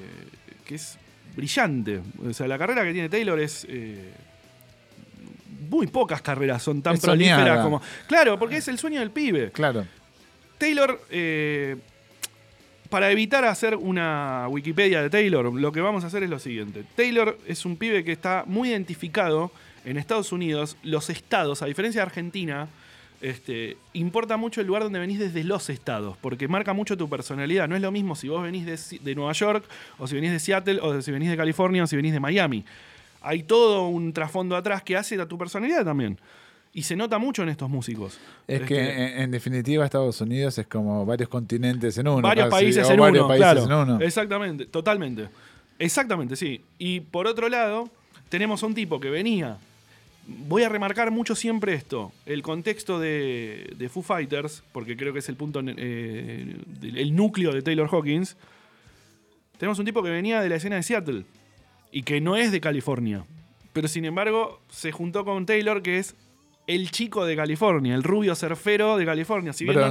que 0.67 0.75
es 0.75 0.99
brillante. 1.37 2.01
O 2.29 2.33
sea, 2.33 2.49
la 2.49 2.59
carrera 2.59 2.83
que 2.85 2.93
tiene 2.93 3.09
Taylor 3.09 3.39
es... 3.39 3.65
eh, 3.69 4.13
muy 5.71 5.87
pocas 5.87 6.21
carreras 6.21 6.63
son 6.63 6.83
tan 6.83 6.95
Es 6.97 7.01
prolíferas 7.01 7.39
soñada. 7.41 7.63
como... 7.65 7.81
Claro, 8.07 8.39
porque 8.39 8.57
es 8.59 8.69
el 8.69 8.77
sueño 8.79 9.01
del 9.01 9.11
pibe. 9.11 9.51
Claro. 9.53 9.87
Taylor, 10.63 11.01
eh, 11.11 11.77
para 12.89 13.11
evitar 13.11 13.45
hacer 13.45 13.75
una 13.75 14.47
Wikipedia 14.49 15.03
de 15.03 15.11
Taylor, 15.11 15.53
lo 15.53 15.73
que 15.73 15.81
vamos 15.81 16.05
a 16.05 16.07
hacer 16.07 16.23
es 16.23 16.31
lo 16.31 16.39
siguiente. 16.39 16.85
Taylor 16.95 17.37
es 17.49 17.65
un 17.67 17.77
pibe 17.77 18.05
que 18.05 18.13
está 18.13 18.45
muy 18.47 18.69
identificado 18.69 19.51
en 19.85 19.97
Estados 19.97 20.31
Unidos. 20.31 20.77
Los 20.85 21.11
estados, 21.11 21.63
a 21.63 21.67
diferencia 21.67 22.01
de 22.01 22.07
Argentina, 22.07 22.69
este, 23.21 23.77
importa 23.93 24.37
mucho 24.37 24.61
el 24.61 24.69
lugar 24.69 24.85
donde 24.85 25.01
venís 25.01 25.19
desde 25.19 25.43
los 25.43 25.69
estados, 25.69 26.17
porque 26.19 26.47
marca 26.47 26.73
mucho 26.75 26.97
tu 26.97 27.09
personalidad. 27.09 27.67
No 27.67 27.75
es 27.75 27.83
lo 27.83 27.91
mismo 27.91 28.15
si 28.15 28.29
vos 28.29 28.41
venís 28.41 28.65
de, 28.65 29.01
de 29.01 29.15
Nueva 29.17 29.33
York, 29.33 29.65
o 29.99 30.07
si 30.07 30.15
venís 30.15 30.31
de 30.31 30.39
Seattle, 30.39 30.79
o 30.81 31.03
si 31.03 31.11
venís 31.11 31.29
de 31.29 31.37
California, 31.37 31.83
o 31.83 31.89
si 31.89 31.97
venís 31.97 32.13
de 32.13 32.21
Miami. 32.21 32.65
Hay 33.21 33.43
todo 33.43 33.89
un 33.89 34.13
trasfondo 34.13 34.55
atrás 34.55 34.85
que 34.85 34.97
hace 34.97 35.21
a 35.21 35.27
tu 35.27 35.37
personalidad 35.37 35.85
también. 35.85 36.21
Y 36.75 36.85
se 36.85 36.97
nota 36.97 37.19
mucho 37.19 37.43
en 37.43 37.51
estos 37.51 37.69
músicos. 37.69 38.19
Es 38.49 38.63
que 38.63 38.81
en, 38.81 39.23
en 39.23 39.31
definitiva 39.31 39.85
Estados 39.85 40.21
Unidos 40.23 40.57
es 40.57 40.67
como 40.67 41.05
varios 41.05 41.29
continentes 41.29 41.99
en 41.99 42.09
uno. 42.09 42.23
varios 42.23 42.49
casi, 42.49 42.65
países 42.65 42.89
en 42.89 42.99
varios 42.99 43.25
uno, 43.25 43.29
países 43.29 43.65
claro. 43.65 43.83
en 43.83 43.91
uno. 43.91 44.01
Exactamente, 44.05 44.67
totalmente. 44.67 45.29
Exactamente, 45.79 46.35
sí. 46.35 46.63
Y 46.79 47.01
por 47.01 47.27
otro 47.27 47.51
lado, 47.51 47.91
tenemos 48.31 48.63
a 48.63 48.67
un 48.67 48.75
tipo 48.75 49.01
que 49.01 49.11
venía. 49.11 49.59
Voy 50.27 50.63
a 50.63 50.71
remarcar 50.71 51.11
mucho 51.11 51.35
siempre 51.35 51.75
esto, 51.75 52.13
el 52.25 52.43
contexto 52.43 52.99
de, 52.99 53.75
de 53.77 53.89
Foo 53.91 54.03
Fighters, 54.03 54.63
porque 54.73 54.97
creo 54.97 55.13
que 55.13 55.19
es 55.19 55.29
el 55.29 55.37
punto, 55.37 55.61
eh, 55.67 56.57
el 56.83 57.15
núcleo 57.15 57.53
de 57.53 57.61
Taylor 57.61 57.89
Hawkins. 57.93 58.37
Tenemos 59.59 59.79
un 59.79 59.85
tipo 59.85 60.03
que 60.03 60.11
venía 60.11 60.41
de 60.41 60.49
la 60.49 60.57
escena 60.57 60.77
de 60.77 60.85
Seattle 60.85 61.25
y 61.91 62.05
que 62.05 62.21
no 62.21 62.37
es 62.37 62.51
de 62.51 62.61
California. 62.61 63.25
Pero 63.73 63.89
sin 63.89 64.05
embargo, 64.05 64.61
se 64.71 64.93
juntó 64.93 65.25
con 65.25 65.45
Taylor, 65.45 65.83
que 65.83 65.99
es 65.99 66.15
el 66.67 66.91
chico 66.91 67.25
de 67.25 67.37
California, 67.37 67.95
el 67.95 68.03
rubio 68.03 68.35
surfero 68.35 68.97
de 68.97 69.05
California. 69.05 69.53
Si 69.53 69.65
bien 69.65 69.77
no 69.79 69.89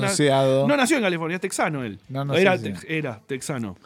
nació 0.77 0.97
en 0.97 1.03
California, 1.03 1.35
es 1.35 1.41
texano 1.41 1.83
él. 1.83 1.99
No, 2.09 2.33
era 2.33 3.19
texano. 3.27 3.77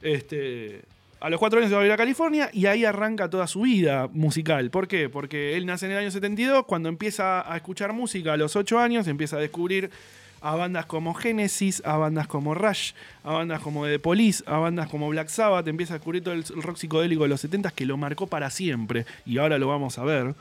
Este, 0.00 0.82
a 1.20 1.30
los 1.30 1.38
cuatro 1.38 1.60
años 1.60 1.70
se 1.70 1.76
va 1.76 1.82
a 1.82 1.86
ir 1.86 1.92
a 1.92 1.96
California 1.96 2.50
y 2.52 2.66
ahí 2.66 2.84
arranca 2.84 3.30
toda 3.30 3.46
su 3.46 3.60
vida 3.60 4.08
musical. 4.12 4.70
¿Por 4.70 4.88
qué? 4.88 5.08
Porque 5.08 5.56
él 5.56 5.66
nace 5.66 5.86
en 5.86 5.92
el 5.92 5.98
año 5.98 6.10
72, 6.10 6.64
cuando 6.66 6.88
empieza 6.88 7.50
a 7.50 7.56
escuchar 7.56 7.92
música 7.92 8.32
a 8.32 8.36
los 8.36 8.56
ocho 8.56 8.80
años, 8.80 9.06
empieza 9.06 9.36
a 9.36 9.40
descubrir 9.40 9.90
a 10.40 10.56
bandas 10.56 10.86
como 10.86 11.14
Genesis, 11.14 11.80
a 11.84 11.96
bandas 11.96 12.26
como 12.26 12.54
Rush, 12.54 12.94
a 13.22 13.32
bandas 13.32 13.60
como 13.60 13.86
The 13.86 14.00
Police, 14.00 14.42
a 14.46 14.58
bandas 14.58 14.88
como 14.88 15.08
Black 15.08 15.28
Sabbath, 15.28 15.68
empieza 15.68 15.94
a 15.94 15.98
descubrir 15.98 16.24
todo 16.24 16.34
el 16.34 16.44
rock 16.44 16.76
psicodélico 16.76 17.22
de 17.22 17.28
los 17.28 17.40
70 17.40 17.70
que 17.70 17.86
lo 17.86 17.96
marcó 17.96 18.26
para 18.26 18.50
siempre 18.50 19.06
y 19.24 19.38
ahora 19.38 19.58
lo 19.58 19.68
vamos 19.68 19.98
a 19.98 20.04
ver. 20.04 20.34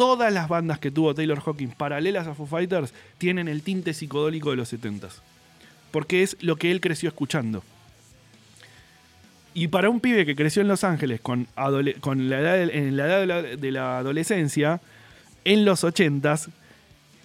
Todas 0.00 0.32
las 0.32 0.48
bandas 0.48 0.78
que 0.78 0.90
tuvo 0.90 1.14
Taylor 1.14 1.42
Hawkins 1.44 1.74
paralelas 1.74 2.26
a 2.26 2.34
Foo 2.34 2.46
Fighters 2.46 2.94
tienen 3.18 3.48
el 3.48 3.60
tinte 3.62 3.92
psicodélico 3.92 4.48
de 4.48 4.56
los 4.56 4.72
70s. 4.72 5.20
Porque 5.90 6.22
es 6.22 6.38
lo 6.40 6.56
que 6.56 6.70
él 6.70 6.80
creció 6.80 7.10
escuchando. 7.10 7.62
Y 9.52 9.68
para 9.68 9.90
un 9.90 10.00
pibe 10.00 10.24
que 10.24 10.34
creció 10.34 10.62
en 10.62 10.68
Los 10.68 10.84
Ángeles 10.84 11.20
con, 11.20 11.46
la 11.54 12.38
edad, 12.40 12.54
de- 12.54 12.78
en 12.78 12.96
la 12.96 13.04
edad 13.06 13.20
de 13.20 13.26
la, 13.26 13.42
de 13.42 13.70
la 13.72 13.98
adolescencia, 13.98 14.80
en 15.44 15.66
los 15.66 15.84
80s, 15.84 16.48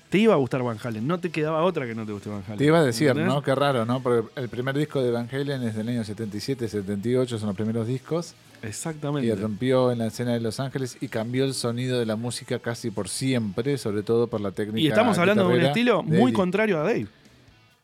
te 0.10 0.18
iba 0.18 0.34
a 0.34 0.38
gustar 0.38 0.62
Van 0.62 0.78
Halen. 0.84 1.08
No 1.08 1.20
te 1.20 1.30
quedaba 1.30 1.64
otra 1.64 1.86
que 1.86 1.96
no 1.96 2.06
te 2.06 2.12
guste 2.12 2.30
Van 2.30 2.44
Halen. 2.46 2.58
Te 2.58 2.66
iba 2.66 2.80
a 2.80 2.84
decir, 2.84 3.08
¿Entendés? 3.10 3.34
¿no? 3.34 3.42
Qué 3.42 3.56
raro, 3.56 3.86
¿no? 3.86 4.02
Porque 4.02 4.28
el 4.42 4.50
primer 4.50 4.76
disco 4.78 5.02
de 5.02 5.12
Van 5.12 5.30
Halen 5.32 5.64
es 5.64 5.76
del 5.76 5.88
año 5.88 6.04
77, 6.04 6.68
78, 6.68 7.38
son 7.38 7.48
los 7.48 7.56
primeros 7.56 7.88
discos. 7.88 8.34
Exactamente. 8.66 9.28
Y 9.28 9.32
rompió 9.34 9.92
en 9.92 10.00
la 10.00 10.08
escena 10.08 10.34
de 10.34 10.40
Los 10.40 10.60
Ángeles 10.60 10.98
y 11.02 11.08
cambió 11.08 11.46
el 11.46 11.54
sonido 11.54 12.00
de 12.00 12.06
la 12.06 12.16
música 12.16 12.60
casi 12.60 12.92
por 12.92 13.10
siempre, 13.10 13.78
sobre 13.78 14.04
todo 14.04 14.28
por 14.28 14.42
la 14.42 14.52
técnica. 14.52 14.80
Y 14.80 14.88
estamos 14.88 15.18
hablando 15.18 15.48
de 15.48 15.56
un 15.60 15.66
estilo 15.66 15.98
de 16.06 16.18
muy 16.18 16.30
Eddie. 16.32 16.34
contrario 16.34 16.80
a 16.80 16.84
Dave. 16.84 17.08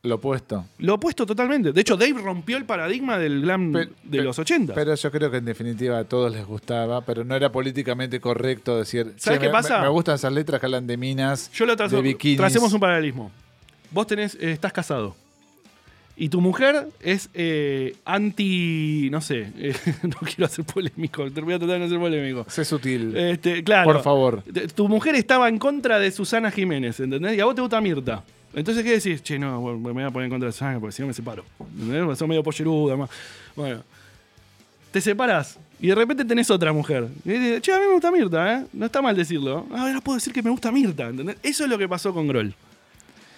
Lo 0.04 0.16
opuesto. 0.16 0.66
Lo 0.80 0.96
opuesto 0.96 1.28
totalmente. 1.28 1.74
De 1.74 1.82
hecho, 1.82 1.96
Dave 1.96 2.20
rompió 2.24 2.58
el 2.58 2.66
paradigma 2.66 3.20
del 3.20 3.42
glam 3.44 3.72
de 3.72 4.22
los 4.24 4.40
80. 4.40 4.74
Pero 4.74 4.96
yo 4.96 5.12
creo 5.12 5.30
que 5.30 5.38
en 5.38 5.46
definitiva 5.46 6.00
a 6.00 6.06
todos 6.06 6.32
les 6.32 6.44
gustaba, 6.44 7.02
pero 7.06 7.24
no 7.24 7.36
era 7.36 7.52
políticamente 7.52 8.20
correcto 8.20 8.78
decir. 8.80 9.14
¿Sabes 9.18 9.38
"Che, 9.40 9.46
qué 9.46 9.48
me- 9.48 9.52
pasa? 9.52 9.78
Me, 9.78 9.84
me 9.84 9.90
gustan 9.90 10.16
esas 10.16 10.34
letras 10.34 10.60
que 10.60 10.66
hablan 10.66 10.88
de 10.88 10.98
minas, 10.98 11.52
Yo 11.54 11.68
lo 11.68 11.78
trazo, 11.78 11.98
de 11.98 12.02
bikinis. 12.02 12.38
tracemos 12.40 12.74
un 12.74 12.80
paralelismo. 12.80 13.32
Vos 13.92 14.08
tenés, 14.08 14.34
eh, 14.36 14.52
estás 14.52 14.74
casado. 14.74 15.16
Y 16.22 16.30
tu 16.30 16.40
mujer 16.40 16.88
es 17.00 17.32
eh, 17.34 17.96
anti. 18.06 19.10
No 19.10 19.22
sé. 19.22 19.48
eh, 19.58 19.74
no 20.04 20.18
quiero 20.20 20.46
hacer 20.46 20.64
polémico. 20.66 21.28
Te 21.32 21.42
voy 21.42 21.56
a 21.56 21.58
tratar 21.58 21.80
de 21.80 21.86
no 21.86 21.90
ser 21.90 21.98
polémico. 21.98 22.46
Sé 22.48 22.64
sutil. 22.64 23.18
Este, 23.18 23.64
claro. 23.64 23.92
Por 23.92 24.04
favor. 24.04 24.44
Tu 24.76 24.88
mujer 24.88 25.16
estaba 25.16 25.50
en 25.50 25.58
contra 25.58 25.98
de 25.98 26.12
Susana 26.12 26.52
Jiménez, 26.52 27.00
¿entendés? 27.00 27.36
Y 27.36 27.40
a 27.40 27.46
vos 27.46 27.56
te 27.56 27.62
gusta 27.62 27.82
Mirta. 27.82 28.24
Entonces, 28.54 28.84
¿qué 28.84 28.92
decís? 28.92 29.24
Che, 29.24 29.40
no, 29.40 29.60
me 29.78 29.92
voy 29.94 30.04
a 30.04 30.12
poner 30.12 30.26
en 30.26 30.30
contra 30.30 30.46
de 30.46 30.54
Susana 30.54 30.80
porque 30.80 30.92
si 30.96 31.02
no 31.02 31.08
me 31.08 31.14
separo. 31.16 31.44
¿Entendés? 31.60 32.20
Son 32.20 32.30
medio 32.30 32.44
polleruda. 32.44 32.96
más. 32.96 33.10
Bueno. 33.56 33.82
Te 34.92 35.02
separás 35.02 35.58
y 35.80 35.88
de 35.88 35.96
repente 35.96 36.24
tenés 36.24 36.52
otra 36.52 36.72
mujer. 36.72 37.08
Y 37.26 37.30
dices, 37.32 37.62
che, 37.64 37.74
a 37.74 37.80
mí 37.80 37.86
me 37.88 37.94
gusta 37.94 38.12
Mirta, 38.12 38.60
¿eh? 38.60 38.66
No 38.74 38.86
está 38.86 39.02
mal 39.02 39.16
decirlo. 39.16 39.66
Ah, 39.72 39.88
Ahora 39.88 40.00
puedo 40.02 40.18
decir 40.18 40.32
que 40.32 40.44
me 40.44 40.52
gusta 40.52 40.72
Mirta, 40.72 41.08
¿entendés? 41.08 41.38
Eso 41.42 41.64
es 41.64 41.70
lo 41.72 41.80
que 41.80 41.90
pasó 41.90 42.14
con 42.14 42.28
Groll. 42.28 42.54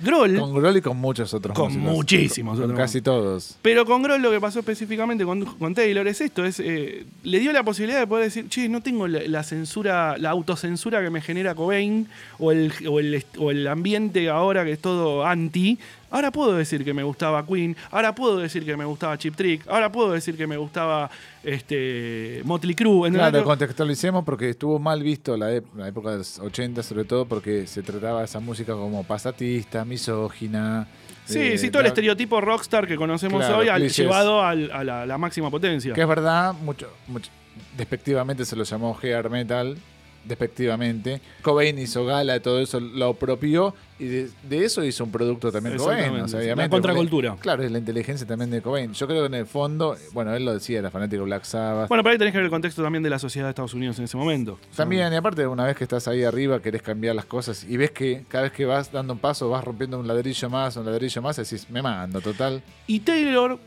Groll. 0.04 0.38
Con 0.40 0.54
Grohl 0.54 0.78
y 0.78 0.82
con 0.82 0.98
muchos 0.98 1.34
otros 1.34 1.56
Con 1.58 1.74
músicos. 1.74 1.96
muchísimos 1.96 2.56
Con 2.60 2.66
otros. 2.66 2.78
casi 2.80 3.02
todos. 3.02 3.58
Pero 3.62 3.86
con 3.86 4.04
Grohl 4.04 4.22
lo 4.22 4.30
que 4.32 4.40
pasó 4.40 4.60
específicamente 4.60 5.26
con, 5.26 5.44
con 5.46 5.74
Taylor 5.74 6.08
es 6.08 6.22
esto, 6.22 6.46
es 6.46 6.60
eh, 6.60 7.06
le 7.24 7.40
dio 7.40 7.52
la 7.52 7.64
posibilidad 7.64 8.00
de 8.00 8.08
poder 8.08 8.26
decir, 8.26 8.48
che, 8.50 8.70
no 8.70 8.82
tengo 8.82 9.08
la, 9.08 9.22
la 9.28 9.44
censura, 9.44 10.18
la 10.18 10.30
autocensura 10.32 11.02
que 11.02 11.10
me 11.10 11.22
genera 11.22 11.56
Cobain 11.56 12.08
o 12.40 12.52
el, 12.52 12.72
o, 12.88 13.00
el, 13.00 13.24
o 13.38 13.52
el 13.52 13.68
ambiente 13.68 14.30
ahora 14.30 14.64
que 14.66 14.74
es 14.74 14.80
todo 14.80 15.26
anti. 15.26 15.78
Ahora 16.14 16.30
puedo 16.32 16.56
decir 16.56 16.86
que 16.86 16.94
me 16.94 17.02
gustaba 17.02 17.44
Queen, 17.46 17.76
ahora 17.90 18.14
puedo 18.14 18.38
decir 18.38 18.64
que 18.64 18.78
me 18.78 18.86
gustaba 18.86 19.18
Chip 19.18 19.36
Trick, 19.36 19.68
ahora 19.68 19.92
puedo 19.92 20.12
decir 20.12 20.38
que 20.38 20.46
me 20.46 20.58
gustaba 20.58 21.10
este 21.44 22.42
Motley 22.46 22.76
Crue. 22.76 23.08
¿entendés? 23.08 23.32
Claro, 23.32 23.44
contextualicemos 23.46 24.24
porque 24.24 24.50
estuvo 24.52 24.78
mal 24.80 25.02
visto 25.02 25.36
la, 25.36 25.48
la 25.76 25.88
época 25.88 26.12
de 26.12 26.20
los 26.20 26.40
80, 26.40 26.84
sobre 26.84 27.06
todo 27.06 27.26
porque 27.26 27.66
se 27.68 27.82
trataba 27.82 28.24
esa 28.24 28.40
música 28.40 28.74
como 28.74 29.04
pasatista, 29.04 29.84
misógina. 29.86 30.88
Sí, 31.26 31.40
eh, 31.40 31.58
sí, 31.58 31.72
todo 31.72 31.82
el 31.82 31.88
estereotipo 31.88 32.42
rockstar 32.42 32.86
que 32.88 32.96
conocemos 32.96 33.40
Claro, 33.40 33.58
hoy 33.60 33.70
al- 33.70 33.90
llevado 33.90 34.44
al- 34.44 34.72
a 34.72 34.84
la, 34.84 35.06
la 35.06 35.18
máxima 35.18 35.50
potencia. 35.50 35.94
Que 35.94 36.02
es 36.02 36.08
verdad, 36.08 36.54
mucho, 36.54 36.90
mucho- 37.08 37.32
despectivamente 37.78 38.46
se 38.46 38.56
lo 38.56 38.64
llamó 38.64 38.98
hair 39.02 39.30
metal, 39.30 39.78
despectivamente. 40.26 41.22
Cobain 41.42 41.78
hizo 41.80 42.06
gala, 42.06 42.40
todo 42.40 42.60
eso 42.60 42.80
lo 42.80 43.10
apropió 43.10 43.74
y 44.00 44.06
de, 44.06 44.30
de 44.50 44.66
eso 44.66 44.84
hizo 44.84 45.04
un 45.04 45.12
producto 45.12 45.52
también 45.52 45.78
Cobain. 45.78 46.14
O 46.22 46.28
sea, 46.28 46.40
la 46.56 46.70
contracultura. 46.70 47.32
porque- 47.32 47.42
Claro, 47.44 47.64
es 47.64 47.72
la 47.72 47.78
inteligencia 47.78 48.26
también 48.28 48.50
de 48.52 48.62
Cobain. 48.62 48.94
Yo 48.94 49.08
creo 49.08 49.22
que 49.22 49.26
en 49.28 49.34
el 49.36 49.46
fondo, 49.46 49.96
bueno, 50.14 50.34
él 50.36 50.44
lo 50.46 50.54
decía, 50.54 50.80
era 50.80 50.90
fanático 50.92 51.24
Black 51.24 51.44
Sabbath. 51.44 51.88
Bueno, 51.90 52.04
pero 52.04 52.12
ahí 52.14 52.18
tenés 52.18 52.32
que 52.32 52.38
ver 52.38 52.46
el 52.46 52.52
contexto 52.52 52.82
también 52.84 53.04
de 53.04 53.10
la 53.10 53.20
sociedad 53.20 53.48
de 53.48 53.52
Estados 53.52 53.74
Unidos 53.74 53.98
en 54.00 54.06
ese 54.06 54.18
momento. 54.18 54.60
También, 54.76 55.12
y 55.14 55.16
aparte, 55.16 55.46
una 55.48 55.66
vez 55.66 55.76
que 55.78 55.84
estás 55.84 56.08
ahí 56.08 56.24
arriba, 56.24 56.62
querés 56.62 56.82
cambiar 56.82 57.16
las 57.16 57.26
cosas 57.26 57.64
y 57.64 57.78
ves 57.78 57.92
que 57.92 58.24
cada 58.28 58.44
vez 58.44 58.52
que 58.52 58.66
vas 58.66 58.92
dando 58.92 59.14
un 59.14 59.20
paso, 59.20 59.50
vas 59.50 59.64
rompiendo 59.64 60.00
un 60.00 60.08
ladrillo 60.08 60.50
más, 60.50 60.76
un 60.78 60.86
ladrillo 60.86 61.22
más, 61.22 61.38
decís, 61.38 61.68
me 61.70 61.82
mando, 61.82 62.20
total. 62.22 62.62
Y 62.88 63.00
Taylor, 63.02 63.60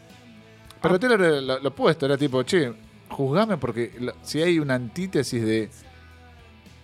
Pero 0.83 0.95
Ah. 0.95 0.99
Taylor 0.99 1.21
lo, 1.21 1.59
lo 1.61 1.69
opuesto, 1.69 2.05
era 2.07 2.17
tipo, 2.19 2.43
che, 2.43 2.73
juzgame 3.09 3.57
porque 3.57 3.91
si 4.23 4.43
hay 4.43 4.59
una 4.59 4.75
antítesis 4.75 5.43
de 5.45 5.71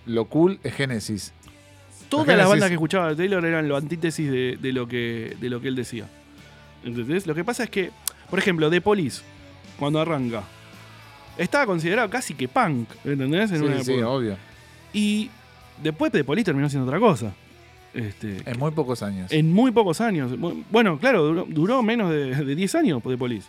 lo 0.07 0.25
cool 0.27 0.59
es 0.63 0.75
Génesis. 0.75 1.33
todas 2.09 2.27
Génesis- 2.27 2.37
las 2.39 2.49
bandas 2.49 2.69
que 2.69 2.75
escuchaba 2.75 3.09
de 3.11 3.17
Taylor 3.17 3.45
eran 3.45 3.69
lo 3.69 3.77
antítesis 3.77 4.31
de, 4.31 4.59
de 4.61 4.73
lo, 4.73 4.87
que, 4.89 5.37
de 5.41 5.49
lo 5.51 5.61
que 5.61 5.69
él 5.69 5.77
decía. 5.77 6.07
¿Entendés? 6.85 7.27
Lo 7.27 7.35
que 7.35 7.45
pasa 7.45 7.65
es 7.65 7.71
que, 7.71 7.91
por 8.29 8.39
ejemplo, 8.39 8.69
The 8.71 8.81
Police, 8.81 9.23
cuando 9.79 10.01
arranca, 10.01 10.43
estaba 11.39 11.65
considerado 11.67 12.11
casi 12.11 12.35
que 12.35 12.49
punk, 12.49 12.89
¿entendés? 13.05 13.51
En 13.53 13.59
Sí, 13.61 13.65
una 13.65 13.85
sí, 13.85 13.93
obvio. 14.03 14.37
Y 14.93 15.31
después 15.83 16.11
The 16.13 16.25
Police 16.25 16.45
terminó 16.45 16.69
siendo 16.69 16.87
otra 16.87 16.99
cosa. 17.01 17.33
Este, 17.95 18.39
En 18.47 18.59
muy 18.59 18.71
pocos 18.73 19.03
años. 19.03 19.31
en 19.33 19.53
muy 19.53 19.71
pocos 19.71 20.01
años. 20.01 20.33
Bu- 20.33 20.65
Bueno, 20.71 20.99
claro, 20.99 21.23
duró, 21.25 21.47
duró 21.49 21.83
menos 21.83 22.11
de, 22.11 22.35
de 22.35 22.55
10 22.55 22.75
años 22.75 23.03
The 23.03 23.17
Police. 23.17 23.47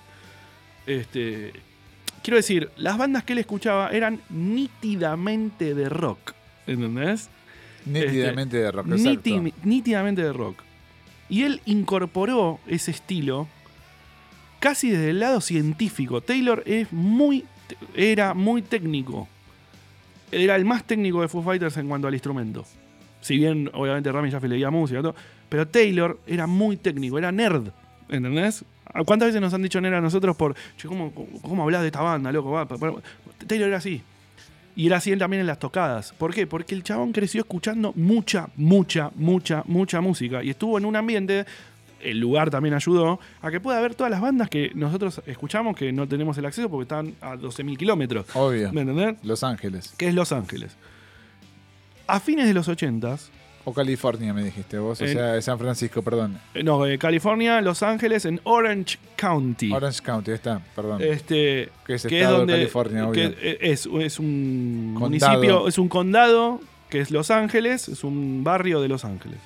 Este, 0.86 1.54
quiero 2.22 2.38
decir, 2.38 2.70
las 2.78 2.98
bandas 2.98 3.24
que 3.24 3.34
él 3.34 3.40
escuchaba 3.40 3.90
eran 3.92 4.20
nítidamente 4.30 5.74
de 5.74 5.90
rock. 5.90 6.34
¿Entendés? 6.68 7.30
Nítidamente 7.86 8.58
de 8.58 8.72
rock. 8.72 8.88
Níti- 8.88 9.54
nítidamente 9.64 10.22
de 10.24 10.34
rock. 10.34 10.62
Y 11.30 11.44
él 11.44 11.62
incorporó 11.66 12.60
ese 12.68 12.92
estilo 12.92 13.48
casi 14.60 14.90
desde 14.90 15.10
el 15.10 15.20
lado 15.20 15.42
científico. 15.42 16.22
Taylor 16.22 16.64
es 16.66 16.92
muy, 16.94 17.46
era 17.96 18.34
muy 18.34 18.62
técnico. 18.62 19.28
Era 20.32 20.56
el 20.56 20.66
más 20.66 20.84
técnico 20.86 21.22
de 21.22 21.28
Foo 21.28 21.44
Fighters 21.44 21.78
en 21.78 21.88
cuanto 21.88 22.08
al 22.08 22.14
instrumento. 22.14 22.66
Si 23.22 23.38
bien, 23.38 23.70
obviamente, 23.74 24.12
Rami 24.12 24.32
Jaffe 24.32 24.48
leía 24.48 24.70
música, 24.72 25.00
y 25.00 25.04
todo, 25.04 25.16
pero 25.50 25.68
Taylor 25.68 26.20
era 26.28 26.48
muy 26.48 26.78
técnico, 26.78 27.18
era 27.18 27.32
nerd. 27.32 27.68
¿Entendés? 28.10 28.66
¿Cuántas 29.06 29.28
veces 29.30 29.42
nos 29.42 29.54
han 29.54 29.62
dicho 29.62 29.80
nerd 29.82 29.96
a 29.96 30.02
nosotros 30.02 30.36
por, 30.36 30.56
che, 30.78 30.88
¿cómo, 30.88 31.12
cómo 31.14 31.64
hablas 31.64 31.82
de 31.82 31.88
esta 31.88 32.02
banda, 32.02 32.32
loco? 32.32 32.66
Taylor 33.48 33.68
era 33.70 33.78
así. 33.78 34.02
Y 34.76 34.88
era 34.88 34.98
así 34.98 35.12
él 35.12 35.20
también 35.20 35.42
en 35.42 35.48
las 35.48 35.60
tocadas. 35.60 36.14
¿Por 36.14 36.34
qué? 36.34 36.48
Porque 36.48 36.74
el 36.74 36.84
chabón 36.84 37.12
creció 37.12 37.42
escuchando 37.42 37.94
mucha, 37.96 38.50
mucha, 38.56 39.12
mucha, 39.16 39.64
mucha 39.68 40.02
música. 40.02 40.44
Y 40.44 40.50
estuvo 40.50 40.78
en 40.78 40.86
un 40.86 40.96
ambiente, 40.96 41.46
el 42.02 42.20
lugar 42.20 42.50
también 42.50 42.74
ayudó, 42.74 43.20
a 43.42 43.52
que 43.52 43.60
pueda 43.60 43.80
ver 43.82 43.94
todas 43.94 44.10
las 44.10 44.20
bandas 44.20 44.50
que 44.50 44.72
nosotros 44.74 45.22
escuchamos 45.28 45.76
que 45.76 45.92
no 45.92 46.08
tenemos 46.08 46.38
el 46.38 46.46
acceso 46.46 46.70
porque 46.70 46.84
están 46.84 47.16
a 47.22 47.36
12.000 47.36 47.78
kilómetros. 47.78 48.26
Obvio. 48.36 48.74
¿Me 48.74 48.82
entendés? 48.82 49.24
Los 49.24 49.44
Ángeles. 49.44 49.94
Que 49.98 50.08
es 50.08 50.16
Los 50.16 50.32
Ángeles. 50.32 50.76
A 52.08 52.20
fines 52.20 52.48
de 52.48 52.54
los 52.54 52.68
80s, 52.68 53.30
O 53.66 53.74
California, 53.74 54.34
me 54.34 54.44
dijiste 54.44 54.78
vos. 54.78 55.00
O 55.00 55.06
En- 55.06 55.14
sea, 55.14 55.42
San 55.42 55.58
Francisco, 55.58 56.02
perdón. 56.02 56.38
eh, 56.54 56.64
no, 56.64 56.86
eh, 56.86 56.98
California, 56.98 57.62
Los 57.62 57.82
Ángeles, 57.82 58.26
en 58.26 58.42
Orange 58.44 58.98
County. 59.16 59.72
Orange 59.72 60.02
County, 60.02 60.32
ahí 60.32 60.36
está, 60.36 60.62
perdón. 60.76 61.02
Este, 61.02 61.70
Que 61.88 61.94
es 61.94 62.06
que 62.06 62.18
estado 62.20 62.34
de 62.34 62.40
donde 62.40 62.54
California, 62.56 63.02
que 63.14 63.26
obvio. 63.28 63.36
es, 63.62 63.88
es 63.88 64.20
un 64.20 64.96
Condado. 65.00 65.10
municipio, 65.34 65.68
es 65.70 65.78
un 65.78 65.88
condado 65.88 66.60
que 66.90 67.00
es 67.02 67.10
Los 67.10 67.32
Ángeles, 67.32 67.88
es 67.88 68.04
un 68.04 68.44
barrio 68.44 68.82
de 68.82 68.90
Los 68.90 69.06
Ángeles. 69.06 69.40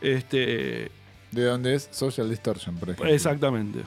Este, 0.00 0.90
De 1.32 1.44
dónde 1.44 1.74
es 1.74 1.88
Social 1.90 2.30
Distortion, 2.30 2.76
por 2.76 2.90
ejemplo. 2.90 3.12
exactamente. 3.12 3.80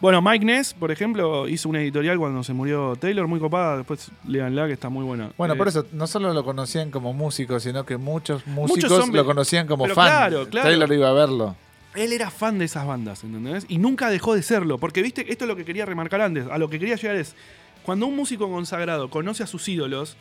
Bueno, 0.00 0.22
Mike 0.22 0.44
Ness, 0.44 0.74
por 0.74 0.92
ejemplo, 0.92 1.48
hizo 1.48 1.68
una 1.68 1.80
editorial 1.80 2.18
cuando 2.18 2.44
se 2.44 2.52
murió 2.52 2.94
Taylor, 2.94 3.26
muy 3.26 3.40
copada, 3.40 3.78
después 3.78 4.12
leanla 4.28 4.68
que 4.68 4.74
está 4.74 4.88
muy 4.88 5.04
buena. 5.04 5.30
Bueno, 5.36 5.54
Eh, 5.54 5.56
por 5.56 5.66
eso 5.66 5.86
no 5.92 6.06
solo 6.06 6.32
lo 6.32 6.44
conocían 6.44 6.92
como 6.92 7.12
músico, 7.12 7.58
sino 7.58 7.84
que 7.84 7.96
muchos 7.96 8.46
músicos 8.46 9.08
lo 9.08 9.24
conocían 9.24 9.66
como 9.66 9.86
fan. 9.86 9.94
claro, 9.94 10.48
claro. 10.48 10.68
Taylor 10.68 10.92
iba 10.92 11.08
a 11.08 11.12
verlo. 11.12 11.56
Él 11.96 12.12
era 12.12 12.30
fan 12.30 12.60
de 12.60 12.66
esas 12.66 12.86
bandas, 12.86 13.24
¿entendés? 13.24 13.64
Y 13.68 13.78
nunca 13.78 14.08
dejó 14.08 14.34
de 14.36 14.42
serlo, 14.42 14.78
porque 14.78 15.02
viste, 15.02 15.32
esto 15.32 15.44
es 15.46 15.48
lo 15.48 15.56
que 15.56 15.64
quería 15.64 15.84
remarcar 15.84 16.20
antes, 16.20 16.46
a 16.48 16.58
lo 16.58 16.70
que 16.70 16.78
quería 16.78 16.94
llegar 16.94 17.16
es, 17.16 17.34
cuando 17.82 18.06
un 18.06 18.14
músico 18.14 18.48
consagrado 18.48 19.10
conoce 19.10 19.42
a 19.42 19.48
sus 19.48 19.68
ídolos, 19.68 20.16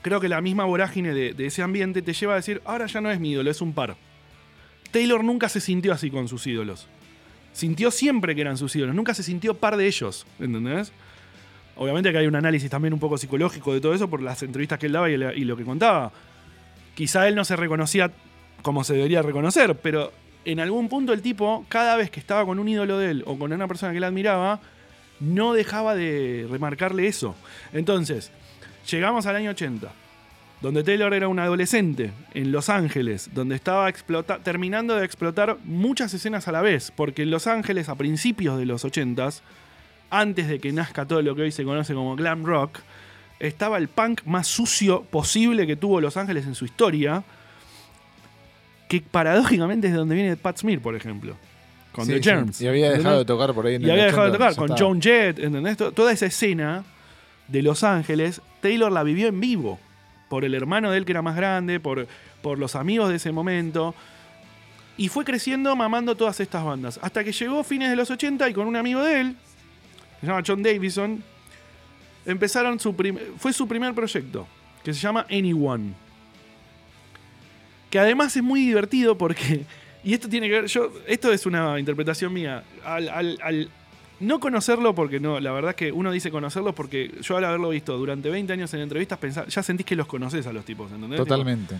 creo 0.00 0.18
que 0.18 0.30
la 0.30 0.40
misma 0.40 0.64
vorágine 0.64 1.12
de, 1.12 1.34
de 1.34 1.46
ese 1.46 1.62
ambiente 1.62 2.00
te 2.00 2.14
lleva 2.14 2.32
a 2.34 2.36
decir, 2.36 2.62
ahora 2.64 2.86
ya 2.86 3.02
no 3.02 3.10
es 3.10 3.20
mi 3.20 3.32
ídolo, 3.32 3.50
es 3.50 3.60
un 3.60 3.74
par. 3.74 3.96
Taylor 4.92 5.22
nunca 5.22 5.50
se 5.50 5.60
sintió 5.60 5.92
así 5.92 6.10
con 6.10 6.26
sus 6.26 6.46
ídolos. 6.46 6.86
Sintió 7.52 7.90
siempre 7.90 8.34
que 8.34 8.40
eran 8.40 8.56
sus 8.56 8.74
ídolos, 8.76 8.94
nunca 8.94 9.14
se 9.14 9.22
sintió 9.22 9.54
par 9.54 9.76
de 9.76 9.86
ellos, 9.86 10.26
¿entendés? 10.38 10.92
Obviamente 11.76 12.12
que 12.12 12.18
hay 12.18 12.26
un 12.26 12.36
análisis 12.36 12.68
también 12.70 12.92
un 12.92 13.00
poco 13.00 13.16
psicológico 13.16 13.72
de 13.72 13.80
todo 13.80 13.94
eso 13.94 14.08
por 14.08 14.20
las 14.20 14.42
entrevistas 14.42 14.78
que 14.78 14.86
él 14.86 14.92
daba 14.92 15.08
y, 15.08 15.16
lo 15.16 15.56
que 15.56 15.64
contaba. 15.64 16.12
Quizá 16.94 17.26
él 17.26 17.34
no 17.34 17.44
se 17.44 17.56
reconocía 17.56 18.10
como 18.62 18.84
se 18.84 18.94
debería 18.94 19.22
reconocer, 19.22 19.74
pero 19.76 20.12
en 20.44 20.60
algún 20.60 20.88
punto 20.88 21.12
el 21.12 21.22
tipo, 21.22 21.64
cada 21.68 21.96
vez 21.96 22.10
que 22.10 22.20
estaba 22.20 22.44
con 22.44 22.58
un 22.58 22.68
ídolo 22.68 22.98
de 22.98 23.10
él 23.10 23.24
o 23.26 23.38
con 23.38 23.52
una 23.52 23.66
persona 23.66 23.92
que 23.92 23.98
él 23.98 24.04
admiraba, 24.04 24.60
no 25.20 25.54
dejaba 25.54 25.94
de 25.94 26.46
remarcarle 26.50 27.06
eso. 27.06 27.34
Entonces, 27.72 28.30
llegamos 28.90 29.26
al 29.26 29.36
año 29.36 29.50
80, 29.50 29.90
donde 30.60 30.82
Taylor 30.84 31.14
era 31.14 31.28
un 31.28 31.38
adolescente 31.38 32.12
en 32.34 32.52
Los 32.52 32.68
Ángeles, 32.68 33.30
donde 33.32 33.54
estaba 33.54 33.88
explota- 33.88 34.38
terminando 34.42 34.94
de 34.96 35.04
explotar 35.06 35.56
muchas 35.64 36.12
escenas 36.12 36.48
a 36.48 36.52
la 36.52 36.60
vez, 36.60 36.92
porque 36.94 37.22
en 37.22 37.30
Los 37.30 37.46
Ángeles 37.46 37.88
a 37.88 37.94
principios 37.94 38.58
de 38.58 38.66
los 38.66 38.84
80s, 38.84 39.40
antes 40.10 40.48
de 40.48 40.58
que 40.58 40.72
nazca 40.72 41.06
todo 41.06 41.22
lo 41.22 41.34
que 41.34 41.42
hoy 41.42 41.52
se 41.52 41.64
conoce 41.64 41.94
como 41.94 42.14
glam 42.16 42.44
rock, 42.44 42.78
estaba 43.38 43.78
el 43.78 43.88
punk 43.88 44.22
más 44.26 44.46
sucio 44.48 45.02
posible 45.04 45.66
que 45.66 45.76
tuvo 45.76 46.00
Los 46.00 46.16
Ángeles 46.18 46.44
en 46.46 46.54
su 46.54 46.66
historia, 46.66 47.22
que 48.88 49.00
paradójicamente 49.00 49.86
es 49.86 49.92
de 49.92 49.98
donde 49.98 50.14
viene 50.14 50.36
Pat 50.36 50.58
Smear, 50.58 50.80
por 50.80 50.94
ejemplo, 50.96 51.36
con 51.92 52.04
Sí, 52.06 52.12
The 52.12 52.18
sí. 52.18 52.22
Germs. 52.28 52.60
Y 52.60 52.66
había 52.68 52.90
dejado 52.90 53.18
de 53.20 53.24
tocar 53.24 53.54
por 53.54 53.66
ahí 53.66 53.76
en 53.76 53.82
Y 53.82 53.84
el 53.86 53.90
había 53.92 54.04
dejado 54.06 54.24
de 54.24 54.30
80, 54.32 54.38
tocar 54.48 54.56
con 54.56 54.70
estaba. 54.72 54.88
Joan 54.90 55.00
Jett, 55.00 55.38
¿entendés? 55.38 55.76
To- 55.76 55.92
Toda 55.92 56.12
esa 56.12 56.26
escena 56.26 56.84
de 57.48 57.62
Los 57.62 57.82
Ángeles, 57.84 58.42
Taylor 58.60 58.90
la 58.92 59.02
vivió 59.04 59.28
en 59.28 59.40
vivo. 59.40 59.78
Por 60.30 60.46
el 60.46 60.54
hermano 60.54 60.92
de 60.92 60.96
él 60.96 61.04
que 61.04 61.10
era 61.10 61.22
más 61.22 61.34
grande, 61.34 61.80
por, 61.80 62.06
por 62.40 62.58
los 62.58 62.76
amigos 62.76 63.10
de 63.10 63.16
ese 63.16 63.32
momento. 63.32 63.94
Y 64.96 65.08
fue 65.08 65.24
creciendo 65.24 65.74
mamando 65.74 66.16
todas 66.16 66.38
estas 66.38 66.64
bandas. 66.64 67.00
Hasta 67.02 67.24
que 67.24 67.32
llegó 67.32 67.64
fines 67.64 67.90
de 67.90 67.96
los 67.96 68.10
80 68.10 68.48
y 68.48 68.54
con 68.54 68.68
un 68.68 68.76
amigo 68.76 69.02
de 69.02 69.20
él, 69.20 69.36
que 70.14 70.20
se 70.20 70.26
llama 70.28 70.42
John 70.46 70.62
Davison, 70.62 71.22
empezaron 72.24 72.78
su 72.78 72.94
fue 73.38 73.52
su 73.52 73.66
primer 73.66 73.92
proyecto, 73.92 74.46
que 74.84 74.94
se 74.94 75.00
llama 75.00 75.26
Anyone. 75.28 75.94
Que 77.90 77.98
además 77.98 78.36
es 78.36 78.42
muy 78.42 78.60
divertido 78.60 79.18
porque, 79.18 79.64
y 80.04 80.14
esto 80.14 80.28
tiene 80.28 80.48
que 80.48 80.52
ver, 80.52 80.66
yo, 80.66 80.92
esto 81.08 81.32
es 81.32 81.44
una 81.44 81.76
interpretación 81.76 82.32
mía, 82.32 82.62
al 82.84 83.68
no 84.20 84.38
conocerlo, 84.40 84.94
porque 84.94 85.18
no, 85.20 85.40
la 85.40 85.50
verdad 85.52 85.70
es 85.70 85.76
que 85.76 85.92
uno 85.92 86.12
dice 86.12 86.30
conocerlos 86.30 86.74
porque 86.74 87.10
yo 87.22 87.36
al 87.36 87.44
haberlo 87.44 87.70
visto 87.70 87.96
durante 87.96 88.28
20 88.30 88.52
años 88.52 88.72
en 88.74 88.80
entrevistas, 88.80 89.18
pensá- 89.18 89.46
ya 89.48 89.62
sentís 89.62 89.86
que 89.86 89.96
los 89.96 90.06
conoces 90.06 90.46
a 90.46 90.52
los 90.52 90.64
tipos, 90.64 90.92
¿entendés? 90.92 91.18
Totalmente. 91.18 91.76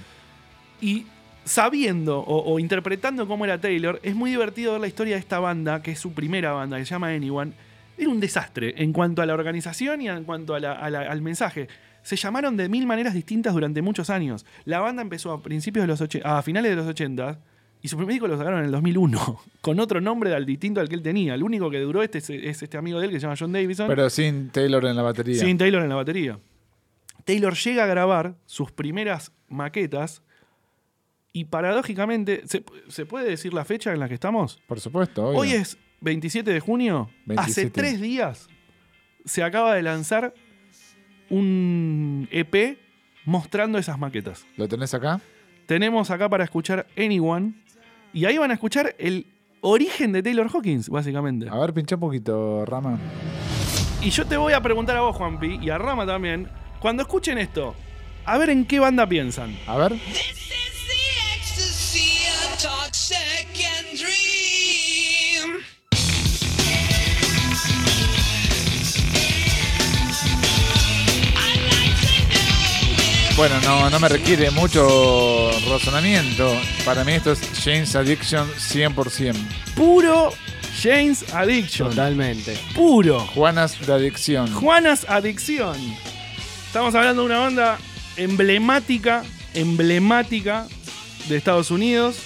Y 0.81 1.07
sabiendo 1.45 2.19
o, 2.21 2.53
o 2.55 2.59
interpretando 2.59 3.27
cómo 3.27 3.45
era 3.45 3.61
Taylor, 3.61 4.01
es 4.03 4.15
muy 4.15 4.31
divertido 4.31 4.73
ver 4.73 4.81
la 4.81 4.87
historia 4.87 5.15
de 5.15 5.21
esta 5.21 5.39
banda, 5.39 5.83
que 5.83 5.93
es 5.93 5.99
su 5.99 6.13
primera 6.13 6.53
banda, 6.53 6.79
que 6.79 6.85
se 6.85 6.91
llama 6.91 7.09
Anyone. 7.09 7.53
Era 7.99 8.09
un 8.11 8.21
desastre 8.21 8.75
en 8.83 8.93
cuanto 8.93 9.21
a 9.23 9.27
la 9.27 9.35
organización 9.35 10.01
y 10.01 10.09
en 10.09 10.25
cuanto 10.25 10.55
a 10.55 10.61
la- 10.61 10.73
a 10.73 10.89
la- 10.91 11.01
al 11.11 11.21
mensaje. 11.23 11.69
Se 12.03 12.17
llamaron 12.17 12.57
de 12.57 12.69
mil 12.71 12.87
maneras 12.87 13.13
distintas 13.13 13.53
durante 13.53 13.83
muchos 13.83 14.09
años. 14.09 14.47
La 14.65 14.81
banda 14.81 15.03
empezó 15.03 15.33
a 15.33 15.43
principios 15.43 15.83
de 15.83 15.89
los 15.89 16.03
a 16.25 16.41
finales 16.43 16.71
de 16.71 16.77
los 16.77 16.87
80 16.87 17.39
y 17.83 17.89
su 17.89 17.97
primer 17.97 18.15
disco 18.15 18.29
lo 18.29 18.37
sacaron 18.37 18.61
en 18.61 18.67
el 18.67 18.73
2001, 18.73 19.41
con 19.61 19.81
otro 19.81 20.01
nombre 20.01 20.35
al 20.35 20.45
distinto 20.45 20.81
al 20.81 20.89
que 20.89 20.95
él 20.95 21.03
tenía. 21.03 21.35
El 21.35 21.43
único 21.43 21.71
que 21.71 21.79
duró 21.81 22.03
este 22.03 22.19
es, 22.19 22.31
es 22.31 22.63
este 22.63 22.77
amigo 22.77 22.99
de 23.01 23.07
él 23.07 23.13
que 23.13 23.21
se 23.21 23.23
llama 23.23 23.37
John 23.39 23.53
Davison. 23.53 23.89
Pero 23.89 24.11
sin 24.11 24.51
Taylor 24.51 24.85
en 24.87 24.97
la 24.97 25.03
batería. 25.03 25.41
Sin 25.41 25.57
Taylor 25.59 25.83
en 25.83 25.89
la 25.89 25.97
batería. 25.97 26.39
Taylor 27.25 27.55
llega 27.55 27.85
a 27.85 27.87
grabar 27.87 28.35
sus 28.47 28.73
primeras 28.73 29.33
maquetas 29.49 30.23
y 31.33 31.45
paradójicamente, 31.45 32.43
¿se, 32.47 32.65
se 32.89 33.07
puede 33.07 33.29
decir 33.29 33.55
la 33.55 33.65
fecha 33.65 33.93
en 33.93 34.01
la 34.01 34.09
que 34.09 34.15
estamos? 34.15 34.61
Por 34.67 34.81
supuesto, 34.81 35.29
obvio. 35.29 35.39
Hoy 35.39 35.53
es 35.53 35.79
27 36.01 36.53
de 36.53 36.61
junio. 36.61 37.09
27. 37.27 37.61
Hace 37.61 37.71
tres 37.71 38.01
días 38.01 38.49
se 39.25 39.43
acaba 39.43 39.75
de 39.75 39.83
lanzar 39.83 40.35
un 41.29 42.29
EP 42.33 42.79
mostrando 43.25 43.79
esas 43.79 43.99
maquetas. 43.99 44.47
¿Lo 44.57 44.69
tenés 44.69 44.93
acá? 44.95 45.21
Tenemos 45.67 46.11
acá 46.11 46.29
para 46.29 46.43
escuchar 46.43 46.87
Anyone 46.97 47.55
y 48.13 48.25
ahí 48.25 48.39
van 48.39 48.51
a 48.51 48.55
escuchar 48.55 48.95
el 48.99 49.27
origen 49.61 50.13
de 50.13 50.23
Taylor 50.23 50.49
Hawkins, 50.53 50.89
básicamente. 50.89 51.49
A 51.49 51.57
ver, 51.57 51.73
pincha 51.73 51.97
un 51.97 52.01
poquito, 52.01 52.65
Rama. 52.67 52.99
Y 54.03 54.11
yo 54.11 54.27
te 54.27 54.37
voy 54.37 54.53
a 54.55 54.61
preguntar 54.63 54.97
a 54.97 55.03
vos, 55.03 55.17
Juanpi, 55.17 55.59
y 55.61 55.71
a 55.71 55.79
Rama 55.79 56.07
también, 56.07 56.49
cuando 56.81 57.03
escuchen 57.03 57.39
esto, 57.39 57.75
A 58.25 58.39
ver 58.39 58.51
en 58.51 58.65
qué 58.65 58.79
banda 58.81 59.07
piensan. 59.09 59.57
A 59.67 59.77
ver. 59.77 59.93
This 59.93 60.31
is 60.31 60.89
the 60.89 61.37
ecstasy 61.37 62.27
of 62.45 62.59
Bueno, 73.41 73.59
no, 73.63 73.89
no 73.89 73.99
me 73.99 74.11
requiere 74.11 74.51
mucho 74.51 75.51
razonamiento. 75.67 76.55
Para 76.85 77.05
mí 77.05 77.13
esto 77.13 77.33
es 77.33 77.41
James 77.65 77.97
Addiction 77.97 78.47
100%. 78.47 79.35
Puro 79.75 80.31
James 80.83 81.25
Addiction. 81.33 81.89
Totalmente. 81.89 82.59
Puro. 82.75 83.21
Juanas 83.21 83.81
de 83.87 83.95
adicción. 83.95 84.53
Juanas 84.53 85.07
Adicción. 85.09 85.75
Estamos 86.67 86.95
hablando 86.95 87.23
de 87.23 87.27
una 87.29 87.39
banda 87.39 87.79
emblemática, 88.19 89.25
emblemática 89.55 90.67
de 91.27 91.39
Estados 91.39 91.71
Unidos. 91.71 92.19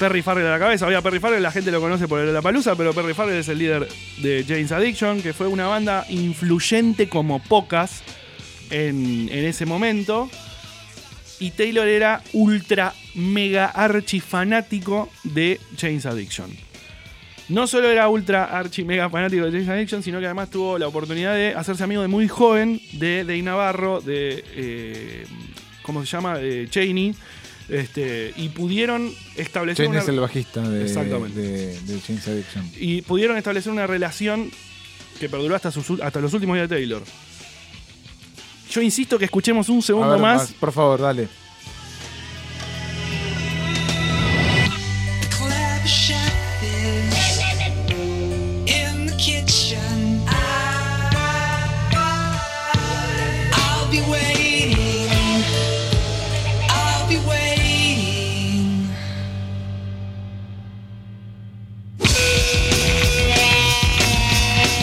Perry 0.00 0.22
Farrell 0.22 0.48
a 0.48 0.50
la 0.50 0.58
cabeza. 0.58 0.88
Oye, 0.88 1.00
Perry 1.02 1.20
Farrell 1.20 1.40
la 1.40 1.52
gente 1.52 1.70
lo 1.70 1.80
conoce 1.80 2.08
por 2.08 2.18
el 2.18 2.34
La 2.34 2.42
Palusa, 2.42 2.74
pero 2.74 2.92
Perry 2.94 3.14
Farrell 3.14 3.38
es 3.38 3.48
el 3.48 3.60
líder 3.60 3.86
de 4.18 4.44
James 4.44 4.72
Addiction, 4.72 5.22
que 5.22 5.32
fue 5.32 5.46
una 5.46 5.68
banda 5.68 6.04
influyente 6.08 7.08
como 7.08 7.38
pocas 7.38 8.02
en, 8.70 9.28
en 9.30 9.44
ese 9.44 9.66
momento. 9.66 10.30
Y 11.40 11.50
Taylor 11.50 11.86
era 11.88 12.22
ultra 12.32 12.94
mega 13.14 13.66
archi 13.66 14.20
fanático 14.20 15.10
de 15.24 15.60
James 15.78 16.06
Addiction. 16.06 16.50
No 17.48 17.66
solo 17.66 17.90
era 17.90 18.08
ultra 18.08 18.44
archi 18.44 18.84
mega 18.84 19.10
fanático 19.10 19.44
de 19.44 19.50
James 19.50 19.68
Addiction, 19.68 20.02
sino 20.02 20.18
que 20.20 20.26
además 20.26 20.50
tuvo 20.50 20.78
la 20.78 20.86
oportunidad 20.88 21.34
de 21.34 21.54
hacerse 21.54 21.84
amigo 21.84 22.02
de 22.02 22.08
muy 22.08 22.28
joven 22.28 22.80
de 22.92 23.24
Dave 23.24 23.42
Navarro, 23.42 24.00
de. 24.00 24.44
eh, 24.54 25.26
¿Cómo 25.82 26.00
se 26.00 26.10
llama? 26.10 26.38
De 26.38 26.68
Cheney. 26.70 27.14
Este, 27.68 28.32
y 28.36 28.50
pudieron 28.50 29.10
establecer 29.36 29.88
una, 29.88 30.00
es 30.00 30.08
el 30.08 30.20
bajista 30.20 30.68
de, 30.68 30.84
de, 30.84 31.80
de 31.80 32.00
James 32.06 32.28
Addiction. 32.28 32.70
y 32.78 33.00
pudieron 33.02 33.38
establecer 33.38 33.72
una 33.72 33.86
relación 33.86 34.50
que 35.18 35.28
perduró 35.30 35.54
hasta, 35.56 35.70
sus, 35.70 36.00
hasta 36.00 36.20
los 36.20 36.32
últimos 36.34 36.56
días 36.56 36.68
de 36.68 36.76
Taylor. 36.76 37.02
Yo 38.74 38.82
insisto 38.82 39.16
que 39.20 39.26
escuchemos 39.26 39.68
un 39.68 39.80
segundo 39.80 40.10
ver, 40.10 40.20
más. 40.20 40.52
Por 40.54 40.72
favor, 40.72 41.00
dale. 41.00 41.28
clap 45.30 45.86
shellfish 45.86 47.38
in 48.66 49.06
the 49.06 49.14
kitchen. 49.16 50.26
I'll 53.52 53.88
be 53.92 54.00
waiting. 54.10 55.44
I'll 56.68 57.06
be 57.08 57.18
waiting. 57.28 58.88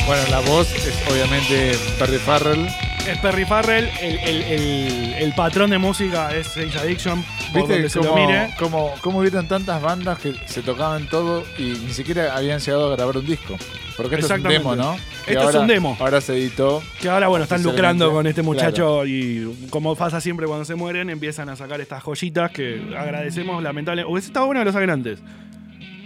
Bueno, 0.08 0.24
la 0.30 0.40
voz 0.40 0.72
es 0.76 0.94
obviamente 1.12 1.78
Perry 2.00 2.20
Farrell. 2.20 2.91
Es 3.12 3.18
Perry 3.20 3.46
Farrell, 3.46 3.90
el, 4.02 4.18
el- 4.20 4.42
el- 4.44 5.14
el 5.20 5.34
patrón 5.36 5.70
de 5.70 5.78
música 5.78 6.34
es 6.36 6.48
James 6.54 6.76
Addiction, 6.78 7.24
por 7.52 7.62
¿Viste 7.62 7.74
donde 7.74 7.90
se 7.90 8.00
lo 8.02 8.16
mire. 8.16 8.54
cómo, 8.58 8.94
cómo 9.02 9.20
hubieron 9.20 9.48
tantas 9.48 9.82
bandas 9.82 10.18
que 10.20 10.34
se 10.46 10.62
tocaban 10.62 11.08
todo 11.08 11.44
y 11.58 11.74
ni 11.86 11.92
siquiera 11.94 12.36
habían 12.36 12.60
llegado 12.60 12.92
a 12.92 12.96
grabar 12.96 13.18
un 13.18 13.26
disco? 13.26 13.58
Porque 13.98 14.16
esto 14.16 14.34
es 14.34 14.40
un 14.42 14.48
demo, 14.48 14.76
¿no? 14.76 14.96
Que 15.26 15.34
Esto 15.34 15.50
es 15.50 15.56
un 15.56 15.68
demo. 15.68 15.98
Ahora 16.00 16.22
se 16.22 16.34
editó. 16.34 16.82
Que 17.02 17.10
ahora, 17.10 17.28
bueno, 17.28 17.44
están 17.44 17.62
lucrando 17.62 18.12
con 18.12 18.26
este 18.26 18.42
muchacho 18.42 19.02
claro. 19.02 19.06
y 19.08 19.68
como 19.70 19.96
pasa 19.96 20.22
siempre 20.22 20.48
cuando 20.48 20.66
se 20.66 20.76
mueren, 20.76 21.10
empiezan 21.10 21.50
a 21.50 21.56
sacar 21.56 21.82
estas 21.82 22.02
joyitas 22.04 22.52
que 22.52 22.82
agradecemos 22.98 23.62
lamentablemente. 23.62 24.12
Hubiese 24.12 24.28
estado 24.28 24.46
bueno 24.48 24.62
que 24.62 24.66
lo 24.66 24.72
saquen 24.72 24.90
antes. 24.90 25.20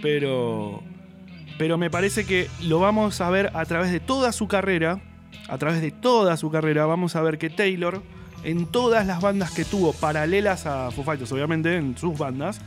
Pero, 0.02 0.82
pero 1.58 1.78
me 1.78 1.88
parece 1.90 2.26
que 2.26 2.48
lo 2.62 2.80
vamos 2.80 3.20
a 3.20 3.30
ver 3.30 3.50
a 3.54 3.64
través 3.64 3.92
de 3.92 4.00
toda 4.00 4.32
su 4.32 4.48
carrera. 4.48 5.00
A 5.48 5.58
través 5.58 5.80
de 5.80 5.90
toda 5.90 6.36
su 6.36 6.50
carrera 6.50 6.86
vamos 6.86 7.16
a 7.16 7.22
ver 7.22 7.38
que 7.38 7.50
Taylor, 7.50 8.02
en 8.44 8.66
todas 8.66 9.06
las 9.06 9.20
bandas 9.20 9.50
que 9.52 9.64
tuvo 9.64 9.92
paralelas 9.92 10.66
a 10.66 10.90
Foo 10.90 11.04
Fighters, 11.04 11.30
obviamente, 11.32 11.76
en 11.76 11.96
sus 11.96 12.18
bandas, 12.18 12.60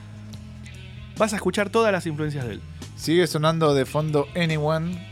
vas 1.17 1.34
a 1.34 1.36
escuchar 1.36 1.70
todas 1.70 1.91
las 1.91 2.05
influencias 2.05 2.45
de 2.47 2.53
él. 2.53 2.61
Sigue 2.95 3.28
sonando 3.28 3.74
de 3.74 3.86
fondo 3.86 4.28
Anyone. 4.36 5.07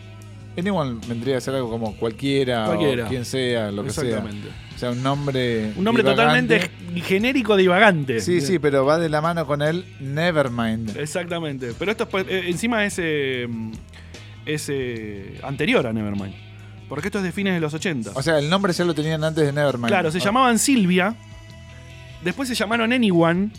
Anyone 0.57 0.99
vendría 1.07 1.37
a 1.37 1.41
ser 1.41 1.53
algo 1.55 1.69
como 1.69 1.95
cualquiera, 1.97 2.65
Cualquiera. 2.65 3.05
o 3.05 3.09
quien 3.09 3.25
sea, 3.25 3.71
lo 3.71 3.83
que 3.83 3.91
sea. 3.91 4.03
Exactamente. 4.05 4.47
O 4.75 4.79
sea, 4.79 4.91
un 4.91 5.03
nombre. 5.03 5.71
Un 5.75 5.83
nombre 5.83 6.03
divagante. 6.03 6.57
totalmente 6.59 7.01
genérico 7.03 7.55
divagante. 7.55 8.21
Sí, 8.21 8.41
sí, 8.41 8.57
pero 8.57 8.85
va 8.85 8.97
de 8.97 9.09
la 9.09 9.21
mano 9.21 9.45
con 9.45 9.61
el 9.61 9.85
Nevermind. 9.99 10.97
Exactamente. 10.97 11.73
Pero 11.77 11.91
esto 11.91 12.07
es, 12.11 12.25
eh, 12.27 12.49
encima 12.49 12.85
es, 12.85 12.95
eh, 12.97 13.47
es 14.45 14.67
eh, 14.69 15.39
anterior 15.43 15.85
a 15.85 15.93
Nevermind. 15.93 16.33
Porque 16.89 17.07
esto 17.09 17.17
es 17.19 17.23
de 17.25 17.31
fines 17.31 17.53
de 17.53 17.59
los 17.59 17.73
80. 17.73 18.11
O 18.13 18.21
sea, 18.23 18.39
el 18.39 18.49
nombre 18.49 18.71
ya 18.73 18.85
lo 18.85 18.93
tenían 18.93 19.23
antes 19.23 19.45
de 19.45 19.51
Nevermind. 19.53 19.87
claro, 19.87 20.11
se 20.11 20.19
Ah, 20.19 20.21
llamaban 20.21 20.57
Silvia. 20.59 21.15
Después 22.23 22.47
se 22.49 22.55
llamaron 22.55 22.91
Anyone. 22.93 23.49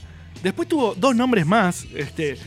Después 0.42 0.68
tuvo 0.68 0.94
dos 0.94 1.14
nombres 1.14 1.44
más. 1.46 1.84
Este, 1.94 2.38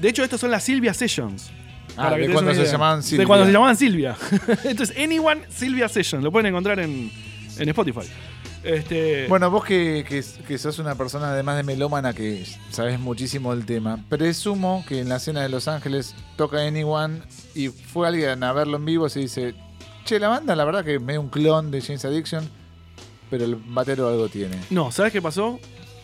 de 0.00 0.08
hecho, 0.08 0.24
estos 0.24 0.40
son 0.40 0.50
las 0.50 0.64
Silvia 0.64 0.94
Sessions. 0.94 1.50
Ah, 1.96 2.04
Para 2.04 2.16
de 2.16 2.30
cuando 2.32 2.54
se 2.54 2.64
llamaban 2.64 3.00
De 3.00 3.06
Silvia. 3.06 3.26
cuando 3.26 3.46
se 3.46 3.52
llamaban 3.52 3.76
Silvia. 3.76 4.16
Entonces, 4.64 4.96
Anyone 4.96 5.42
Silvia 5.50 5.88
Sessions. 5.88 6.24
Lo 6.24 6.32
pueden 6.32 6.46
encontrar 6.46 6.80
en, 6.80 7.10
en 7.58 7.68
Spotify. 7.68 8.00
Este, 8.64 9.26
Bueno, 9.28 9.50
vos 9.50 9.64
que, 9.64 10.04
que, 10.08 10.22
que 10.46 10.58
sos 10.58 10.78
una 10.78 10.94
persona 10.94 11.30
además 11.32 11.56
de 11.56 11.64
melómana 11.64 12.12
que 12.14 12.46
sabes 12.70 12.98
muchísimo 13.00 13.54
del 13.54 13.66
tema, 13.66 13.98
presumo 14.08 14.84
que 14.88 15.00
en 15.00 15.08
la 15.08 15.16
escena 15.16 15.42
de 15.42 15.48
Los 15.48 15.66
Ángeles 15.66 16.14
toca 16.36 16.58
Anyone 16.64 17.22
y 17.56 17.68
fue 17.68 18.06
alguien 18.06 18.42
a 18.44 18.52
verlo 18.52 18.76
en 18.76 18.84
vivo 18.84 19.08
y 19.08 19.10
se 19.10 19.18
dice, 19.18 19.54
che, 20.14 20.18
la 20.20 20.28
banda 20.28 20.54
la 20.56 20.64
verdad 20.64 20.84
que 20.84 20.96
es 20.96 21.00
medio 21.00 21.20
un 21.20 21.28
clon 21.28 21.70
de 21.70 21.80
James 21.80 22.04
Addiction, 22.04 22.48
pero 23.30 23.44
el 23.44 23.56
batero 23.56 24.08
algo 24.08 24.28
tiene. 24.28 24.56
no, 24.70 24.90
¿sabes 24.92 25.12
qué 25.12 25.22
pasó? 25.22 25.58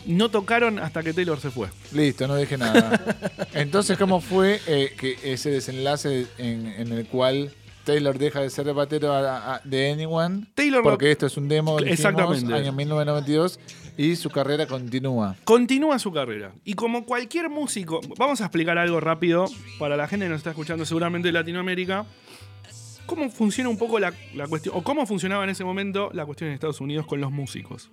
No 0.05 0.29
tocaron 0.29 0.79
hasta 0.79 1.03
que 1.03 1.13
Taylor 1.13 1.39
se 1.39 1.51
fue. 1.51 1.67
Listo, 1.91 2.27
no 2.27 2.35
dije 2.37 2.57
nada. 2.57 2.99
Entonces, 3.53 3.97
¿cómo 3.97 4.21
fue 4.21 4.59
eh, 4.65 4.93
que 4.97 5.17
ese 5.23 5.51
desenlace 5.51 6.25
en, 6.37 6.67
en 6.67 6.91
el 6.93 7.05
cual 7.05 7.51
Taylor 7.83 8.17
deja 8.17 8.39
de 8.41 8.49
ser 8.49 8.67
el 8.69 8.73
batero 8.75 9.11
a- 9.13 9.55
a- 9.55 9.61
de 9.65 9.91
Anyone? 9.91 10.45
Taylor 10.55 10.81
Porque 10.83 11.11
esto 11.11 11.25
es 11.25 11.35
un 11.37 11.47
demo, 11.49 11.77
dijimos, 11.77 11.99
Exactamente. 11.99 12.53
año 12.53 12.71
1992, 12.71 13.59
y 13.97 14.15
su 14.15 14.29
carrera 14.29 14.65
continúa. 14.67 15.35
Continúa 15.43 15.99
su 15.99 16.11
carrera. 16.13 16.53
Y 16.63 16.73
como 16.75 17.05
cualquier 17.05 17.49
músico, 17.49 17.99
vamos 18.17 18.39
a 18.39 18.45
explicar 18.45 18.77
algo 18.77 19.01
rápido 19.01 19.45
para 19.77 19.97
la 19.97 20.07
gente 20.07 20.25
que 20.25 20.29
nos 20.29 20.37
está 20.37 20.51
escuchando 20.51 20.85
seguramente 20.85 21.27
de 21.27 21.33
Latinoamérica. 21.33 22.05
¿Cómo 23.09 23.27
funciona 23.31 23.71
un 23.71 23.77
poco 23.77 23.99
la, 23.99 24.13
cuestión, 24.47 24.75
o 24.77 24.83
cómo 24.83 25.03
funcionaba 25.07 25.43
en 25.43 25.49
ese 25.49 25.63
momento 25.63 26.11
la 26.13 26.27
cuestión 26.27 26.49
en 26.49 26.53
Estados 26.53 26.79
Unidos 26.79 27.07
con 27.07 27.19
los 27.19 27.31
músicos? 27.31 27.89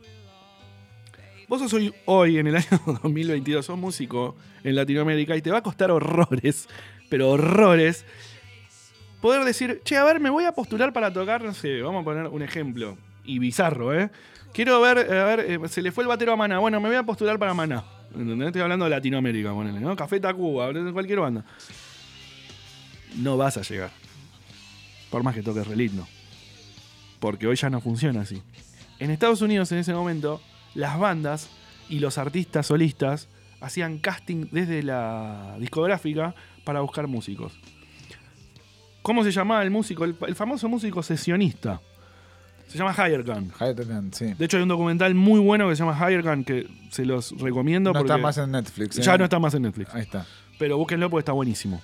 Vos 1.48 1.58
sos 1.58 1.72
hoy, 1.72 1.94
hoy, 2.04 2.38
en 2.38 2.48
el 2.48 2.56
año 2.56 2.66
2022, 3.02 3.64
sos 3.64 3.78
músico 3.78 4.36
en 4.62 4.76
Latinoamérica 4.76 5.34
y 5.34 5.40
te 5.40 5.50
va 5.50 5.58
a 5.58 5.62
costar 5.62 5.90
horrores, 5.90 6.68
pero 7.08 7.30
horrores, 7.30 8.04
poder 9.22 9.42
decir, 9.44 9.80
che, 9.84 9.96
a 9.96 10.04
ver, 10.04 10.20
me 10.20 10.28
voy 10.28 10.44
a 10.44 10.52
postular 10.52 10.92
para 10.92 11.10
tocar, 11.10 11.42
no 11.42 11.54
sé, 11.54 11.80
vamos 11.80 12.02
a 12.02 12.04
poner 12.04 12.26
un 12.26 12.42
ejemplo, 12.42 12.98
y 13.24 13.38
bizarro, 13.38 13.98
¿eh? 13.98 14.10
Quiero 14.52 14.82
ver, 14.82 14.98
a 14.98 15.24
ver, 15.24 15.40
eh, 15.40 15.58
se 15.68 15.80
le 15.80 15.92
fue 15.92 16.04
el 16.04 16.08
batero 16.08 16.32
a 16.32 16.36
Maná. 16.36 16.58
Bueno, 16.58 16.78
me 16.78 16.88
voy 16.88 16.96
a 16.96 17.02
postular 17.02 17.38
para 17.38 17.54
Maná. 17.54 17.84
¿Entendés? 18.14 18.48
Estoy 18.48 18.62
hablando 18.62 18.84
de 18.84 18.90
Latinoamérica, 18.90 19.52
ponele, 19.52 19.80
¿no? 19.80 19.96
Café 19.96 20.20
Tacuba, 20.20 20.70
cualquier 20.92 21.20
banda. 21.20 21.44
No 23.16 23.36
vas 23.36 23.56
a 23.56 23.62
llegar. 23.62 24.05
Por 25.10 25.22
más 25.22 25.34
que 25.34 25.42
toques 25.42 25.66
re 25.66 25.76
lindo. 25.76 26.06
Porque 27.20 27.46
hoy 27.46 27.56
ya 27.56 27.70
no 27.70 27.80
funciona 27.80 28.22
así. 28.22 28.42
En 28.98 29.10
Estados 29.10 29.42
Unidos, 29.42 29.70
en 29.72 29.78
ese 29.78 29.94
momento, 29.94 30.40
las 30.74 30.98
bandas 30.98 31.48
y 31.88 31.98
los 31.98 32.18
artistas 32.18 32.66
solistas 32.66 33.28
hacían 33.60 33.98
casting 33.98 34.46
desde 34.50 34.82
la 34.82 35.56
discográfica 35.58 36.34
para 36.64 36.80
buscar 36.80 37.06
músicos. 37.06 37.52
¿Cómo 39.02 39.22
se 39.22 39.30
llamaba 39.30 39.62
el 39.62 39.70
músico? 39.70 40.04
El, 40.04 40.16
el 40.26 40.34
famoso 40.34 40.68
músico 40.68 41.02
sesionista. 41.02 41.80
Se 42.66 42.76
llama 42.78 42.92
Higher 42.92 43.22
Gun. 43.22 43.52
Sí. 44.12 44.34
De 44.34 44.44
hecho, 44.44 44.56
hay 44.56 44.64
un 44.64 44.68
documental 44.68 45.14
muy 45.14 45.38
bueno 45.38 45.68
que 45.68 45.76
se 45.76 45.84
llama 45.84 45.96
Higher 45.96 46.22
Gun 46.22 46.44
que 46.44 46.66
se 46.90 47.04
los 47.04 47.30
recomiendo. 47.38 47.92
No 47.92 48.00
está 48.00 48.18
más 48.18 48.36
en 48.38 48.50
Netflix. 48.50 48.98
¿eh? 48.98 49.02
Ya 49.02 49.16
no 49.16 49.24
está 49.24 49.38
más 49.38 49.54
en 49.54 49.62
Netflix. 49.62 49.94
Ahí 49.94 50.02
está. 50.02 50.26
Pero 50.58 50.76
búsquenlo 50.76 51.08
porque 51.08 51.20
está 51.20 51.32
buenísimo. 51.32 51.80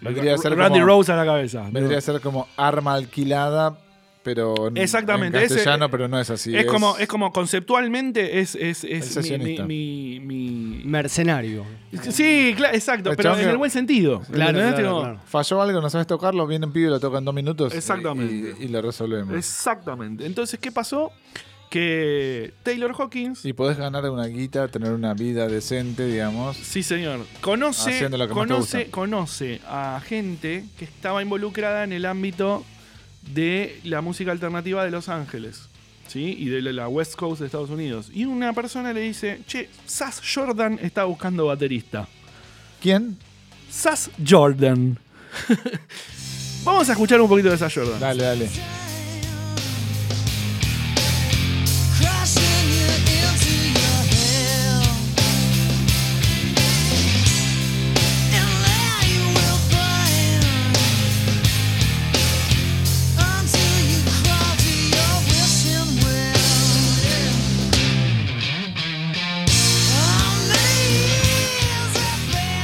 Vendría 0.00 0.34
a 0.34 0.38
ser 0.38 0.56
Randy 0.56 0.80
como- 0.80 0.86
Rose 0.86 1.12
a 1.12 1.16
la 1.16 1.24
cabeza. 1.24 1.68
Vendría 1.70 1.98
a 1.98 2.00
ser 2.00 2.20
como 2.20 2.46
arma 2.56 2.94
alquilada, 2.94 3.78
pero 4.22 4.68
en- 4.68 4.76
Exactamente, 4.76 5.38
en 5.42 5.48
castellano, 5.48 5.90
pero 5.90 6.06
no 6.08 6.20
es 6.20 6.28
así. 6.28 6.54
es, 6.56 6.66
como, 6.66 6.96
es 6.98 7.08
como 7.08 7.32
conceptualmente 7.32 8.40
es, 8.40 8.54
es, 8.56 8.84
es 8.84 9.16
mi, 9.30 9.58
mi- 9.66 10.20
mi- 10.20 10.82
Mercenario. 10.84 11.64
Sí, 12.10 12.54
cla- 12.56 12.74
exacto, 12.74 13.12
pero 13.16 13.36
en 13.38 13.48
el 13.48 13.56
buen 13.56 13.70
sentido. 13.70 14.20
Claro, 14.30 14.58
claro, 14.58 15.00
claro. 15.00 15.20
Falló 15.26 15.62
algo, 15.62 15.80
no 15.80 15.88
sabes 15.88 16.06
tocarlo, 16.06 16.46
viene 16.46 16.66
un 16.66 16.72
pibe 16.72 16.88
y 16.88 16.90
lo 16.90 17.00
toca 17.00 17.18
en 17.18 17.24
dos 17.24 17.34
minutos. 17.34 17.72
y- 17.72 17.76
Exactamente. 17.78 18.54
Y, 18.60 18.64
y 18.64 18.68
lo 18.68 18.82
resolvemos. 18.82 19.34
Exactamente. 19.34 20.26
Entonces, 20.26 20.58
¿qué 20.60 20.70
pasó? 20.72 21.10
Que 21.68 22.52
Taylor 22.62 22.94
Hawkins, 22.98 23.44
Y 23.44 23.52
podés 23.52 23.78
ganar 23.78 24.08
una 24.10 24.26
guita, 24.26 24.68
tener 24.68 24.92
una 24.92 25.14
vida 25.14 25.46
decente, 25.48 26.06
digamos. 26.06 26.56
sí 26.56 26.82
señor, 26.82 27.26
conoce, 27.40 28.08
lo 28.08 28.28
que 28.28 28.34
conoce, 28.34 28.90
conoce 28.90 29.60
a 29.66 30.00
gente 30.04 30.64
que 30.78 30.84
estaba 30.84 31.22
involucrada 31.22 31.84
en 31.84 31.92
el 31.92 32.06
ámbito 32.06 32.64
de 33.34 33.80
la 33.84 34.00
música 34.00 34.32
alternativa 34.32 34.84
de 34.84 34.90
Los 34.90 35.08
Ángeles. 35.08 35.68
¿Sí? 36.06 36.34
Y 36.38 36.46
de 36.46 36.62
la 36.72 36.88
West 36.88 37.16
Coast 37.16 37.40
de 37.40 37.46
Estados 37.46 37.68
Unidos. 37.68 38.10
Y 38.14 38.24
una 38.24 38.54
persona 38.54 38.94
le 38.94 39.00
dice, 39.00 39.40
che, 39.46 39.68
Sass 39.84 40.22
Jordan 40.34 40.78
está 40.80 41.04
buscando 41.04 41.44
baterista. 41.44 42.08
¿Quién? 42.80 43.18
Sass 43.70 44.10
Jordan. 44.26 44.98
Vamos 46.64 46.88
a 46.88 46.92
escuchar 46.92 47.20
un 47.20 47.28
poquito 47.28 47.50
de 47.50 47.58
Sass 47.58 47.74
Jordan. 47.74 48.00
Dale, 48.00 48.22
dale. 48.22 48.48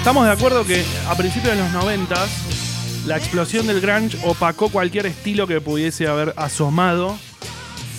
Estamos 0.05 0.27
de 0.27 0.33
acuerdo 0.33 0.67
que 0.67 0.85
a 1.09 1.15
principios 1.15 1.57
de 1.57 1.63
los 1.63 1.73
90 1.73 2.15
la 3.07 3.17
explosión 3.17 3.67
del 3.67 3.81
grunge 3.81 4.19
opacó 4.23 4.69
cualquier 4.69 5.07
estilo 5.07 5.47
que 5.47 5.63
pudiese 5.63 6.07
haber 6.07 6.35
asomado 6.37 7.17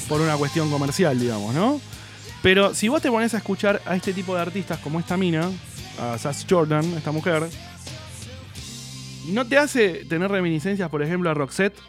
por 0.08 0.22
una 0.22 0.38
cuestión 0.38 0.70
comercial, 0.70 1.20
digamos, 1.20 1.56
¿no? 1.56 1.82
Pero 2.44 2.76
si 2.76 2.90
vos 2.90 3.02
te 3.02 3.10
pones 3.10 3.34
a 3.34 3.38
escuchar 3.38 3.82
a 3.88 3.96
este 3.96 4.14
tipo 4.14 4.36
de 4.36 4.42
artistas 4.44 4.78
como 4.78 5.00
esta 5.00 5.18
mina, 5.18 5.50
a 6.00 6.20
Sass 6.20 6.46
Jordan, 6.48 6.86
esta 6.96 7.12
mujer, 7.12 7.50
¿no 9.30 9.48
te 9.48 9.58
hace 9.58 10.06
tener 10.06 10.30
reminiscencias, 10.30 10.88
por 10.92 11.02
ejemplo, 11.02 11.32
a 11.32 11.34
Roxette? 11.34 11.80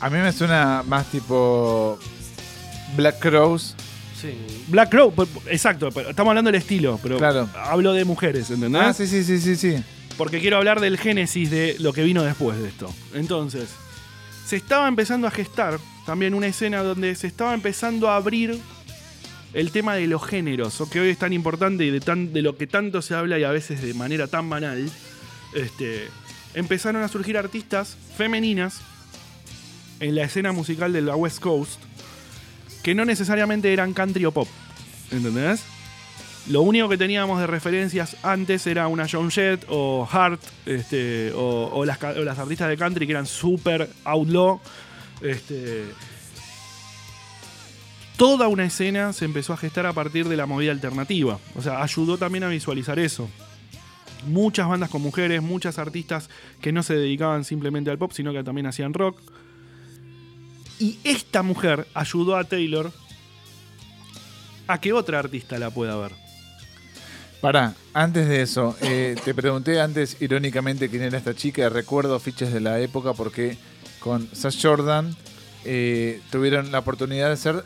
A 0.00 0.10
mí 0.10 0.18
me 0.18 0.32
suena 0.32 0.82
más 0.84 1.06
tipo 1.12 1.96
Black 2.96 3.20
Crows. 3.20 3.76
Sí. 4.20 4.34
Black 4.68 4.90
Crow, 4.90 5.12
exacto, 5.48 5.90
pero 5.92 6.10
estamos 6.10 6.30
hablando 6.32 6.50
del 6.50 6.60
estilo, 6.60 6.98
pero 7.02 7.18
Claro. 7.18 7.48
hablo 7.56 7.92
de 7.92 8.04
mujeres, 8.04 8.50
¿entendés? 8.50 8.82
Ah, 8.82 8.92
sí, 8.92 9.06
sí, 9.06 9.22
sí, 9.22 9.38
sí, 9.40 9.54
sí. 9.56 9.76
porque 10.16 10.40
quiero 10.40 10.56
hablar 10.56 10.80
del 10.80 10.98
génesis 10.98 11.50
de 11.50 11.76
lo 11.78 11.92
que 11.92 12.02
vino 12.02 12.22
después 12.24 12.58
de 12.58 12.68
esto. 12.68 12.92
Entonces, 13.14 13.68
se 14.46 14.56
estaba 14.56 14.88
empezando 14.88 15.26
a 15.28 15.30
gestar 15.30 15.78
también 16.06 16.34
una 16.34 16.46
escena 16.48 16.82
donde 16.82 17.14
se 17.14 17.26
estaba 17.28 17.54
empezando 17.54 18.08
a 18.08 18.16
abrir 18.16 18.58
el 19.54 19.70
tema 19.70 19.94
de 19.94 20.06
los 20.08 20.24
géneros, 20.26 20.80
o 20.80 20.90
que 20.90 21.00
hoy 21.00 21.10
es 21.10 21.18
tan 21.18 21.32
importante 21.32 21.84
y 21.84 21.90
de, 21.90 22.00
tan, 22.00 22.32
de 22.32 22.42
lo 22.42 22.56
que 22.56 22.66
tanto 22.66 23.00
se 23.02 23.14
habla 23.14 23.38
y 23.38 23.44
a 23.44 23.50
veces 23.50 23.80
de 23.82 23.94
manera 23.94 24.26
tan 24.26 24.50
banal. 24.50 24.90
Este, 25.54 26.08
empezaron 26.54 27.02
a 27.02 27.08
surgir 27.08 27.38
artistas 27.38 27.96
femeninas 28.16 28.80
en 30.00 30.14
la 30.14 30.24
escena 30.24 30.52
musical 30.52 30.92
de 30.92 31.02
la 31.02 31.14
West 31.16 31.40
Coast 31.40 31.80
que 32.82 32.94
no 32.94 33.04
necesariamente 33.04 33.72
eran 33.72 33.92
country 33.92 34.24
o 34.24 34.32
pop. 34.32 34.48
¿Entendés? 35.10 35.64
Lo 36.48 36.62
único 36.62 36.88
que 36.88 36.96
teníamos 36.96 37.40
de 37.40 37.46
referencias 37.46 38.16
antes 38.22 38.66
era 38.66 38.88
una 38.88 39.06
Joan 39.06 39.30
Jett 39.30 39.66
o 39.68 40.08
Hart 40.10 40.40
este, 40.64 41.30
o, 41.34 41.84
las, 41.84 42.02
o 42.02 42.24
las 42.24 42.38
artistas 42.38 42.70
de 42.70 42.76
country 42.78 43.06
que 43.06 43.12
eran 43.12 43.26
súper 43.26 43.90
outlaw. 44.04 44.58
Este, 45.20 45.84
toda 48.16 48.48
una 48.48 48.64
escena 48.64 49.12
se 49.12 49.26
empezó 49.26 49.52
a 49.52 49.58
gestar 49.58 49.84
a 49.84 49.92
partir 49.92 50.26
de 50.28 50.36
la 50.36 50.46
movida 50.46 50.72
alternativa. 50.72 51.38
O 51.54 51.60
sea, 51.60 51.82
ayudó 51.82 52.16
también 52.16 52.44
a 52.44 52.48
visualizar 52.48 52.98
eso. 52.98 53.28
Muchas 54.26 54.68
bandas 54.68 54.88
con 54.88 55.02
mujeres, 55.02 55.42
muchas 55.42 55.78
artistas 55.78 56.30
que 56.62 56.72
no 56.72 56.82
se 56.82 56.94
dedicaban 56.94 57.44
simplemente 57.44 57.90
al 57.90 57.98
pop, 57.98 58.12
sino 58.12 58.32
que 58.32 58.42
también 58.42 58.66
hacían 58.66 58.94
rock. 58.94 59.20
Y 60.78 60.98
esta 61.04 61.42
mujer 61.42 61.86
ayudó 61.94 62.36
a 62.36 62.44
Taylor 62.44 62.92
a 64.66 64.80
que 64.80 64.92
otra 64.92 65.18
artista 65.18 65.58
la 65.58 65.70
pueda 65.70 65.96
ver. 65.96 66.12
Pará, 67.40 67.74
antes 67.94 68.28
de 68.28 68.42
eso, 68.42 68.76
eh, 68.80 69.14
te 69.24 69.32
pregunté 69.32 69.80
antes 69.80 70.16
irónicamente 70.20 70.88
quién 70.88 71.02
era 71.02 71.18
esta 71.18 71.34
chica. 71.34 71.68
Recuerdo 71.68 72.18
fichas 72.18 72.52
de 72.52 72.60
la 72.60 72.80
época 72.80 73.12
porque 73.12 73.56
con 74.00 74.28
Sash 74.34 74.60
Jordan 74.60 75.16
eh, 75.64 76.20
tuvieron 76.30 76.72
la 76.72 76.80
oportunidad 76.80 77.30
de 77.30 77.36
ser 77.36 77.64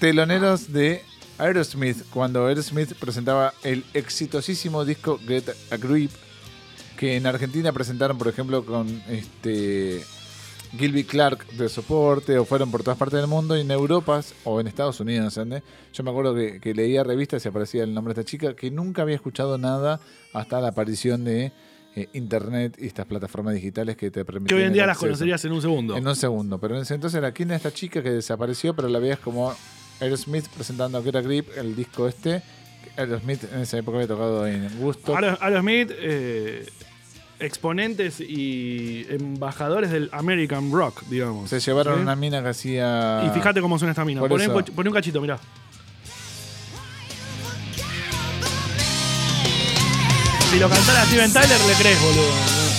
teloneros 0.00 0.72
de 0.72 1.02
Aerosmith 1.38 2.04
cuando 2.10 2.46
Aerosmith 2.46 2.94
presentaba 2.94 3.54
el 3.62 3.84
exitosísimo 3.94 4.84
disco 4.84 5.20
Get 5.26 5.48
a 5.70 5.76
Grip 5.76 6.10
que 6.96 7.16
en 7.16 7.26
Argentina 7.26 7.72
presentaron, 7.72 8.18
por 8.18 8.28
ejemplo, 8.28 8.64
con 8.64 9.02
este 9.08 10.04
Gilby 10.78 11.04
Clark 11.04 11.46
de 11.52 11.68
soporte 11.68 12.38
o 12.38 12.44
fueron 12.44 12.70
por 12.70 12.82
todas 12.82 12.98
partes 12.98 13.18
del 13.20 13.28
mundo 13.28 13.56
y 13.56 13.60
en 13.60 13.70
Europa 13.70 14.20
o 14.44 14.60
en 14.60 14.66
Estados 14.66 14.98
Unidos, 15.00 15.36
¿entendés? 15.36 15.62
Yo 15.92 16.02
me 16.04 16.10
acuerdo 16.10 16.34
que, 16.34 16.60
que 16.60 16.74
leía 16.74 17.04
revistas 17.04 17.44
y 17.44 17.48
aparecía 17.48 17.84
el 17.84 17.94
nombre 17.94 18.14
de 18.14 18.20
esta 18.20 18.30
chica 18.30 18.54
que 18.54 18.70
nunca 18.70 19.02
había 19.02 19.14
escuchado 19.14 19.58
nada 19.58 20.00
hasta 20.32 20.60
la 20.60 20.68
aparición 20.68 21.24
de 21.24 21.52
eh, 21.96 22.08
internet 22.12 22.76
y 22.80 22.86
estas 22.86 23.06
plataformas 23.06 23.54
digitales 23.54 23.96
que 23.96 24.10
te 24.10 24.24
permiten 24.24 24.48
Que 24.56 24.62
hoy 24.62 24.66
en 24.66 24.72
día 24.72 24.86
las 24.86 24.98
conocerías 24.98 25.44
en 25.44 25.52
un 25.52 25.62
segundo. 25.62 25.96
En 25.96 26.06
un 26.06 26.16
segundo, 26.16 26.58
pero 26.58 26.74
en 26.76 26.82
ese 26.82 26.94
entonces 26.94 27.18
era 27.18 27.30
quién 27.32 27.50
era 27.50 27.56
esta 27.56 27.72
chica 27.72 28.02
que 28.02 28.10
desapareció, 28.10 28.74
pero 28.74 28.88
la 28.88 28.98
veías 28.98 29.20
como 29.20 29.54
Aerosmith 30.00 30.48
presentando 30.48 31.02
Get 31.04 31.14
a 31.16 31.20
Grip, 31.20 31.48
el 31.56 31.76
disco 31.76 32.08
este. 32.08 32.42
Aerosmith 32.96 33.44
en 33.52 33.60
esa 33.60 33.78
época 33.78 33.98
había 33.98 34.08
tocado 34.08 34.46
en 34.46 34.68
Gusto. 34.80 35.16
Aero- 35.16 35.38
Aerosmith, 35.40 35.90
eh, 35.92 36.66
exponentes 37.44 38.20
y 38.20 39.06
embajadores 39.08 39.90
del 39.90 40.08
American 40.12 40.72
Rock, 40.72 41.02
digamos. 41.08 41.50
Se 41.50 41.60
llevaron 41.60 41.96
¿Sí? 41.96 42.00
una 42.02 42.16
mina 42.16 42.42
que 42.42 42.48
hacía. 42.48 43.22
Y 43.26 43.30
fíjate 43.30 43.60
cómo 43.60 43.78
suena 43.78 43.92
esta 43.92 44.04
mina. 44.04 44.20
Poné, 44.20 44.48
un 44.48 44.54
coch- 44.54 44.70
poné 44.72 44.88
un 44.90 44.94
cachito, 44.94 45.20
mirá. 45.20 45.38
Si 50.50 50.58
lo 50.60 50.68
cantara 50.68 51.04
Steven 51.06 51.32
Tyler, 51.32 51.60
le 51.66 51.74
crees, 51.74 52.00
boludo. 52.00 52.30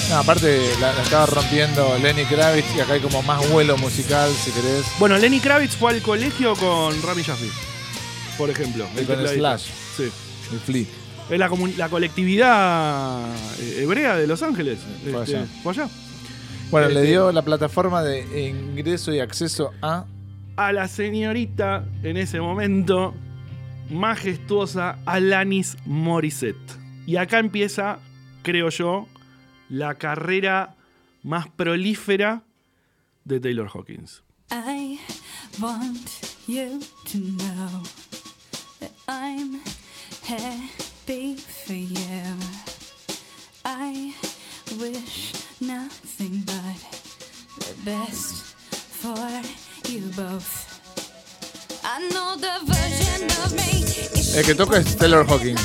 No, 0.10 0.18
aparte 0.18 0.62
la, 0.80 0.94
la 0.94 1.02
estaba 1.02 1.26
rompiendo 1.26 1.98
Lenny 2.02 2.24
Kravitz 2.26 2.66
y 2.76 2.80
acá 2.80 2.94
hay 2.94 3.02
como 3.02 3.22
más 3.24 3.50
vuelo 3.50 3.76
musical, 3.78 4.32
si 4.32 4.52
querés. 4.52 4.86
Bueno, 5.00 5.18
Lenny 5.18 5.40
Kravitz 5.40 5.76
fue 5.76 5.92
al 5.92 6.02
colegio 6.02 6.56
con 6.56 7.02
Rami 7.02 7.24
Jaffe, 7.24 7.50
por 8.38 8.50
ejemplo. 8.50 8.86
Y 8.96 9.00
el 9.00 9.06
con 9.08 9.16
tecladista. 9.18 9.58
Slash. 9.58 9.66
Sí. 9.98 10.12
El 10.54 10.60
Flea. 10.60 10.86
Es 11.30 11.40
la, 11.40 11.90
colectividad 11.90 13.26
eh, 13.60 13.80
hebrea 13.84 14.16
de 14.16 14.28
Los 14.28 14.44
Ángeles. 14.44 14.80
Fue 15.10 15.24
Este, 15.24 15.38
allá. 15.38 15.48
fue 15.64 15.72
allá. 15.74 15.90
Bueno, 16.72 16.88
le 16.90 16.96
Este- 16.96 17.08
dio 17.08 17.32
la 17.32 17.42
plataforma 17.42 18.04
de 18.04 18.48
ingreso 18.50 19.14
y 19.14 19.20
acceso 19.20 19.72
a. 19.82 20.06
a 20.58 20.72
la 20.72 20.88
señorita 20.88 21.86
en 22.04 22.18
ese 22.18 22.40
momento 22.42 23.14
majestuosa 23.90 24.98
Alanis 25.06 25.78
Morissette. 25.86 26.78
Y 27.08 27.18
acá 27.18 27.40
empieza, 27.40 28.00
creo 28.44 28.70
yo, 28.70 29.08
la 29.70 29.96
carrera 29.96 30.76
más 31.24 31.48
prolífera 31.50 32.44
de 33.24 33.40
Taylor 33.40 33.68
Hawkins. 33.74 34.24
I 34.52 35.00
want 35.60 36.08
you 36.48 36.80
to 37.12 37.18
know 37.18 37.84
that 38.80 38.92
I'm 39.08 39.60
happy 41.06 41.36
for 41.36 41.74
you. 41.74 42.36
I 43.64 44.14
wish 44.80 45.34
nothing 45.62 46.44
but 46.46 46.80
the 47.60 47.74
best 47.84 48.56
for 48.66 49.18
you 49.92 50.02
both. 50.16 50.50
I 51.84 52.10
know 52.10 52.36
the 52.36 52.60
version 52.66 53.26
of 53.44 53.54
me 53.54 53.84
is 53.84 54.36
El 54.36 54.46
que 54.46 54.56
toca 54.56 54.78
es 54.78 54.96
Taylor 54.98 55.26
Hawkins. 55.28 55.62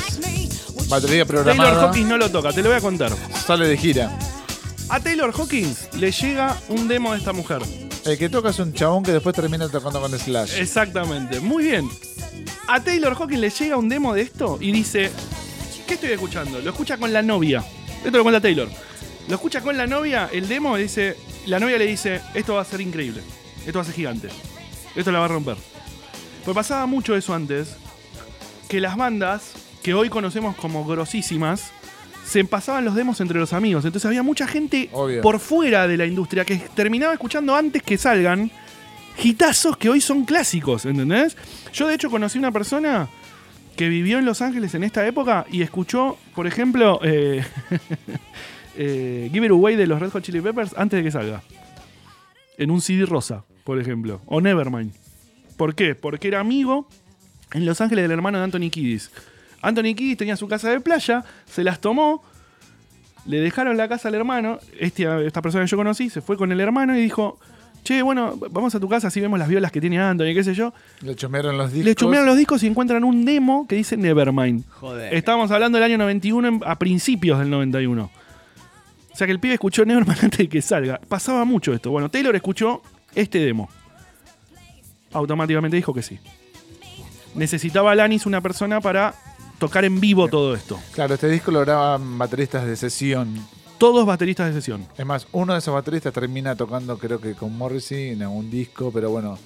Batería 0.89 1.25
Taylor 1.25 1.27
programada. 1.27 1.87
Hawkins 1.87 2.07
no 2.07 2.17
lo 2.17 2.29
toca, 2.29 2.51
te 2.51 2.61
lo 2.61 2.69
voy 2.69 2.77
a 2.77 2.81
contar. 2.81 3.11
Sale 3.45 3.67
de 3.67 3.77
gira. 3.77 4.17
A 4.89 4.99
Taylor 4.99 5.33
Hawkins 5.35 5.89
le 5.95 6.11
llega 6.11 6.57
un 6.69 6.87
demo 6.87 7.13
de 7.13 7.17
esta 7.17 7.33
mujer. 7.33 7.61
El 8.05 8.17
que 8.17 8.29
toca 8.29 8.49
es 8.49 8.59
un 8.59 8.73
chabón 8.73 9.03
que 9.03 9.11
después 9.11 9.35
termina 9.35 9.69
tocando 9.69 10.01
con 10.01 10.17
Slash. 10.17 10.59
Exactamente, 10.59 11.39
muy 11.39 11.63
bien. 11.63 11.87
A 12.67 12.83
Taylor 12.83 13.13
Hawkins 13.13 13.39
le 13.39 13.49
llega 13.49 13.77
un 13.77 13.89
demo 13.89 14.13
de 14.13 14.21
esto 14.21 14.57
y 14.59 14.71
dice, 14.71 15.11
¿qué 15.87 15.93
estoy 15.93 16.11
escuchando? 16.11 16.59
Lo 16.59 16.71
escucha 16.71 16.97
con 16.97 17.13
la 17.13 17.21
novia. 17.21 17.63
Esto 18.03 18.17
lo 18.17 18.23
cuenta 18.23 18.41
Taylor. 18.41 18.67
Lo 19.27 19.35
escucha 19.35 19.61
con 19.61 19.77
la 19.77 19.85
novia, 19.85 20.29
el 20.33 20.47
demo 20.47 20.77
y 20.77 20.83
dice, 20.83 21.15
la 21.45 21.59
novia 21.59 21.77
le 21.77 21.85
dice, 21.85 22.21
esto 22.33 22.55
va 22.55 22.61
a 22.61 22.65
ser 22.65 22.81
increíble, 22.81 23.21
esto 23.65 23.77
va 23.77 23.83
a 23.83 23.85
ser 23.85 23.95
gigante, 23.95 24.29
esto 24.95 25.11
la 25.11 25.19
va 25.19 25.25
a 25.25 25.29
romper. 25.29 25.57
Pues 26.43 26.55
pasaba 26.55 26.87
mucho 26.87 27.15
eso 27.15 27.33
antes, 27.35 27.75
que 28.67 28.81
las 28.81 28.97
bandas 28.97 29.51
que 29.83 29.93
hoy 29.93 30.09
conocemos 30.09 30.55
como 30.55 30.85
grosísimas, 30.85 31.71
se 32.31 32.45
pasaban 32.45 32.85
los 32.85 32.95
demos 32.95 33.19
entre 33.19 33.37
los 33.37 33.51
amigos. 33.51 33.83
Entonces 33.83 34.05
había 34.07 34.23
mucha 34.23 34.47
gente 34.47 34.89
Obvio. 34.93 35.21
por 35.21 35.39
fuera 35.39 35.85
de 35.87 35.97
la 35.97 36.05
industria 36.05 36.45
que 36.45 36.55
terminaba 36.73 37.11
escuchando 37.13 37.53
antes 37.53 37.83
que 37.83 37.97
salgan 37.97 38.49
hitazos 39.21 39.75
que 39.75 39.89
hoy 39.89 39.99
son 39.99 40.23
clásicos, 40.23 40.85
¿entendés? 40.85 41.35
Yo 41.73 41.87
de 41.87 41.95
hecho 41.95 42.09
conocí 42.09 42.39
una 42.39 42.51
persona 42.51 43.09
que 43.75 43.89
vivió 43.89 44.17
en 44.17 44.25
Los 44.25 44.41
Ángeles 44.41 44.73
en 44.75 44.85
esta 44.85 45.05
época 45.05 45.45
y 45.51 45.61
escuchó, 45.61 46.17
por 46.33 46.47
ejemplo, 46.47 47.01
eh, 47.03 47.43
eh, 48.77 49.29
Give 49.33 49.45
It 49.45 49.51
Away 49.51 49.75
de 49.75 49.87
los 49.87 49.99
Red 49.99 50.11
Hot 50.11 50.23
Chili 50.23 50.39
Peppers 50.39 50.73
antes 50.77 50.97
de 50.97 51.03
que 51.03 51.11
salga. 51.11 51.41
En 52.57 52.71
un 52.71 52.79
CD 52.79 53.05
rosa, 53.05 53.43
por 53.65 53.77
ejemplo. 53.79 54.21
O 54.25 54.39
Nevermind. 54.39 54.93
¿Por 55.57 55.75
qué? 55.75 55.95
Porque 55.95 56.29
era 56.29 56.39
amigo 56.39 56.87
en 57.53 57.65
Los 57.65 57.81
Ángeles 57.81 58.03
del 58.03 58.11
hermano 58.11 58.37
de 58.37 58.45
Anthony 58.45 58.69
Kiddis. 58.69 59.11
Anthony 59.61 59.93
Kiddis 59.95 60.17
tenía 60.17 60.35
su 60.35 60.47
casa 60.47 60.69
de 60.69 60.79
playa, 60.79 61.23
se 61.45 61.63
las 61.63 61.79
tomó, 61.79 62.23
le 63.25 63.39
dejaron 63.39 63.77
la 63.77 63.87
casa 63.87 64.07
al 64.07 64.15
hermano, 64.15 64.59
este- 64.79 65.27
esta 65.27 65.41
persona 65.41 65.63
que 65.65 65.69
yo 65.71 65.77
conocí, 65.77 66.09
se 66.09 66.21
fue 66.21 66.37
con 66.37 66.51
el 66.51 66.59
hermano 66.59 66.97
y 66.97 67.01
dijo, 67.01 67.39
che, 67.83 68.01
bueno, 68.01 68.37
vamos 68.51 68.73
a 68.75 68.79
tu 68.79 68.87
casa, 68.89 69.07
así 69.07 69.19
vemos 69.21 69.37
las 69.39 69.47
violas 69.47 69.71
que 69.71 69.79
tiene 69.81 69.99
Anthony, 69.99 70.33
qué 70.33 70.43
sé 70.43 70.53
yo. 70.55 70.73
Le 71.01 71.15
chumearon 71.15 71.57
los 71.57 71.71
discos. 71.71 71.85
Le 71.85 71.95
chumearon 71.95 72.25
los 72.27 72.37
discos 72.37 72.63
y 72.63 72.67
encuentran 72.67 73.03
un 73.03 73.23
demo 73.25 73.67
que 73.67 73.75
dice 73.75 73.97
Nevermind. 73.97 74.65
Joder. 74.69 75.13
Estábamos 75.13 75.51
hablando 75.51 75.77
del 75.77 75.85
año 75.85 75.97
91 75.97 76.47
en- 76.47 76.61
a 76.65 76.77
principios 76.79 77.37
del 77.39 77.49
91. 77.49 78.09
O 79.13 79.15
sea 79.15 79.27
que 79.27 79.33
el 79.33 79.39
pibe 79.39 79.53
escuchó 79.55 79.83
Nevermind 79.85 80.19
antes 80.23 80.37
de 80.39 80.49
que 80.49 80.61
salga. 80.61 80.99
Pasaba 81.07 81.43
mucho 81.45 81.73
esto. 81.73 81.91
Bueno, 81.91 82.09
Taylor 82.09 82.35
escuchó 82.35 82.81
este 83.13 83.39
demo. 83.39 83.69
Automáticamente 85.13 85.75
dijo 85.75 85.93
que 85.93 86.01
sí. 86.01 86.19
Necesitaba 87.35 87.91
Alanis 87.91 88.25
una 88.25 88.41
persona 88.41 88.79
para 88.81 89.13
tocar 89.61 89.85
en 89.85 89.99
vivo 90.01 90.27
todo 90.27 90.55
esto. 90.55 90.79
Claro, 90.93 91.13
este 91.13 91.29
disco 91.29 91.51
lo 91.51 91.61
graban 91.61 92.17
bateristas 92.17 92.65
de 92.65 92.75
sesión. 92.75 93.33
Todos 93.77 94.05
bateristas 94.05 94.47
de 94.47 94.53
sesión. 94.59 94.85
Es 94.97 95.05
más, 95.05 95.27
uno 95.31 95.53
de 95.53 95.59
esos 95.59 95.73
bateristas 95.73 96.11
termina 96.13 96.55
tocando, 96.55 96.97
creo 96.97 97.21
que 97.21 97.33
con 97.35 97.55
Morrissey 97.57 98.09
en 98.09 98.23
algún 98.23 98.49
disco, 98.51 98.91
pero 98.91 99.09
bueno. 99.11 99.37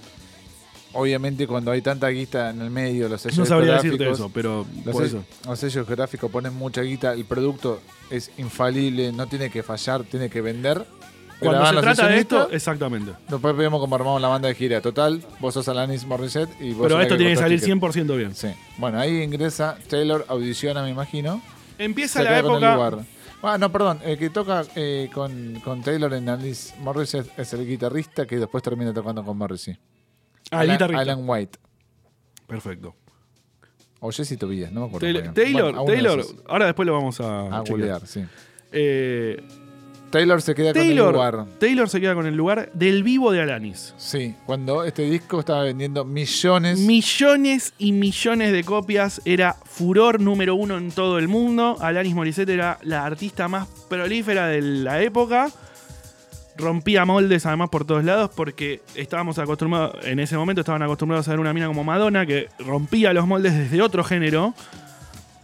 Obviamente, 0.94 1.46
cuando 1.46 1.72
hay 1.72 1.82
tanta 1.82 2.08
guita 2.08 2.52
en 2.52 2.62
el 2.62 2.70
medio, 2.72 3.10
los 3.10 3.20
sellos 3.22 3.40
No 3.40 3.46
sabría 3.46 3.74
decirte 3.76 4.10
eso, 4.10 4.32
pero 4.34 4.66
Los, 4.86 4.94
por 4.96 5.04
sell- 5.04 5.08
eso. 5.08 5.24
los 5.46 5.60
sellos 5.60 5.86
gráficos 5.88 6.32
ponen 6.32 6.54
mucha 6.56 6.82
guita, 6.84 7.12
el 7.14 7.26
producto 7.26 7.82
es 8.10 8.32
infalible, 8.38 9.12
no 9.12 9.28
tiene 9.28 9.50
que 9.50 9.62
fallar, 9.62 10.06
tiene 10.06 10.30
que 10.30 10.40
vender. 10.40 10.86
Cuando 11.40 11.66
se 11.68 11.76
trata 11.82 12.08
de 12.08 12.18
esto, 12.20 12.50
exactamente. 12.52 13.12
Después 13.30 13.56
vemos 13.56 13.80
cómo 13.80 13.96
armamos 13.96 14.22
la 14.22 14.28
banda 14.28 14.48
de 14.48 14.56
gira. 14.56 14.82
Total, 14.82 15.22
vos 15.40 15.54
sos 15.54 15.68
Alanis 15.68 16.06
Morissette 16.06 16.50
y 16.62 16.74
vos 16.74 16.88
Pero 16.88 17.02
esto 17.02 17.18
tiene 17.18 17.34
que 17.34 17.38
salir 17.40 17.60
ticket. 17.60 17.76
100% 17.82 18.18
bien. 18.18 18.34
Sí. 18.36 18.48
Bueno, 18.78 19.00
ahí 19.00 19.22
ingresa 19.22 19.78
Taylor, 19.90 20.26
audiciona, 20.28 20.82
me 20.84 20.90
imagino. 20.90 21.42
Empieza 21.78 22.20
se 22.20 22.26
la 22.26 22.40
época. 22.40 22.54
lugar. 22.76 23.00
Ah, 23.44 23.58
no, 23.60 23.72
perdón. 23.72 24.00
El 24.04 24.18
que 24.18 24.30
toca 24.32 24.64
eh, 24.76 25.10
con, 25.14 25.60
con 25.64 25.84
Taylor 25.84 26.12
en 26.14 26.30
Alice 26.30 26.74
Morissette 26.80 27.30
es 27.38 27.54
el 27.54 27.68
guitarrista 27.68 28.26
que 28.26 28.38
después 28.40 28.64
termina 28.64 28.92
tocando 28.94 29.24
con 29.24 29.38
Morrissey. 29.38 29.78
Ah, 30.52 30.64
el 30.64 30.70
Alan, 30.72 30.76
guitarrista. 30.78 31.02
Alan 31.02 31.20
White. 31.30 31.60
Perfecto. 32.48 32.96
O 34.00 34.12
Jesse 34.12 34.38
Tobias, 34.38 34.72
no 34.72 34.82
me 34.82 34.88
acuerdo. 34.88 35.06
Taylor. 35.06 35.34
Taylor, 35.34 35.76
Bueno, 35.76 35.86
Taylor- 35.86 36.26
ahora 36.48 36.66
después 36.68 36.86
lo 36.86 36.94
vamos 36.94 37.20
a, 37.20 37.58
A 37.58 37.60
googlear, 37.62 38.06
sí. 38.08 38.24
Eh, 38.72 39.44
Taylor 40.10 40.42
se 40.42 40.56
queda 40.56 40.74
con 40.74 40.82
el 40.82 40.96
lugar. 40.96 41.46
Taylor 41.60 41.90
se 41.90 42.00
queda 42.00 42.16
con 42.16 42.26
el 42.26 42.36
lugar 42.36 42.70
del 42.74 43.04
vivo 43.04 43.32
de 43.32 43.42
Alanis. 43.42 43.94
Sí, 43.98 44.36
cuando 44.46 44.84
este 44.84 45.04
disco 45.04 45.40
estaba 45.40 45.64
vendiendo 45.64 46.06
millones. 46.06 46.80
Millones 46.80 47.74
y 47.78 47.92
millones 47.92 48.52
de 48.52 48.64
copias. 48.64 49.22
Era 49.26 49.56
furor 49.66 50.20
número 50.22 50.56
uno 50.56 50.78
en 50.78 50.92
todo 50.92 51.20
el 51.20 51.28
mundo. 51.28 51.78
Alanis 51.82 52.16
Morissette 52.16 52.50
era 52.50 52.78
la 52.84 53.06
artista 53.06 53.48
más 53.48 53.68
prolífera 53.90 54.48
de 54.48 54.62
la 54.62 55.02
época. 55.02 55.50
Rompía 56.58 57.04
moldes 57.04 57.46
además 57.46 57.70
por 57.70 57.86
todos 57.86 58.06
lados 58.06 58.32
porque 58.34 58.82
estábamos 58.96 59.38
acostumbrados, 59.40 60.06
en 60.06 60.20
ese 60.20 60.38
momento 60.38 60.62
estaban 60.62 60.82
acostumbrados 60.82 61.28
a 61.28 61.32
ver 61.32 61.42
una 61.42 61.54
mina 61.54 61.68
como 61.68 61.84
Madonna 61.84 62.26
que 62.26 62.48
rompía 62.60 63.12
los 63.12 63.28
moldes 63.28 63.58
desde 63.58 63.82
otro 63.82 64.06
género. 64.06 64.54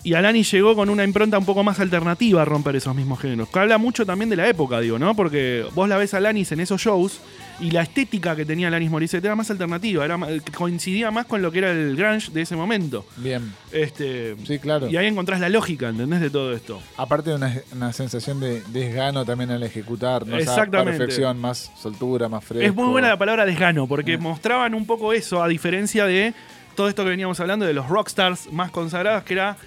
Y 0.03 0.15
Alanis 0.15 0.49
llegó 0.51 0.75
con 0.75 0.89
una 0.89 1.03
impronta 1.03 1.37
un 1.37 1.45
poco 1.45 1.63
más 1.63 1.79
alternativa 1.79 2.41
a 2.41 2.45
romper 2.45 2.75
esos 2.75 2.95
mismos 2.95 3.19
géneros. 3.19 3.49
Que 3.49 3.59
habla 3.59 3.77
mucho 3.77 4.03
también 4.03 4.29
de 4.31 4.35
la 4.35 4.47
época, 4.47 4.79
digo, 4.79 4.97
¿no? 4.97 5.15
Porque 5.15 5.63
vos 5.75 5.87
la 5.87 5.97
ves 5.97 6.15
a 6.15 6.17
Alanis 6.17 6.51
en 6.51 6.59
esos 6.59 6.81
shows 6.81 7.19
y 7.59 7.69
la 7.69 7.83
estética 7.83 8.35
que 8.35 8.43
tenía 8.43 8.69
Alanis 8.69 8.89
Morissette 8.89 9.23
era 9.25 9.35
más 9.35 9.51
alternativa, 9.51 10.03
era 10.03 10.17
más- 10.17 10.31
coincidía 10.57 11.11
más 11.11 11.27
con 11.27 11.43
lo 11.43 11.51
que 11.51 11.59
era 11.59 11.69
el 11.71 11.95
grunge 11.95 12.31
de 12.31 12.41
ese 12.41 12.55
momento. 12.55 13.05
Bien. 13.17 13.53
Este, 13.71 14.35
Sí, 14.43 14.57
claro. 14.57 14.89
Y 14.89 14.97
ahí 14.97 15.05
encontrás 15.05 15.39
la 15.39 15.49
lógica, 15.49 15.89
¿entendés? 15.89 16.19
De 16.21 16.31
todo 16.31 16.51
esto. 16.53 16.81
Aparte 16.97 17.29
de 17.29 17.35
una, 17.35 17.55
una 17.75 17.93
sensación 17.93 18.39
de 18.39 18.63
desgano 18.69 19.23
también 19.23 19.51
al 19.51 19.61
ejecutar, 19.61 20.25
¿no? 20.25 20.35
Esa 20.35 20.53
Exactamente. 20.53 20.97
perfección, 20.97 21.39
más 21.39 21.71
soltura, 21.79 22.27
más 22.27 22.43
fresco. 22.43 22.65
Es 22.65 22.73
muy 22.73 22.87
buena 22.87 23.07
la 23.09 23.17
palabra 23.19 23.45
desgano, 23.45 23.85
porque 23.87 24.13
Eh. 24.13 24.17
mostraban 24.17 24.73
un 24.73 24.87
poco 24.87 25.13
eso, 25.13 25.43
a 25.43 25.47
diferencia 25.47 26.05
de 26.07 26.33
todo 26.75 26.89
esto 26.89 27.03
que 27.03 27.11
veníamos 27.11 27.39
hablando 27.39 27.65
de 27.67 27.73
los 27.73 27.87
rockstars 27.87 28.51
más 28.51 28.71
consagrados, 28.71 29.23
que 29.23 29.33
era 29.33 29.57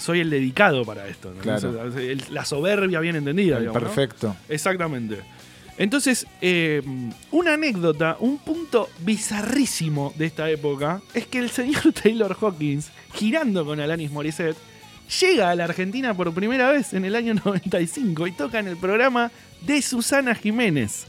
soy 0.00 0.20
el 0.20 0.30
dedicado 0.30 0.84
para 0.84 1.06
esto. 1.06 1.32
¿no? 1.34 1.40
Claro. 1.42 1.70
O 1.86 1.90
sea, 1.92 2.00
el- 2.02 2.24
la 2.30 2.44
soberbia 2.44 2.98
bien 3.00 3.16
entendida. 3.16 3.56
El 3.58 3.64
digamos, 3.64 3.82
¿no? 3.82 3.88
perfecto. 3.88 4.36
Exactamente. 4.48 5.18
Entonces, 5.78 6.26
eh, 6.42 6.82
una 7.30 7.54
anécdota, 7.54 8.16
un 8.20 8.38
punto 8.38 8.88
bizarrísimo 9.00 10.12
de 10.16 10.26
esta 10.26 10.50
época, 10.50 11.00
es 11.14 11.26
que 11.26 11.38
el 11.38 11.50
señor 11.50 11.92
Taylor 12.02 12.36
Hawkins, 12.40 12.90
girando 13.14 13.64
con 13.64 13.80
Alanis 13.80 14.10
Morissette, 14.10 14.56
llega 15.20 15.50
a 15.50 15.54
la 15.54 15.64
Argentina 15.64 16.14
por 16.14 16.32
primera 16.34 16.70
vez 16.70 16.92
en 16.92 17.04
el 17.04 17.14
año 17.16 17.34
95 17.44 18.26
y 18.26 18.32
toca 18.32 18.58
en 18.58 18.68
el 18.68 18.76
programa 18.76 19.30
de 19.62 19.80
Susana 19.82 20.34
Jiménez. 20.34 21.06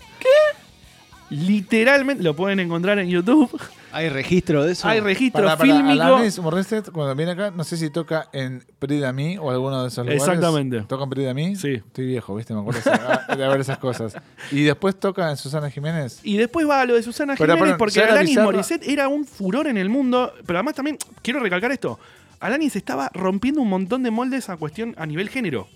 Literalmente, 1.32 2.24
lo 2.24 2.36
pueden 2.36 2.60
encontrar 2.60 3.00
en 3.00 3.08
YouTube. 3.08 3.50
¿Hay 3.94 4.10
registro 4.10 4.64
de 4.66 4.74
eso? 4.74 4.86
Hay 4.88 5.00
registro 5.00 5.44
Para, 5.44 5.58
para 5.58 5.74
fílmico. 5.74 6.04
Alanis 6.04 6.38
Morissette, 6.40 6.92
cuando 6.92 7.16
viene 7.16 7.32
acá, 7.32 7.52
no 7.52 7.64
sé 7.64 7.78
si 7.78 7.90
toca 7.90 8.28
en 8.34 8.64
Prida 8.80 9.14
Me 9.14 9.40
o 9.40 9.50
alguno 9.50 9.82
de 9.82 9.88
esos 9.88 10.06
lugares. 10.06 10.22
Exactamente. 10.24 10.82
¿Toca 10.82 11.06
en 11.06 11.10
Prida 11.10 11.34
Me? 11.34 11.56
Sí. 11.56 11.76
Estoy 11.76 12.06
viejo, 12.06 12.36
¿viste? 12.36 12.54
Me 12.54 12.60
acuerdo 12.60 12.82
de 12.82 13.36
ver 13.48 13.62
esas 13.62 13.78
cosas. 13.78 14.14
Y 14.52 14.64
después 14.64 15.00
toca 15.00 15.30
en 15.32 15.38
Susana 15.38 15.70
Jiménez. 15.72 16.20
Y 16.24 16.36
después 16.36 16.68
va 16.68 16.82
a 16.82 16.86
lo 16.86 16.96
de 16.96 17.04
Susana 17.04 17.36
Pero, 17.38 17.54
Jiménez 17.54 17.62
perdón, 17.76 17.78
porque 17.78 18.02
Alanis 18.02 18.32
bizarra- 18.32 18.44
Morissette 18.44 18.88
era 18.90 19.08
un 19.08 19.26
furor 19.26 19.68
en 19.68 19.78
el 19.78 19.88
mundo. 19.90 20.34
Pero 20.46 20.60
además 20.60 20.76
también, 20.76 20.98
quiero 21.22 21.40
recalcar 21.40 21.72
esto, 21.72 21.98
Alanis 22.42 22.76
estaba 22.76 23.10
rompiendo 23.14 23.62
un 23.62 23.70
montón 23.70 24.04
de 24.04 24.12
moldes 24.12 24.50
a 24.50 24.58
cuestión 24.58 24.96
a 24.98 25.06
nivel 25.06 25.30
género. 25.30 25.70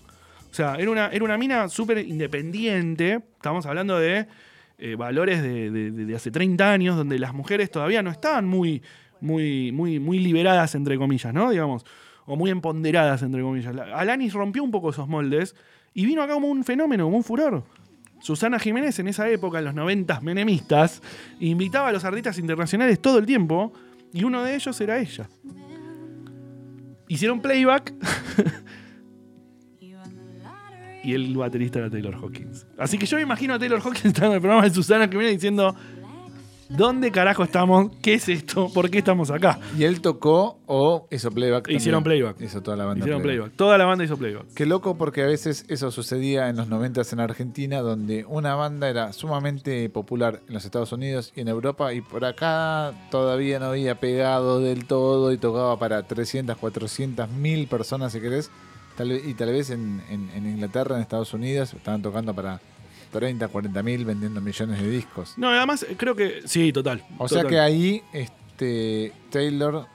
O 0.52 0.54
sea, 0.56 0.76
era 0.76 0.92
una, 0.92 1.08
era 1.08 1.24
una 1.24 1.38
mina 1.38 1.70
súper 1.70 1.98
independiente. 2.00 3.22
Estamos 3.38 3.66
hablando 3.66 3.98
de 4.00 4.26
eh, 4.78 4.96
valores 4.96 5.42
de, 5.42 6.14
hace 6.16 6.32
30 6.32 6.72
años, 6.72 6.96
donde 6.98 7.18
las 7.20 7.34
mujeres 7.34 7.72
todavía 7.72 8.02
no 8.04 8.12
estaban 8.12 8.46
muy, 8.48 8.82
muy, 9.22 9.72
muy, 9.72 10.00
liberadas, 10.20 10.76
entre 10.76 10.98
comillas, 10.98 11.34
¿no? 11.34 11.50
Digamos. 11.50 11.86
O 12.28 12.36
muy 12.36 12.50
empoderadas, 12.50 13.22
entre 13.22 13.42
comillas. 13.42 13.76
La- 13.76 13.98
Alanis 13.98 14.34
rompió 14.34 14.64
un 14.64 14.72
poco 14.72 14.90
esos 14.90 15.08
moldes 15.08 15.56
y 15.94 16.06
vino 16.06 16.24
acá 16.24 16.34
como 16.34 16.48
un 16.48 16.64
fenómeno, 16.64 17.06
como 17.06 17.18
un 17.18 17.24
furor. 17.24 17.64
Susana 18.20 18.58
Jiménez 18.58 18.98
en 19.00 19.08
esa 19.08 19.30
época, 19.30 19.60
en 19.60 19.66
los 19.66 19.76
90 19.76 20.22
menemistas, 20.22 21.02
invitaba 21.40 21.90
a 21.90 21.92
los 21.92 22.04
artistas 22.04 22.40
internacionales 22.40 23.00
todo 23.00 23.20
el 23.20 23.26
tiempo 23.28 23.72
y 24.12 24.24
uno 24.24 24.42
de 24.44 24.56
ellos 24.56 24.80
era 24.82 24.98
ella. 24.98 25.30
Hicieron 27.08 27.40
playback 27.42 27.94
y 31.06 31.14
el 31.14 31.38
baterista 31.38 31.80
era 31.80 31.90
Taylor 31.90 32.16
Hawkins. 32.16 32.66
Así 32.78 32.98
que 32.98 33.06
yo 33.06 33.18
me 33.18 33.24
imagino 33.24 33.54
a 33.54 33.60
Taylor 33.60 33.80
Hawkins 33.80 34.06
estando 34.06 34.32
en 34.32 34.36
el 34.36 34.42
programa 34.42 34.68
de 34.68 34.74
Susana 34.74 35.08
Jiménez 35.08 35.34
diciendo: 35.34 35.76
¿Dónde 36.68 37.12
carajo 37.12 37.44
estamos? 37.44 37.92
¿Qué 38.02 38.16
es 38.16 38.28
esto? 38.28 38.72
¿Por 38.74 38.90
qué 38.90 38.98
estamos 38.98 39.30
acá? 39.30 39.60
¿Y 39.78 39.84
él 39.84 40.02
tocó 40.02 40.58
o 40.66 41.08
hizo 41.12 41.30
playback? 41.30 41.70
Hicieron 41.70 42.04
también? 42.04 42.22
playback. 42.24 42.42
Hizo 42.42 42.64
toda 42.64 42.76
la 42.76 42.86
banda. 42.86 43.06
Hicieron 43.06 43.22
playback. 43.22 43.52
Toda 43.56 43.78
la 43.78 43.86
banda 43.86 44.04
hizo 44.04 44.18
playback. 44.18 44.46
Qué 44.56 44.66
loco 44.66 44.98
porque 44.98 45.22
a 45.22 45.28
veces 45.28 45.66
eso 45.68 45.92
sucedía 45.92 46.50
en 46.50 46.56
los 46.56 46.68
90 46.68 47.04
en 47.12 47.20
Argentina, 47.20 47.82
donde 47.82 48.26
una 48.26 48.56
banda 48.56 48.90
era 48.90 49.14
sumamente 49.14 49.88
popular 49.90 50.42
en 50.48 50.56
los 50.56 50.66
Estados 50.66 50.92
Unidos 50.92 51.32
y 51.36 51.42
en 51.42 51.50
Europa, 51.50 51.94
y 51.94 52.02
por 52.02 52.26
acá 52.26 52.94
todavía 53.12 53.60
no 53.60 53.68
había 53.68 54.00
pegado 54.00 54.60
del 54.60 54.86
todo 54.86 55.32
y 55.34 55.38
tocaba 55.38 55.78
para 55.78 56.02
300, 56.02 56.58
400 56.58 57.30
mil 57.30 57.68
personas, 57.68 58.12
si 58.12 58.20
querés. 58.20 58.50
Tal 58.98 59.10
vez- 59.10 59.26
y 59.28 59.34
tal 59.34 59.52
vez 59.52 59.70
en, 59.70 60.02
en- 60.10 60.30
en 60.36 60.46
Inglaterra, 60.48 60.96
en 60.96 61.02
Estados 61.02 61.34
Unidos, 61.34 61.74
estaban 61.74 62.02
tocando 62.02 62.34
para 62.34 62.60
30, 63.12 63.48
40 63.48 63.84
mil, 63.84 64.06
vendiendo 64.06 64.42
millones 64.42 64.82
de 64.82 64.90
discos. 64.90 65.34
No, 65.38 65.50
además 65.50 65.86
creo 65.98 66.16
que. 66.16 66.42
Sí, 66.46 66.72
total. 66.74 67.04
O 67.18 67.28
sea 67.28 67.44
que 67.46 67.60
ahí 67.60 68.02
este, 68.14 69.12
Taylor 69.30 69.86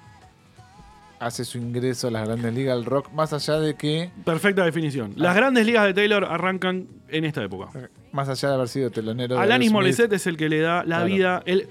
hace 1.19 1.45
su 1.45 1.59
ingreso 1.59 2.09
a 2.09 2.11
las 2.11 2.27
grandes 2.27 2.55
ligas 2.55 2.77
del 2.77 2.87
rock, 2.87 3.11
más 3.13 3.33
allá 3.35 3.59
de 3.61 3.75
que 3.75 4.11
Perfecta 4.25 4.65
definición. 4.65 5.13
Las 5.17 5.37
grandes 5.37 5.67
ligas 5.67 5.85
de 5.85 5.93
Taylor 5.93 6.25
arrancan 6.25 6.87
en 7.09 7.25
esta 7.27 7.43
época. 7.45 7.69
Más 8.13 8.29
allá 8.29 8.49
de 8.49 8.55
haber 8.55 8.69
sido 8.69 8.91
telonero 8.91 9.35
de 9.37 9.41
Alanis 9.43 9.71
Morissette 9.71 10.15
es 10.15 10.27
el 10.27 10.37
que 10.39 10.49
le 10.49 10.61
da 10.61 10.79
la 10.79 10.85
Claro. 10.97 11.05
vida. 11.07 11.43
El, 11.45 11.69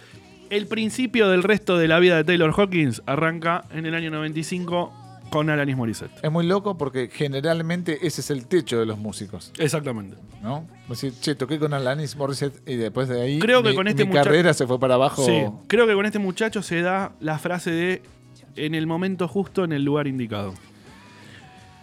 el 0.51 0.67
principio 0.67 1.30
del 1.30 1.41
resto 1.41 1.77
de 1.80 1.88
la 1.88 1.99
vida 1.99 2.15
de 2.17 2.23
Taylor 2.25 2.53
Hawkins 2.55 3.01
arranca 3.07 3.65
en 3.71 3.88
el 3.88 3.95
año 3.95 4.11
95 4.11 4.93
con 5.30 5.49
Alanis 5.49 5.75
Morissette. 5.75 6.11
Es 6.21 6.32
muy 6.32 6.45
loco 6.45 6.77
porque 6.77 7.09
generalmente 7.11 8.05
ese 8.05 8.21
es 8.21 8.30
el 8.32 8.47
techo 8.47 8.80
de 8.80 8.86
los 8.86 8.97
músicos, 8.97 9.51
Exactamente. 9.57 10.17
¿no? 10.41 10.67
Decir, 10.88 11.13
che, 11.19 11.36
toqué 11.36 11.59
con 11.59 11.73
Alanis 11.73 12.15
Morissette 12.15 12.61
y 12.67 12.75
después 12.75 13.07
de 13.07 13.21
ahí 13.21 13.39
Creo 13.39 13.63
que 13.63 13.69
mi, 13.69 13.75
con 13.75 13.88
este 13.88 14.05
mi 14.05 14.13
carrera 14.13 14.53
se 14.53 14.67
fue 14.67 14.80
para 14.80 14.95
abajo. 14.95 15.25
Sí, 15.25 15.45
creo 15.67 15.88
que 15.88 15.93
con 15.93 16.05
este 16.05 16.19
muchacho 16.19 16.61
se 16.61 16.82
da 16.82 17.13
la 17.19 17.38
frase 17.38 17.71
de 17.71 18.01
en 18.55 18.75
el 18.75 18.88
momento 18.88 19.27
justo, 19.27 19.63
en 19.63 19.71
el 19.71 19.84
lugar 19.84 20.07
indicado. 20.07 20.53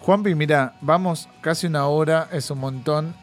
Juanpi, 0.01 0.35
mira, 0.35 0.77
vamos 0.81 1.29
casi 1.41 1.67
una 1.67 1.87
hora, 1.87 2.29
es 2.33 2.51
un 2.51 2.59
montón. 2.59 3.15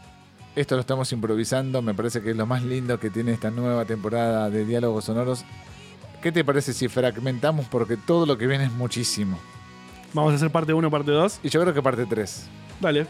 Esto 0.55 0.75
lo 0.75 0.81
estamos 0.81 1.11
improvisando, 1.11 1.81
me 1.81 1.93
parece 1.93 2.21
que 2.21 2.31
es 2.31 2.35
lo 2.35 2.45
más 2.45 2.63
lindo 2.63 2.99
que 2.99 3.09
tiene 3.09 3.31
esta 3.31 3.49
nueva 3.49 3.85
temporada 3.85 4.49
de 4.49 4.65
Diálogos 4.65 5.05
Sonoros. 5.05 5.45
¿Qué 6.21 6.31
te 6.31 6.43
parece 6.43 6.73
si 6.73 6.87
fragmentamos? 6.87 7.65
Porque 7.67 7.97
todo 7.97 8.25
lo 8.25 8.37
que 8.37 8.47
viene 8.47 8.65
es 8.65 8.71
muchísimo. 8.71 9.39
Vamos 10.13 10.33
a 10.33 10.35
hacer 10.35 10.51
parte 10.51 10.73
1, 10.73 10.91
parte 10.91 11.11
2. 11.11 11.39
Y 11.43 11.49
yo 11.49 11.61
creo 11.61 11.73
que 11.73 11.81
parte 11.81 12.05
3. 12.05 12.47
Dale. 12.79 13.07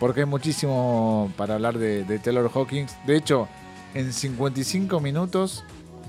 Porque 0.00 0.20
hay 0.20 0.26
muchísimo 0.26 1.30
para 1.36 1.54
hablar 1.54 1.76
de, 1.78 2.04
de 2.04 2.18
Taylor 2.18 2.50
Hawkins. 2.54 2.96
De 3.06 3.16
hecho, 3.16 3.48
en 3.94 4.12
55 4.12 5.00
minutos 5.00 5.64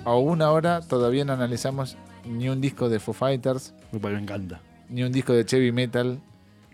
o 0.05 0.19
una 0.19 0.51
hora 0.51 0.81
todavía 0.81 1.25
no 1.25 1.33
analizamos 1.33 1.97
ni 2.25 2.49
un 2.49 2.61
disco 2.61 2.87
de 2.89 2.99
Foo 2.99 3.13
Fighters, 3.13 3.73
Me 3.91 3.99
parece- 3.99 4.17
me 4.17 4.23
encanta. 4.23 4.61
ni 4.89 5.03
un 5.03 5.11
disco 5.11 5.33
de 5.33 5.43
Chevy 5.45 5.71
Metal, 5.71 6.21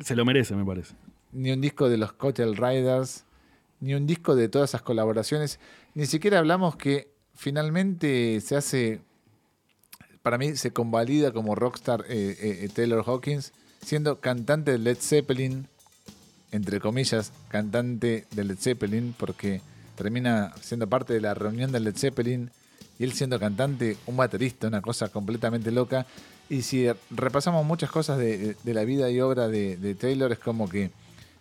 Se 0.02 0.16
lo 0.16 0.26
merece, 0.26 0.56
me 0.56 0.66
parece. 0.66 0.94
ni 1.32 1.52
un 1.52 1.62
disco 1.62 1.88
de 1.90 1.98
los 1.98 2.12
Cotel 2.14 2.56
Riders, 2.58 3.24
ni 3.80 3.94
un 3.94 4.06
disco 4.06 4.36
de 4.36 4.50
todas 4.50 4.72
esas 4.72 4.82
colaboraciones. 4.82 5.60
Ni 5.94 6.06
siquiera 6.08 6.40
hablamos 6.40 6.76
que 6.76 7.12
finalmente 7.34 8.42
se 8.42 8.56
hace, 8.58 9.02
para 10.26 10.40
mí 10.40 10.56
se 10.56 10.72
convalida 10.72 11.32
como 11.32 11.54
rockstar 11.54 12.04
eh, 12.10 12.36
eh, 12.64 12.70
Taylor 12.74 13.04
Hawkins, 13.06 13.52
siendo 13.80 14.22
cantante 14.22 14.72
de 14.72 14.80
Led 14.80 14.98
Zeppelin, 15.00 15.68
entre 16.52 16.80
comillas, 16.80 17.32
cantante 17.48 18.26
de 18.32 18.44
Led 18.44 18.58
Zeppelin, 18.58 19.14
porque 19.20 19.62
termina 19.96 20.52
siendo 20.62 20.88
parte 20.88 21.14
de 21.14 21.22
la 21.22 21.36
reunión 21.36 21.72
de 21.72 21.80
Led 21.80 21.96
Zeppelin 21.96 22.50
y 22.98 23.04
él 23.04 23.14
siendo 23.14 23.40
cantante, 23.40 23.98
un 24.08 24.18
baterista, 24.18 24.68
una 24.68 24.82
cosa 24.82 25.10
completamente 25.10 25.70
loca. 25.70 26.08
Y 26.50 26.64
si 26.64 26.88
repasamos 27.12 27.64
muchas 27.64 27.92
cosas 27.92 28.18
de, 28.18 28.56
de 28.64 28.74
la 28.74 28.84
vida 28.84 29.12
y 29.12 29.22
obra 29.22 29.48
de, 29.48 29.78
de 29.78 29.94
Taylor, 29.94 30.32
es 30.32 30.40
como 30.40 30.68
que 30.68 30.90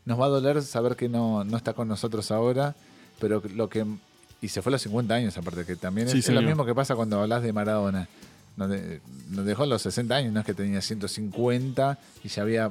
nos 0.05 0.20
va 0.20 0.26
a 0.26 0.28
doler 0.28 0.62
saber 0.62 0.95
que 0.95 1.09
no, 1.09 1.43
no 1.43 1.57
está 1.57 1.72
con 1.72 1.89
nosotros 1.89 2.30
ahora, 2.30 2.76
pero 3.18 3.43
lo 3.55 3.70
que... 3.70 3.87
Y 4.43 4.49
se 4.49 4.61
fue 4.61 4.68
a 4.68 4.72
los 4.72 4.82
50 4.82 5.14
años, 5.14 5.39
aparte, 5.39 5.64
que 5.64 5.74
también 5.74 6.07
Sí, 6.11 6.18
es, 6.18 6.28
es 6.28 6.35
lo 6.35 6.43
mismo 6.43 6.66
que 6.66 6.74
pasa 6.74 6.95
cuando 6.95 7.18
hablas 7.18 7.43
de 7.43 7.51
Maradona. 7.55 8.09
Nos 8.57 9.45
dejó 9.47 9.65
a 9.65 9.67
los 9.67 9.83
60 9.83 10.15
años, 10.15 10.33
no 10.33 10.41
es 10.41 10.47
que 10.47 10.55
tenía 10.55 10.81
150 10.81 11.99
y 12.23 12.29
ya 12.29 12.43
había 12.43 12.71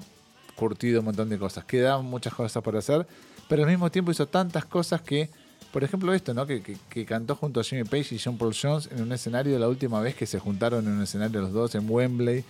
curtido 0.56 1.00
un 1.00 1.06
montón 1.06 1.30
de 1.30 1.38
cosas. 1.38 1.66
Quedaban 1.66 2.06
muchas 2.06 2.34
cosas 2.34 2.62
por 2.64 2.76
hacer, 2.78 3.06
pero 3.50 3.64
al 3.64 3.70
mismo 3.70 3.90
tiempo 3.92 4.12
hizo 4.12 4.28
tantas 4.28 4.66
cosas 4.66 5.02
que, 5.02 5.30
por 5.72 5.84
ejemplo, 5.84 6.14
esto, 6.14 6.34
¿no? 6.34 6.46
Que, 6.46 6.62
que- 6.62 6.78
que 6.90 7.06
cantó 7.06 7.36
junto 7.36 7.60
a 7.60 7.64
Jimmy 7.64 7.84
Page 7.84 8.16
y 8.16 8.20
John 8.20 8.38
Paul 8.38 8.54
Jones 8.60 8.88
en 8.96 9.02
un 9.02 9.12
escenario 9.12 9.58
la 9.60 9.68
última 9.68 10.00
vez 10.00 10.16
que 10.16 10.26
se 10.26 10.40
juntaron 10.40 10.86
en 10.88 10.94
un 10.94 11.02
escenario 11.02 11.42
los 11.42 11.52
dos 11.52 11.76
en 11.76 11.90
Wembley. 11.90 12.46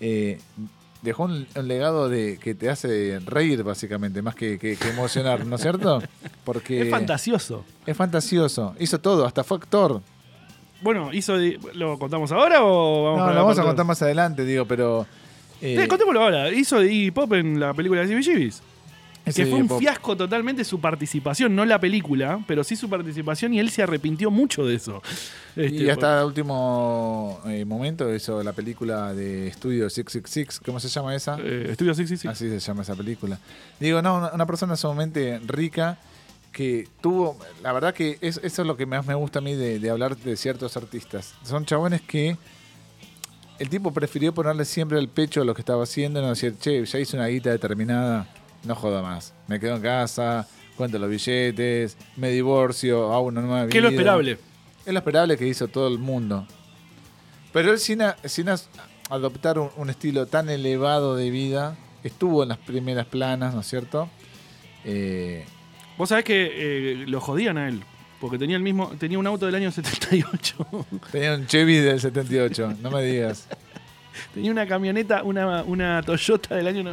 Eh, 0.00 0.40
dejó 1.02 1.24
un, 1.24 1.46
un 1.54 1.68
legado 1.68 2.08
de 2.08 2.38
que 2.38 2.54
te 2.54 2.70
hace 2.70 3.20
reír, 3.26 3.62
básicamente, 3.62 4.22
más 4.22 4.34
que, 4.34 4.58
que- 4.58 4.76
que 4.76 4.88
emocionar, 4.88 5.46
¿no 5.46 5.56
es 5.56 5.62
cierto? 5.62 6.02
Porque 6.44 6.82
Es 6.82 6.90
fantasioso. 6.90 7.64
es 7.86 7.96
fantasioso. 7.96 8.74
Hizo 8.80 8.98
todo, 8.98 9.26
hasta 9.26 9.44
fue 9.44 9.58
actor. 9.58 10.00
Bueno, 10.80 11.10
hizo 11.12 11.36
¿lo 11.74 11.98
contamos 11.98 12.30
ahora 12.32 12.58
o 12.62 13.04
vamos 13.04 13.20
No, 13.20 13.32
lo 13.32 13.36
vamos 13.42 13.58
a 13.58 13.62
contar 13.62 13.86
más 13.86 14.02
adelante, 14.02 14.44
digo, 14.44 14.64
pero. 14.66 15.06
eh, 15.62 15.82
Eh, 15.82 15.88
contémoslo 15.88 16.22
ahora. 16.22 16.50
Hizo 16.52 16.80
de 16.80 16.92
Iggy 16.92 17.10
Pop 17.10 17.32
en 17.32 17.58
la 17.58 17.72
película 17.72 18.04
de 18.04 18.08
CBGBs. 18.08 18.62
ese 19.24 19.42
Que 19.44 19.50
fue 19.50 19.60
un 19.60 19.68
pop- 19.68 19.78
fiasco 19.80 20.14
totalmente 20.14 20.62
su 20.64 20.78
participación, 20.80 21.56
no 21.56 21.64
la 21.64 21.78
película, 21.78 22.40
pero 22.46 22.62
sí 22.62 22.76
su 22.76 22.90
participación 22.90 23.54
y 23.54 23.60
él 23.60 23.70
se 23.70 23.82
arrepintió 23.82 24.30
mucho 24.30 24.66
de 24.66 24.74
eso. 24.74 25.00
Este, 25.56 25.84
Y 25.84 25.88
hasta 25.88 26.18
el 26.20 26.26
último 26.26 27.40
eh, 27.46 27.64
momento 27.64 28.12
hizo 28.14 28.42
la 28.42 28.52
película 28.52 29.14
de 29.14 29.46
Estudio 29.48 29.88
666, 29.88 30.60
¿cómo 30.66 30.78
se 30.80 30.88
llama 30.88 31.14
esa? 31.14 31.38
eh, 31.40 31.68
Estudio 31.70 31.94
666. 31.94 32.26
Así 32.30 32.50
se 32.50 32.58
llama 32.60 32.82
esa 32.82 32.94
película. 32.94 33.38
Digo, 33.80 34.02
no, 34.02 34.18
una, 34.18 34.32
una 34.34 34.44
persona 34.46 34.76
sumamente 34.76 35.40
rica 35.46 35.96
que 36.54 36.88
tuvo, 37.02 37.36
la 37.62 37.72
verdad 37.72 37.92
que 37.92 38.16
es- 38.22 38.40
eso 38.42 38.62
es 38.62 38.66
lo 38.66 38.76
que 38.76 38.86
más 38.86 39.04
me 39.06 39.14
gusta 39.14 39.40
a 39.40 39.42
mí 39.42 39.54
de, 39.54 39.78
de 39.80 39.90
hablar 39.90 40.16
de 40.16 40.36
ciertos 40.36 40.76
artistas. 40.76 41.34
Son 41.44 41.66
chabones 41.66 42.00
que 42.00 42.36
el 43.58 43.68
tipo 43.68 43.92
prefirió 43.92 44.32
ponerle 44.32 44.64
siempre 44.64 44.98
el 44.98 45.08
pecho 45.08 45.42
a 45.42 45.44
lo 45.44 45.54
que 45.54 45.60
estaba 45.62 45.82
haciendo 45.82 46.22
no 46.22 46.28
decir, 46.30 46.56
che, 46.58 46.84
ya 46.84 46.98
hice 46.98 47.16
una 47.16 47.26
guita 47.26 47.50
determinada, 47.50 48.26
no 48.64 48.74
joda 48.74 49.02
más. 49.02 49.34
Me 49.48 49.60
quedo 49.60 49.76
en 49.76 49.82
casa, 49.82 50.48
cuento 50.76 50.98
los 50.98 51.10
billetes, 51.10 51.96
me 52.16 52.30
divorcio, 52.30 53.12
hago 53.12 53.26
una 53.26 53.40
nueva 53.42 53.62
vida. 53.64 53.72
Que 53.72 53.78
es 53.78 53.84
lo 53.84 53.90
esperable. 53.90 54.38
Es 54.86 54.92
lo 54.92 54.98
esperable 54.98 55.36
que 55.36 55.46
hizo 55.46 55.68
todo 55.68 55.88
el 55.88 55.98
mundo. 55.98 56.46
Pero 57.52 57.70
él 57.72 57.78
sin, 57.78 58.02
a- 58.02 58.16
sin 58.24 58.46
adoptar 59.10 59.58
un, 59.58 59.70
un 59.76 59.90
estilo 59.90 60.26
tan 60.26 60.48
elevado 60.50 61.14
de 61.16 61.30
vida, 61.30 61.76
estuvo 62.02 62.42
en 62.42 62.48
las 62.50 62.58
primeras 62.58 63.06
planas, 63.06 63.54
¿no 63.54 63.60
es 63.60 63.66
cierto? 63.68 64.08
Eh, 64.84 65.44
Vos 65.96 66.08
sabés 66.08 66.24
que 66.24 66.50
eh, 66.52 67.04
lo 67.06 67.20
jodían 67.20 67.58
a 67.58 67.68
él. 67.68 67.82
Porque 68.20 68.38
tenía 68.38 68.56
el 68.56 68.62
mismo, 68.62 68.88
tenía 68.98 69.18
un 69.18 69.26
auto 69.26 69.44
del 69.46 69.54
año 69.56 69.70
78. 69.70 70.66
tenía 71.12 71.34
un 71.34 71.46
Chevy 71.46 71.76
del 71.76 72.00
78, 72.00 72.74
no 72.80 72.90
me 72.90 73.02
digas. 73.02 73.46
tenía 74.34 74.50
una 74.50 74.66
camioneta, 74.66 75.22
una, 75.24 75.62
una 75.62 76.00
Toyota 76.02 76.54
del 76.54 76.66
año 76.68 76.84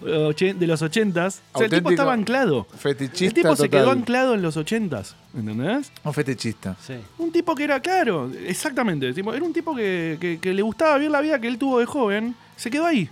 de 0.00 0.66
los 0.66 0.82
80s. 0.82 1.40
O 1.52 1.58
sea, 1.58 1.66
el 1.66 1.70
tipo 1.70 1.90
estaba 1.90 2.12
anclado. 2.12 2.66
Fetichista 2.76 3.26
El 3.26 3.34
tipo 3.34 3.54
se 3.56 3.68
quedó 3.68 3.90
anclado 3.92 4.34
en 4.34 4.42
los 4.42 4.56
80s. 4.56 5.14
¿Entendés? 5.36 5.92
Un 6.02 6.12
fetichista. 6.12 6.76
Sí. 6.84 6.94
Un 7.18 7.30
tipo 7.30 7.54
que 7.54 7.64
era, 7.64 7.78
claro, 7.80 8.30
exactamente. 8.46 9.12
tipo, 9.12 9.32
Era 9.32 9.44
un 9.44 9.52
tipo 9.52 9.76
que, 9.76 10.18
que- 10.20 10.38
que 10.40 10.52
le 10.52 10.62
gustaba 10.62 10.96
vivir 10.96 11.10
la 11.12 11.20
vida 11.20 11.40
que 11.40 11.46
él 11.46 11.58
tuvo 11.58 11.78
de 11.78 11.86
joven. 11.86 12.34
Se 12.56 12.68
quedó 12.70 12.86
ahí. 12.86 13.08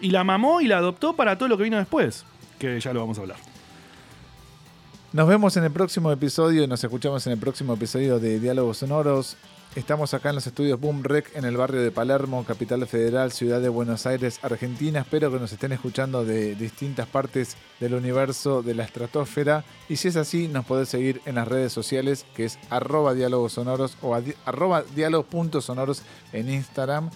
Y 0.00 0.10
la 0.10 0.24
mamó 0.24 0.60
y 0.60 0.66
la 0.66 0.78
adoptó 0.78 1.14
para 1.14 1.38
todo 1.38 1.48
lo 1.48 1.56
que 1.56 1.62
vino 1.64 1.76
después. 1.78 2.24
Que 2.58 2.80
ya 2.80 2.92
lo 2.92 3.00
vamos 3.00 3.18
a 3.18 3.20
hablar. 3.20 3.36
Nos 5.14 5.28
vemos 5.28 5.56
en 5.56 5.62
el 5.62 5.70
próximo 5.70 6.10
episodio 6.10 6.64
y 6.64 6.66
nos 6.66 6.82
escuchamos 6.82 7.24
en 7.28 7.34
el 7.34 7.38
próximo 7.38 7.74
episodio 7.74 8.18
de 8.18 8.40
Diálogos 8.40 8.78
Sonoros. 8.78 9.36
Estamos 9.76 10.12
acá 10.12 10.30
en 10.30 10.34
los 10.34 10.48
estudios 10.48 10.80
Boom 10.80 11.04
Rec 11.04 11.36
en 11.36 11.44
el 11.44 11.56
barrio 11.56 11.80
de 11.82 11.92
Palermo, 11.92 12.44
Capital 12.44 12.84
Federal, 12.88 13.30
Ciudad 13.30 13.60
de 13.60 13.68
Buenos 13.68 14.06
Aires, 14.06 14.40
Argentina. 14.42 15.02
Espero 15.02 15.30
que 15.30 15.38
nos 15.38 15.52
estén 15.52 15.70
escuchando 15.70 16.24
de 16.24 16.56
distintas 16.56 17.06
partes 17.06 17.56
del 17.78 17.94
universo, 17.94 18.62
de 18.64 18.74
la 18.74 18.82
estratosfera. 18.82 19.64
Y 19.88 19.98
si 19.98 20.08
es 20.08 20.16
así, 20.16 20.48
nos 20.48 20.64
podés 20.64 20.88
seguir 20.88 21.20
en 21.26 21.36
las 21.36 21.46
redes 21.46 21.72
sociales, 21.72 22.26
que 22.34 22.46
es 22.46 22.58
arroba 22.68 23.14
diálogos 23.14 23.56
o 23.56 24.20
arroba 24.44 24.82
diálogos.sonoros 24.96 26.02
en 26.32 26.50
Instagram. 26.50 27.10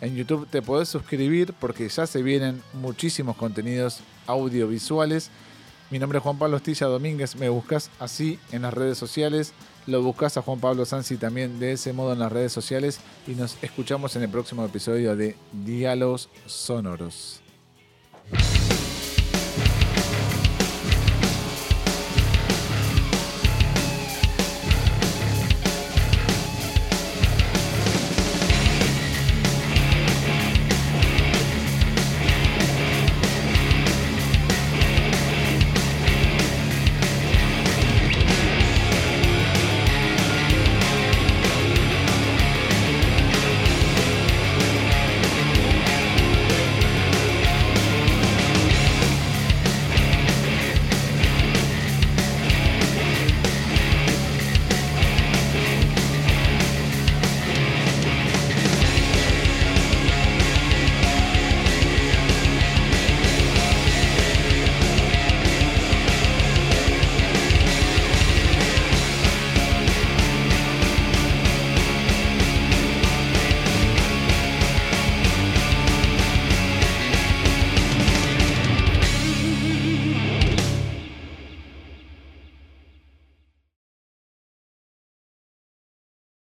En 0.00 0.16
YouTube 0.16 0.48
te 0.50 0.60
podés 0.60 0.88
suscribir 0.88 1.54
porque 1.60 1.88
ya 1.88 2.08
se 2.08 2.20
vienen 2.20 2.60
muchísimos 2.72 3.36
contenidos 3.36 4.00
audiovisuales. 4.26 5.30
Mi 5.90 5.98
nombre 5.98 6.18
es 6.18 6.22
Juan 6.22 6.38
Pablo 6.38 6.56
Estilla 6.56 6.86
Domínguez, 6.86 7.36
me 7.36 7.48
buscas 7.48 7.90
así 7.98 8.38
en 8.52 8.62
las 8.62 8.72
redes 8.72 8.96
sociales, 8.98 9.52
lo 9.86 10.02
buscas 10.02 10.36
a 10.36 10.42
Juan 10.42 10.58
Pablo 10.58 10.84
Sansi 10.86 11.16
también 11.16 11.60
de 11.60 11.72
ese 11.72 11.92
modo 11.92 12.12
en 12.14 12.18
las 12.18 12.32
redes 12.32 12.52
sociales. 12.52 13.00
Y 13.26 13.32
nos 13.32 13.62
escuchamos 13.62 14.16
en 14.16 14.22
el 14.22 14.30
próximo 14.30 14.64
episodio 14.64 15.14
de 15.14 15.36
Diálogos 15.52 16.30
Sonoros. 16.46 17.40